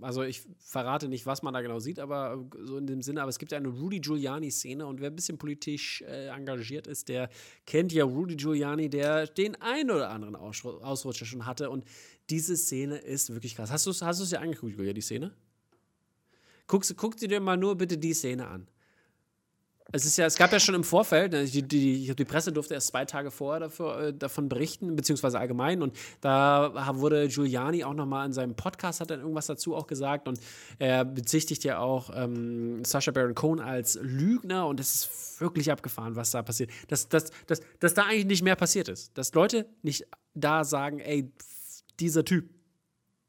also 0.00 0.22
ich 0.22 0.42
verrate 0.58 1.08
nicht, 1.08 1.26
was 1.26 1.42
man 1.42 1.54
da 1.54 1.60
genau 1.62 1.78
sieht, 1.78 1.98
aber 1.98 2.46
so 2.62 2.76
in 2.76 2.86
dem 2.86 3.02
Sinne, 3.02 3.22
aber 3.22 3.30
es 3.30 3.38
gibt 3.38 3.52
ja 3.52 3.58
eine 3.58 3.68
Rudy 3.68 4.00
Giuliani-Szene 4.00 4.86
und 4.86 5.00
wer 5.00 5.10
ein 5.10 5.16
bisschen 5.16 5.38
politisch 5.38 6.02
äh, 6.02 6.28
engagiert 6.28 6.86
ist, 6.86 7.08
der 7.08 7.30
kennt 7.66 7.92
ja 7.92 8.04
Rudy 8.04 8.36
Giuliani, 8.36 8.88
der 8.88 9.26
den 9.26 9.60
einen 9.60 9.90
oder 9.90 10.10
anderen 10.10 10.36
Ausru- 10.36 10.80
Ausrutscher 10.80 11.24
schon 11.24 11.46
hatte 11.46 11.70
und 11.70 11.84
diese 12.30 12.56
Szene 12.56 12.98
ist 12.98 13.32
wirklich 13.32 13.56
krass. 13.56 13.70
Hast 13.70 13.86
du 13.86 13.90
es 13.90 14.02
hast 14.02 14.20
du's 14.20 14.30
dir 14.30 14.40
angeguckt, 14.40 14.76
Julia, 14.76 14.92
die 14.92 15.00
Szene? 15.00 15.34
Guckst, 16.66 16.94
guck 16.96 17.16
dir 17.16 17.40
mal 17.40 17.56
nur 17.56 17.76
bitte 17.76 17.96
die 17.96 18.12
Szene 18.12 18.46
an. 18.46 18.68
Es 19.90 20.04
ist 20.04 20.18
ja, 20.18 20.26
es 20.26 20.36
gab 20.36 20.52
ja 20.52 20.60
schon 20.60 20.74
im 20.74 20.84
Vorfeld, 20.84 21.32
ne, 21.32 21.46
die, 21.46 21.62
die, 21.62 22.14
die 22.14 22.24
Presse 22.26 22.52
durfte 22.52 22.74
erst 22.74 22.88
zwei 22.88 23.06
Tage 23.06 23.30
vorher 23.30 23.60
dafür, 23.60 23.98
äh, 23.98 24.12
davon 24.12 24.50
berichten, 24.50 24.94
beziehungsweise 24.94 25.38
allgemein. 25.38 25.80
Und 25.80 25.96
da 26.20 26.94
wurde 26.96 27.26
Giuliani 27.28 27.84
auch 27.84 27.94
nochmal 27.94 28.26
in 28.26 28.34
seinem 28.34 28.54
Podcast, 28.54 29.00
hat 29.00 29.10
dann 29.10 29.20
irgendwas 29.20 29.46
dazu 29.46 29.74
auch 29.74 29.86
gesagt. 29.86 30.28
Und 30.28 30.40
er 30.78 31.06
bezichtigt 31.06 31.64
ja 31.64 31.78
auch 31.78 32.10
ähm, 32.14 32.84
Sacha 32.84 33.12
Baron 33.12 33.34
Cohen 33.34 33.60
als 33.60 33.98
Lügner. 34.02 34.66
Und 34.66 34.78
es 34.78 34.94
ist 34.94 35.40
wirklich 35.40 35.72
abgefahren, 35.72 36.16
was 36.16 36.32
da 36.32 36.42
passiert. 36.42 36.70
Dass, 36.88 37.08
dass, 37.08 37.30
dass, 37.46 37.62
dass 37.80 37.94
da 37.94 38.02
eigentlich 38.02 38.26
nicht 38.26 38.42
mehr 38.42 38.56
passiert 38.56 38.90
ist. 38.90 39.16
Dass 39.16 39.32
Leute 39.32 39.64
nicht 39.80 40.06
da 40.34 40.64
sagen, 40.64 40.98
ey, 40.98 41.32
dieser 41.98 42.26
Typ. 42.26 42.57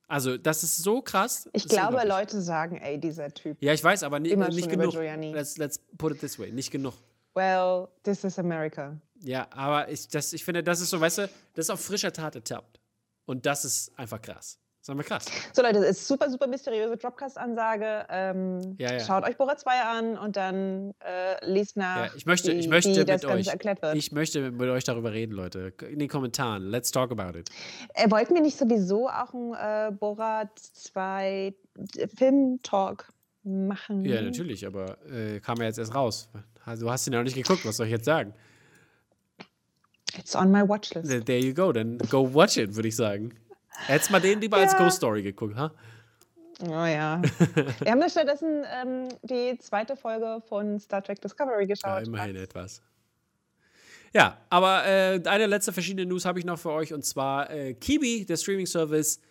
Also, 0.10 0.38
das 0.38 0.64
ist 0.64 0.78
so 0.78 1.02
krass. 1.04 1.48
Ich 1.54 1.68
glaube. 1.68 2.02
Leute 2.06 2.42
sagen, 2.42 2.78
ey, 2.78 3.00
dieser 3.00 3.30
Typ. 3.30 3.58
Ja, 3.62 3.74
ich 3.74 3.84
weiß, 3.84 4.02
aber 4.02 4.20
ni 4.20 4.30
Immer 4.30 4.50
nicht 4.50 4.70
genug. 4.70 4.94
Let's, 4.96 5.58
let's 5.58 5.80
put 5.98 6.14
it 6.14 6.20
this 6.20 6.40
way. 6.40 6.52
Nicht 6.52 6.72
genug. 6.72 6.96
Well, 7.36 7.88
this 8.04 8.24
is 8.24 8.40
America. 8.40 9.00
Ja, 9.22 9.48
aber 9.52 9.90
ich, 9.90 10.08
das, 10.08 10.34
ich 10.34 10.44
finde, 10.44 10.64
das 10.64 10.82
ist 10.82 10.90
so, 10.90 11.00
weißt 11.00 11.20
du, 11.20 11.30
das 11.54 11.66
ist 11.66 11.70
auf 11.70 11.80
frischer 11.80 12.12
Tat 12.12 12.36
ertappt. 12.36 12.80
Und 13.26 13.46
das 13.46 13.64
ist 13.66 13.98
einfach 14.00 14.20
krass. 14.20 14.58
Das 14.90 15.06
ist 15.06 15.10
einfach 15.12 15.20
krass. 15.20 15.54
So, 15.54 15.62
Leute, 15.62 15.80
das 15.82 15.90
ist 15.92 16.08
super, 16.08 16.30
super 16.30 16.48
mysteriöse 16.48 16.98
Dropcast-Ansage. 16.98 18.06
Ähm, 18.10 18.76
Ja, 18.80 18.94
ja. 18.94 19.00
Schaut 19.00 19.24
euch 19.24 19.38
Bora 19.38 19.56
2 19.56 19.72
an 19.82 20.18
und 20.18 20.36
dann 20.36 20.94
äh, 21.06 21.46
liest 21.46 21.78
nach, 21.78 22.06
Ja, 22.08 22.12
ich 22.16 22.26
möchte, 22.26 22.52
wie, 22.52 22.56
ich 22.60 22.68
möchte 22.68 22.90
wie 22.92 23.06
das 23.06 23.22
mit 23.22 23.22
Ganze 23.22 23.28
euch, 23.38 23.48
erklärt 23.48 23.82
wird. 23.82 23.96
ich 23.96 24.12
möchte 24.12 24.52
mit 24.52 24.70
euch 24.70 24.84
darüber 24.84 25.12
reden, 25.14 25.34
Leute. 25.34 25.74
In 25.90 26.00
den 26.00 26.08
Kommentaren. 26.10 26.64
Let's 26.64 26.92
talk 26.92 27.12
about 27.12 27.38
it. 27.38 27.50
Äh, 27.94 28.10
wollten 28.10 28.34
wir 28.34 28.42
nicht 28.42 28.58
sowieso 28.58 29.10
auch 29.10 29.34
einen 29.34 29.54
äh, 29.54 29.92
Borat 29.92 30.58
2 30.58 31.54
Film-Talk 32.18 33.10
machen? 33.44 34.06
Ja, 34.06 34.22
natürlich, 34.22 34.66
aber 34.66 34.98
äh, 35.08 35.40
kam 35.40 35.58
ja 35.58 35.66
jetzt 35.66 35.78
erst 35.80 35.94
raus. 35.94 36.30
Also, 36.66 36.86
du 36.86 36.92
hast 36.92 37.06
ihn 37.08 37.14
ja 37.14 37.20
noch 37.20 37.26
nicht 37.26 37.36
geguckt, 37.36 37.66
was 37.66 37.78
soll 37.78 37.86
ich 37.86 37.92
jetzt 37.92 38.06
sagen? 38.06 38.34
It's 40.18 40.36
on 40.36 40.52
my 40.52 40.68
watchlist. 40.68 41.08
There 41.10 41.24
there 41.24 41.40
you 41.40 41.54
go, 41.54 41.72
dann 41.72 41.98
go 42.10 42.34
watch 42.34 42.58
it, 42.58 42.76
würde 42.76 42.88
ich 42.88 42.96
sagen. 42.96 43.34
Hättest 43.88 44.12
mal 44.12 44.20
den 44.22 44.40
lieber 44.42 44.58
als 44.58 44.74
Ja. 44.74 44.78
Ghost 44.80 44.98
Story 44.98 45.24
geguckt, 45.24 45.56
ha? 45.56 45.72
Oh 46.62 46.86
ja. 46.86 47.22
wir 47.80 47.92
haben 47.92 48.02
da 48.02 48.10
stattdessen 48.10 48.64
ähm, 48.82 49.10
die 49.24 49.58
zweite 49.60 49.96
Folge 49.96 50.42
von 50.48 50.80
Star 50.80 51.02
Trek 51.02 51.22
Discovery 51.22 51.64
Ja, 51.64 51.68
geschaut. 51.68 52.08
immerhin 52.08 52.36
etwas. 52.36 52.82
Ja, 54.14 54.38
aber 54.50 54.86
äh, 54.86 55.22
eine 55.26 55.46
letzte 55.46 55.72
verschiedene 55.72 56.06
News 56.08 56.26
habe 56.26 56.40
ich 56.40 56.46
noch 56.46 56.58
für 56.60 56.72
euch 56.72 56.94
und 56.94 57.06
zwar 57.06 57.50
äh, 57.52 57.74
Kibi, 57.76 58.26
der 58.26 58.38
Streaming-Service, 58.38 59.22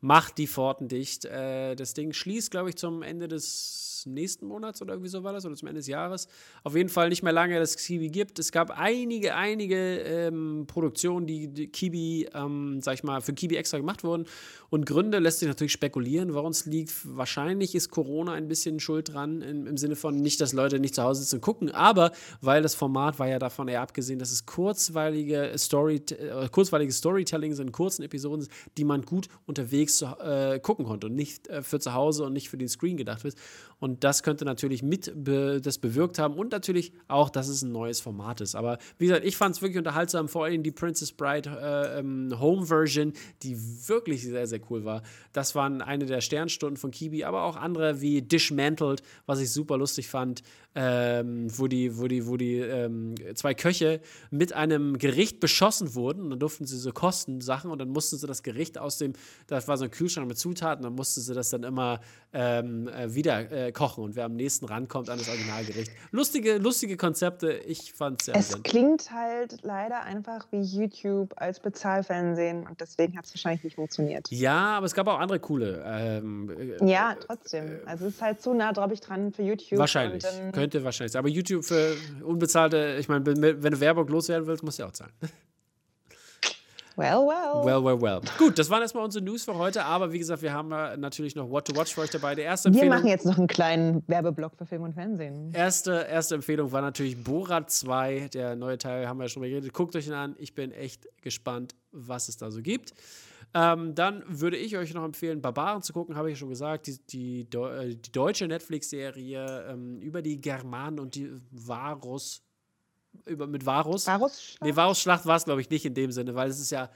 macht 0.00 0.38
die 0.38 0.46
Pforten 0.46 0.86
dicht. 0.88 1.24
Äh, 1.24 1.74
das 1.74 1.92
Ding 1.94 2.12
schließt, 2.12 2.50
glaube 2.50 2.70
ich, 2.70 2.76
zum 2.76 3.02
Ende 3.02 3.26
des 3.28 3.87
nächsten 4.14 4.46
Monats 4.46 4.82
oder 4.82 4.94
irgendwie 4.94 5.10
so 5.10 5.24
war 5.24 5.32
das 5.32 5.44
oder 5.44 5.54
zum 5.54 5.68
Ende 5.68 5.80
des 5.80 5.86
Jahres. 5.86 6.28
Auf 6.64 6.76
jeden 6.76 6.88
Fall 6.88 7.08
nicht 7.08 7.22
mehr 7.22 7.32
lange, 7.32 7.58
dass 7.58 7.70
es 7.70 7.76
Kibi 7.76 8.08
gibt. 8.08 8.38
Es 8.38 8.52
gab 8.52 8.70
einige, 8.78 9.34
einige 9.34 9.76
ähm, 9.76 10.64
Produktionen, 10.66 11.26
die, 11.26 11.48
die 11.48 11.68
Kibi, 11.68 12.28
ähm, 12.34 12.80
sag 12.82 12.94
ich 12.94 13.04
mal, 13.04 13.20
für 13.20 13.32
Kibi 13.32 13.56
extra 13.56 13.78
gemacht 13.78 14.04
wurden. 14.04 14.26
Und 14.70 14.86
Gründe 14.86 15.18
lässt 15.18 15.38
sich 15.40 15.48
natürlich 15.48 15.72
spekulieren, 15.72 16.34
woran 16.34 16.50
es 16.50 16.66
liegt. 16.66 16.92
Wahrscheinlich 17.04 17.74
ist 17.74 17.90
Corona 17.90 18.32
ein 18.32 18.48
bisschen 18.48 18.80
schuld 18.80 19.12
dran, 19.12 19.40
im, 19.42 19.66
im 19.66 19.76
Sinne 19.76 19.96
von 19.96 20.16
nicht, 20.16 20.40
dass 20.40 20.52
Leute 20.52 20.78
nicht 20.78 20.94
zu 20.94 21.02
Hause 21.02 21.22
sitzen 21.22 21.36
und 21.36 21.42
gucken, 21.42 21.70
aber 21.70 22.12
weil 22.40 22.62
das 22.62 22.74
Format 22.74 23.18
war 23.18 23.28
ja 23.28 23.38
davon 23.38 23.68
eher 23.68 23.80
abgesehen, 23.80 24.18
dass 24.18 24.30
es 24.30 24.46
kurzweilige, 24.46 25.52
Story, 25.56 26.02
äh, 26.10 26.48
kurzweilige 26.50 26.92
Storytelling 26.92 27.54
sind, 27.54 27.72
kurzen 27.72 28.02
Episoden, 28.02 28.46
die 28.76 28.84
man 28.84 29.02
gut 29.02 29.28
unterwegs 29.46 30.02
äh, 30.02 30.60
gucken 30.60 30.84
konnte 30.84 31.06
und 31.06 31.14
nicht 31.14 31.48
äh, 31.48 31.62
für 31.62 31.80
zu 31.80 31.94
Hause 31.94 32.24
und 32.24 32.32
nicht 32.32 32.50
für 32.50 32.58
den 32.58 32.68
Screen 32.68 32.96
gedacht 32.96 33.24
ist. 33.24 33.38
Und 33.80 33.97
das 34.00 34.22
könnte 34.22 34.44
natürlich 34.44 34.82
mit 34.82 35.12
be 35.14 35.60
das 35.60 35.78
bewirkt 35.78 36.18
haben 36.18 36.34
und 36.34 36.52
natürlich 36.52 36.92
auch, 37.08 37.30
dass 37.30 37.48
es 37.48 37.62
ein 37.62 37.72
neues 37.72 38.00
Format 38.00 38.40
ist. 38.40 38.54
Aber 38.54 38.78
wie 38.98 39.06
gesagt, 39.06 39.24
ich 39.24 39.36
fand 39.36 39.56
es 39.56 39.62
wirklich 39.62 39.78
unterhaltsam, 39.78 40.28
vor 40.28 40.44
allem 40.44 40.62
die 40.62 40.70
Princess 40.70 41.12
Bride 41.12 41.50
äh, 41.50 41.98
ähm, 41.98 42.32
Home 42.38 42.66
Version, 42.66 43.12
die 43.42 43.56
wirklich 43.88 44.22
sehr, 44.22 44.46
sehr 44.46 44.60
cool 44.70 44.84
war. 44.84 45.02
Das 45.32 45.54
waren 45.54 45.82
eine 45.82 46.06
der 46.06 46.20
Sternstunden 46.20 46.76
von 46.76 46.90
Kibi, 46.90 47.24
aber 47.24 47.44
auch 47.44 47.56
andere 47.56 48.00
wie 48.00 48.22
Dismantled, 48.22 49.02
was 49.26 49.40
ich 49.40 49.50
super 49.50 49.76
lustig 49.76 50.08
fand, 50.08 50.42
ähm, 50.74 51.48
wo 51.58 51.66
die, 51.66 51.98
wo 51.98 52.06
die, 52.06 52.26
wo 52.26 52.36
die 52.36 52.56
ähm, 52.56 53.14
zwei 53.34 53.54
Köche 53.54 54.00
mit 54.30 54.52
einem 54.52 54.98
Gericht 54.98 55.40
beschossen 55.40 55.94
wurden 55.94 56.22
und 56.22 56.30
dann 56.30 56.38
durften 56.38 56.66
sie 56.66 56.78
so 56.78 56.92
kosten 56.92 57.40
Sachen 57.40 57.70
und 57.70 57.78
dann 57.78 57.88
mussten 57.88 58.16
sie 58.16 58.26
das 58.26 58.42
Gericht 58.42 58.78
aus 58.78 58.98
dem, 58.98 59.14
das 59.46 59.66
war 59.66 59.76
so 59.76 59.84
ein 59.84 59.90
Kühlschrank 59.90 60.28
mit 60.28 60.38
Zutaten, 60.38 60.84
dann 60.84 60.94
mussten 60.94 61.20
sie 61.20 61.34
das 61.34 61.50
dann 61.50 61.64
immer 61.64 62.00
ähm, 62.32 62.88
äh, 62.88 63.14
wieder 63.14 63.50
äh, 63.50 63.72
kochen 63.78 64.02
und 64.02 64.16
wer 64.16 64.24
am 64.24 64.34
nächsten 64.34 64.66
rankommt 64.66 65.08
an 65.08 65.18
das 65.18 65.28
Originalgericht. 65.28 65.92
Lustige, 66.10 66.58
lustige 66.58 66.96
Konzepte, 66.96 67.52
ich 67.52 67.92
fand 67.92 68.20
es 68.20 68.26
sehr 68.26 68.34
Es 68.34 68.60
klingt 68.64 69.12
halt 69.12 69.58
leider 69.62 70.02
einfach 70.02 70.48
wie 70.50 70.60
YouTube 70.60 71.32
als 71.36 71.60
Bezahlfernsehen 71.60 72.66
und 72.66 72.80
deswegen 72.80 73.16
hat 73.16 73.26
es 73.26 73.34
wahrscheinlich 73.34 73.62
nicht 73.62 73.76
funktioniert. 73.76 74.26
Ja, 74.30 74.78
aber 74.78 74.86
es 74.86 74.94
gab 74.94 75.06
auch 75.06 75.20
andere 75.20 75.38
coole. 75.38 75.84
Ähm, 75.86 76.76
äh, 76.80 76.90
Ja, 76.90 77.14
trotzdem. 77.24 77.78
Also 77.86 78.06
es 78.06 78.14
ist 78.14 78.22
halt 78.22 78.42
zu 78.42 78.52
nah, 78.52 78.72
glaube 78.72 78.94
ich, 78.94 79.00
dran 79.00 79.32
für 79.32 79.42
YouTube. 79.42 79.78
Wahrscheinlich. 79.78 80.24
Könnte 80.52 80.82
wahrscheinlich 80.82 81.12
sein. 81.12 81.20
Aber 81.20 81.28
YouTube 81.28 81.64
für 81.64 81.96
unbezahlte, 82.24 82.96
ich 82.98 83.08
meine, 83.08 83.24
wenn 83.26 83.62
wenn 83.62 83.72
du 83.72 83.78
Werbung 83.78 84.08
loswerden 84.08 84.48
willst, 84.48 84.64
musst 84.64 84.78
du 84.78 84.82
ja 84.82 84.88
auch 84.88 84.92
zahlen. 84.92 85.12
well, 86.98 87.26
well. 87.26 87.64
Well, 87.64 87.84
well, 87.84 88.00
well. 88.00 88.20
Gut, 88.36 88.58
das 88.58 88.68
waren 88.68 88.82
erstmal 88.82 89.04
unsere 89.04 89.24
News 89.24 89.44
für 89.44 89.56
heute. 89.56 89.84
Aber 89.84 90.12
wie 90.12 90.18
gesagt, 90.18 90.42
wir 90.42 90.52
haben 90.52 90.68
natürlich 91.00 91.34
noch 91.36 91.48
What 91.48 91.66
to 91.66 91.76
Watch 91.76 91.94
für 91.94 92.02
euch 92.02 92.10
dabei. 92.10 92.34
Die 92.34 92.42
erste 92.42 92.68
Wir 92.68 92.74
Empfehlung, 92.82 92.96
machen 92.96 93.08
jetzt 93.08 93.24
noch 93.24 93.38
einen 93.38 93.46
kleinen 93.46 94.02
Werbeblock 94.06 94.56
für 94.56 94.66
Film 94.66 94.82
und 94.82 94.94
Fernsehen. 94.94 95.52
erste, 95.52 96.06
erste 96.10 96.34
Empfehlung 96.34 96.72
war 96.72 96.82
natürlich 96.82 97.22
Borat 97.22 97.70
2. 97.70 98.28
Der 98.34 98.56
neue 98.56 98.76
Teil 98.76 99.08
haben 99.08 99.18
wir 99.18 99.24
ja 99.24 99.28
schon 99.28 99.42
mal 99.42 99.48
geredet. 99.48 99.72
Guckt 99.72 99.94
euch 99.96 100.06
ihn 100.06 100.12
an. 100.12 100.34
Ich 100.38 100.54
bin 100.54 100.72
echt 100.72 101.08
gespannt, 101.22 101.74
was 101.92 102.28
es 102.28 102.36
da 102.36 102.50
so 102.50 102.60
gibt. 102.60 102.92
Ähm, 103.54 103.94
dann 103.94 104.22
würde 104.26 104.58
ich 104.58 104.76
euch 104.76 104.92
noch 104.92 105.04
empfehlen, 105.04 105.40
Barbaren 105.40 105.82
zu 105.82 105.94
gucken, 105.94 106.16
habe 106.16 106.30
ich 106.30 106.38
schon 106.38 106.50
gesagt. 106.50 106.86
Die, 106.86 106.98
die, 107.06 107.40
äh, 107.56 107.94
die 107.94 108.12
deutsche 108.12 108.46
Netflix-Serie 108.46 109.68
ähm, 109.70 110.00
über 110.00 110.20
die 110.20 110.40
Germanen 110.40 110.98
und 111.00 111.14
die 111.14 111.30
Varus. 111.50 112.42
Über, 113.26 113.46
mit 113.46 113.64
Varus. 113.66 114.06
Varus? 114.06 114.56
Nee, 114.60 114.74
Varus 114.74 115.00
Schlacht 115.00 115.26
war 115.26 115.36
es, 115.36 115.44
glaube 115.44 115.60
ich, 115.60 115.70
nicht 115.70 115.84
in 115.84 115.94
dem 115.94 116.12
Sinne, 116.12 116.34
weil 116.34 116.48
es 116.50 116.60
ist 116.60 116.70
ja, 116.70 116.90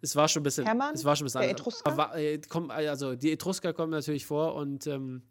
es 0.00 0.14
war 0.16 0.28
schon 0.28 0.40
ein 0.40 0.44
bisschen, 0.44 0.64
Hermann? 0.66 0.94
es 0.94 1.04
war 1.04 1.16
schon 1.16 1.24
ein 1.24 1.26
bisschen 1.26 1.40
Der 1.40 1.50
anders. 1.50 1.60
Etrusker? 1.60 1.90
Aber, 1.90 2.16
äh, 2.16 2.38
kommen, 2.38 2.70
also 2.70 3.14
die 3.14 3.32
Etrusker 3.32 3.72
kommen 3.72 3.90
natürlich 3.90 4.26
vor 4.26 4.54
und 4.54 4.86
ähm, 4.86 5.22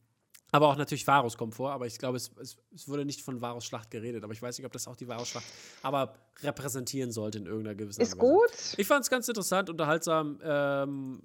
aber 0.51 0.69
auch 0.69 0.77
natürlich 0.77 1.05
Varus 1.05 1.37
kommt 1.37 1.53
vor, 1.55 1.71
aber 1.71 1.85
ich 1.85 1.97
glaube, 1.97 2.17
es, 2.17 2.31
es, 2.39 2.55
es 2.73 2.87
wurde 2.87 3.03
nicht 3.03 3.21
von 3.21 3.41
Varus 3.41 3.65
Schlacht 3.65 3.91
geredet, 3.91 4.23
aber 4.23 4.31
ich 4.31 4.41
weiß 4.41 4.57
nicht, 4.57 4.65
ob 4.65 4.71
das 4.71 4.87
auch 4.87 4.95
die 4.95 5.07
Varus 5.07 5.27
Schlacht 5.29 5.45
aber 5.81 6.13
repräsentieren 6.43 7.11
sollte 7.11 7.39
in 7.39 7.45
irgendeiner 7.45 7.75
gewissen 7.75 8.01
Ist 8.01 8.11
Weise. 8.13 8.19
gut. 8.19 8.51
Ich 8.77 8.87
fand 8.87 9.03
es 9.03 9.09
ganz 9.09 9.27
interessant, 9.27 9.69
unterhaltsam. 9.69 10.39
Ähm, 10.43 11.23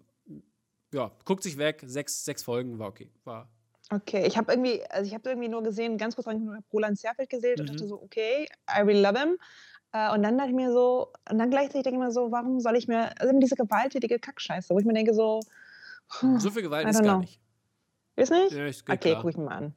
ja, 0.92 1.12
guckt 1.24 1.44
sich 1.44 1.58
weg. 1.58 1.84
Sechs, 1.86 2.24
sechs 2.24 2.42
Folgen 2.42 2.78
war 2.80 2.88
okay. 2.88 3.12
War 3.24 3.48
Okay, 3.92 4.24
ich 4.26 4.36
habe 4.36 4.52
irgendwie, 4.52 4.82
also 4.88 5.06
ich 5.06 5.14
habe 5.14 5.28
irgendwie 5.28 5.48
nur 5.48 5.62
gesehen, 5.62 5.98
ganz 5.98 6.14
kurz 6.14 6.28
rein, 6.28 6.48
hab 6.54 6.64
Roland 6.72 6.98
Zerfeld 6.98 7.28
gesehen 7.28 7.58
und 7.58 7.66
Mhm. 7.66 7.72
dachte 7.72 7.86
so, 7.88 8.00
okay, 8.00 8.46
I 8.68 8.82
really 8.82 9.00
love 9.00 9.18
him. 9.18 9.36
Äh, 9.92 10.12
und 10.14 10.22
dann 10.22 10.38
dachte 10.38 10.50
ich 10.50 10.56
mir 10.56 10.72
so, 10.72 11.12
und 11.28 11.38
dann 11.38 11.50
gleichzeitig 11.50 11.82
denke 11.82 11.98
ich 11.98 12.04
mir 12.06 12.12
so, 12.12 12.30
warum 12.30 12.60
soll 12.60 12.76
ich 12.76 12.86
mir, 12.86 13.20
also 13.20 13.36
diese 13.38 13.56
gewalttätige 13.56 14.20
Kackscheiße, 14.20 14.72
wo 14.72 14.78
ich 14.78 14.84
mir 14.84 14.92
denke 14.92 15.12
so, 15.12 15.40
hm, 16.20 16.38
so 16.38 16.50
viel 16.50 16.62
Gewalt 16.62 16.88
ist 16.88 17.02
gar 17.02 17.14
know. 17.14 17.18
nicht. 17.18 17.40
ist 18.16 18.30
nicht? 18.30 18.52
Ja, 18.52 18.66
ist 18.66 18.88
okay, 18.88 19.16
gucke 19.16 19.30
ich 19.30 19.36
mir 19.36 19.44
mal 19.44 19.56
an. 19.56 19.74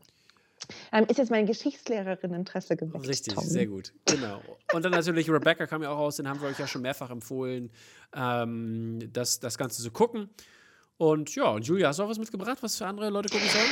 Ähm, 0.91 1.05
ist 1.09 1.17
jetzt 1.17 1.31
meine 1.31 1.45
Geschichtslehrerin 1.45 2.33
Interesse 2.33 2.77
geweckt. 2.77 3.07
Richtig, 3.07 3.33
Tom. 3.33 3.43
sehr 3.43 3.67
gut. 3.67 3.93
Genau. 4.05 4.41
Und 4.71 4.85
dann 4.85 4.91
natürlich 4.91 5.29
Rebecca 5.29 5.67
kam 5.67 5.83
ja 5.83 5.89
auch 5.89 5.97
raus, 5.97 6.17
den 6.17 6.27
haben 6.27 6.39
wir 6.39 6.47
euch 6.47 6.59
ja 6.59 6.67
schon 6.67 6.83
mehrfach 6.83 7.09
empfohlen, 7.09 7.71
ähm, 8.15 8.99
das, 9.11 9.39
das 9.39 9.57
Ganze 9.57 9.81
zu 9.81 9.91
gucken. 9.91 10.29
Und 11.03 11.35
ja, 11.35 11.49
und 11.49 11.67
Julia, 11.67 11.89
hast 11.89 11.99
du 11.99 12.03
auch 12.03 12.09
was 12.09 12.17
mitgebracht, 12.17 12.59
was 12.61 12.77
für 12.77 12.85
andere 12.85 13.09
Leute 13.09 13.27
gucken 13.27 13.49
sollen? 13.49 13.71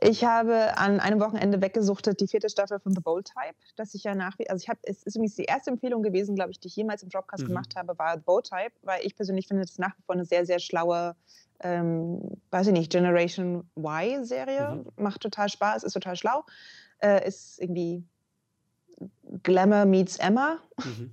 Ich 0.00 0.24
habe 0.24 0.76
an 0.76 0.98
einem 0.98 1.20
Wochenende 1.20 1.62
weggesuchtet 1.62 2.20
die 2.20 2.26
vierte 2.26 2.48
Staffel 2.48 2.80
von 2.80 2.92
The 2.92 3.00
Bold 3.00 3.26
Type, 3.26 3.54
das 3.76 3.94
ich 3.94 4.02
ja 4.02 4.16
nach 4.16 4.36
wie, 4.40 4.50
also 4.50 4.60
ich 4.60 4.68
habe, 4.68 4.80
es 4.82 5.04
ist 5.04 5.14
übrigens 5.14 5.36
die 5.36 5.44
erste 5.44 5.70
Empfehlung 5.70 6.02
gewesen, 6.02 6.34
glaube 6.34 6.50
ich, 6.50 6.58
die 6.58 6.66
ich 6.66 6.74
jemals 6.74 7.04
im 7.04 7.10
Dropcast 7.10 7.44
Mhm. 7.44 7.48
gemacht 7.48 7.76
habe, 7.76 7.96
war 7.96 8.14
The 8.16 8.22
Bold 8.24 8.46
Type, 8.46 8.72
weil 8.82 9.06
ich 9.06 9.14
persönlich 9.14 9.46
finde, 9.46 9.62
das 9.62 9.78
nach 9.78 9.96
wie 9.96 10.02
vor 10.02 10.16
eine 10.16 10.24
sehr, 10.24 10.44
sehr 10.44 10.58
schlaue, 10.58 11.14
ähm, 11.60 12.20
weiß 12.50 12.66
ich 12.66 12.72
nicht, 12.72 12.90
Generation 12.90 13.70
Y-Serie. 13.76 14.84
Macht 14.96 15.20
total 15.20 15.48
Spaß, 15.48 15.84
ist 15.84 15.92
total 15.92 16.16
schlau. 16.16 16.44
Äh, 16.98 17.28
ist 17.28 17.60
irgendwie 17.60 18.02
Glamour 19.44 19.84
meets 19.84 20.16
Emma. 20.16 20.58
Mhm. 20.82 21.12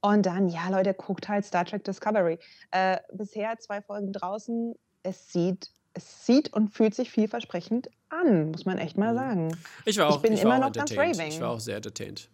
Und 0.00 0.26
dann, 0.26 0.48
ja, 0.48 0.68
Leute, 0.68 0.94
guckt 0.94 1.28
halt 1.28 1.44
Star 1.44 1.64
Trek 1.64 1.84
Discovery. 1.84 2.38
Äh, 2.70 2.98
bisher 3.12 3.58
zwei 3.58 3.80
Folgen 3.82 4.12
draußen. 4.12 4.74
Es 5.02 5.32
sieht, 5.32 5.70
es 5.94 6.26
sieht 6.26 6.52
und 6.52 6.68
fühlt 6.70 6.94
sich 6.94 7.10
vielversprechend 7.10 7.88
an, 8.08 8.50
muss 8.50 8.64
man 8.64 8.78
echt 8.78 8.96
mal 8.96 9.12
Mhm. 9.12 9.16
sagen. 9.18 9.58
Ich 9.84 9.98
war 9.98 10.08
Ich 10.08 10.14
auch, 10.16 10.22
bin 10.22 10.32
ich 10.32 10.42
immer 10.42 10.58
noch 10.58 10.72
ganz 10.72 10.92
raving. 10.92 11.28
Ich 11.28 11.40
war 11.40 11.50
auch 11.50 11.60
sehr 11.60 11.76
entertained. 11.76 12.28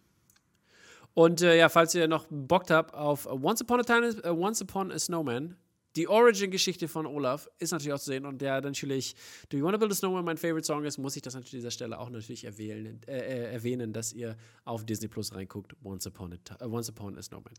Und 1.13 1.41
äh, 1.41 1.57
ja, 1.57 1.67
falls 1.67 1.93
ihr 1.93 2.07
noch 2.07 2.25
Bock 2.29 2.69
habt 2.69 2.93
auf 2.93 3.25
Once 3.27 3.61
Upon 3.61 3.81
a 3.81 3.83
Time, 3.83 4.07
äh, 4.23 4.29
Once 4.29 4.61
Upon 4.61 4.91
a 4.91 4.97
Snowman, 4.99 5.57
die 5.95 6.07
Origin-Geschichte 6.07 6.87
von 6.87 7.05
Olaf 7.05 7.49
ist 7.59 7.71
natürlich 7.71 7.93
auch 7.93 7.99
zu 7.99 8.05
sehen 8.05 8.25
und 8.25 8.41
der 8.41 8.61
natürlich 8.61 9.15
Do 9.49 9.57
You 9.57 9.65
Wanna 9.65 9.77
Build 9.77 9.91
a 9.91 9.95
Snowman 9.95 10.23
mein 10.23 10.37
Favorite 10.37 10.65
Song 10.65 10.83
ist, 10.85 10.97
muss 10.97 11.15
ich 11.15 11.21
das 11.21 11.33
natürlich 11.33 11.53
an 11.55 11.59
dieser 11.59 11.71
Stelle 11.71 11.99
auch 11.99 12.09
natürlich 12.09 12.45
erwähnen, 12.45 13.01
äh, 13.07 13.17
äh, 13.17 13.53
erwähnen, 13.53 13.93
dass 13.93 14.13
ihr 14.13 14.37
auf 14.63 14.85
Disney 14.85 15.07
Plus 15.07 15.33
reinguckt, 15.33 15.75
Once 15.83 16.07
Upon 16.07 16.33
a, 16.33 16.63
äh, 16.63 16.67
Once 16.67 16.89
Upon 16.89 17.17
a 17.17 17.21
Snowman. 17.21 17.53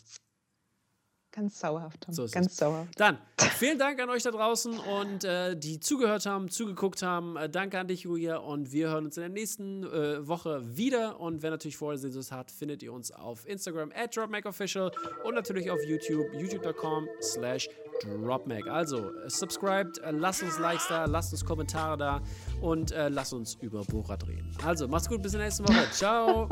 Ganz 1.33 1.59
sauerhaft. 1.61 2.07
So 2.11 2.25
ist 2.25 2.33
ganz 2.35 2.49
es. 2.49 2.57
sauerhaft. 2.59 3.01
Dann, 3.01 3.17
vielen 3.57 3.79
Dank 3.79 3.99
an 4.01 4.11
euch 4.11 4.23
da 4.23 4.31
draußen 4.31 4.79
und 4.79 5.25
äh, 5.25 5.57
die 5.57 5.81
zugehört 5.81 6.27
haben, 6.27 6.51
zugeguckt 6.51 7.01
haben. 7.01 7.37
Äh, 7.37 7.49
danke 7.49 7.79
an 7.79 7.89
dich, 7.89 8.03
Julia. 8.03 8.37
Und 8.37 8.71
wir 8.71 8.91
hören 8.91 9.07
uns 9.07 9.17
in 9.17 9.23
der 9.23 9.31
nächsten 9.31 9.83
äh, 9.83 10.29
Woche 10.29 10.77
wieder. 10.77 11.21
Und 11.21 11.43
wer 11.43 11.51
natürlich 11.51 11.79
vorher 11.79 11.99
Sehnsucht 11.99 12.33
hat, 12.33 12.51
findet 12.51 12.83
ihr 12.83 12.93
uns 12.93 13.11
auf 13.13 13.49
Instagram 13.49 13.93
at 13.95 14.15
DropMacOfficial 14.15 14.93
und 15.25 15.35
natürlich 15.35 15.71
auf 15.71 15.83
YouTube, 15.87 16.27
youtube.com 16.35 17.09
slash 17.23 17.67
DropMac. 18.03 18.67
Also, 18.67 18.99
äh, 18.99 19.29
subscribt, 19.29 19.99
äh, 19.99 20.11
lasst 20.11 20.43
uns 20.43 20.59
Likes 20.59 20.89
da, 20.89 21.05
lasst 21.05 21.33
uns 21.33 21.45
Kommentare 21.45 21.97
da 21.97 22.21
und 22.61 22.93
äh, 22.93 23.09
lasst 23.09 23.33
uns 23.33 23.55
über 23.61 23.83
Borat 23.85 24.27
reden. 24.27 24.55
Also, 24.65 24.89
macht's 24.89 25.09
gut, 25.09 25.23
bis 25.23 25.33
zur 25.33 25.41
nächsten 25.41 25.69
Woche. 25.69 25.89
Ciao. 25.93 26.49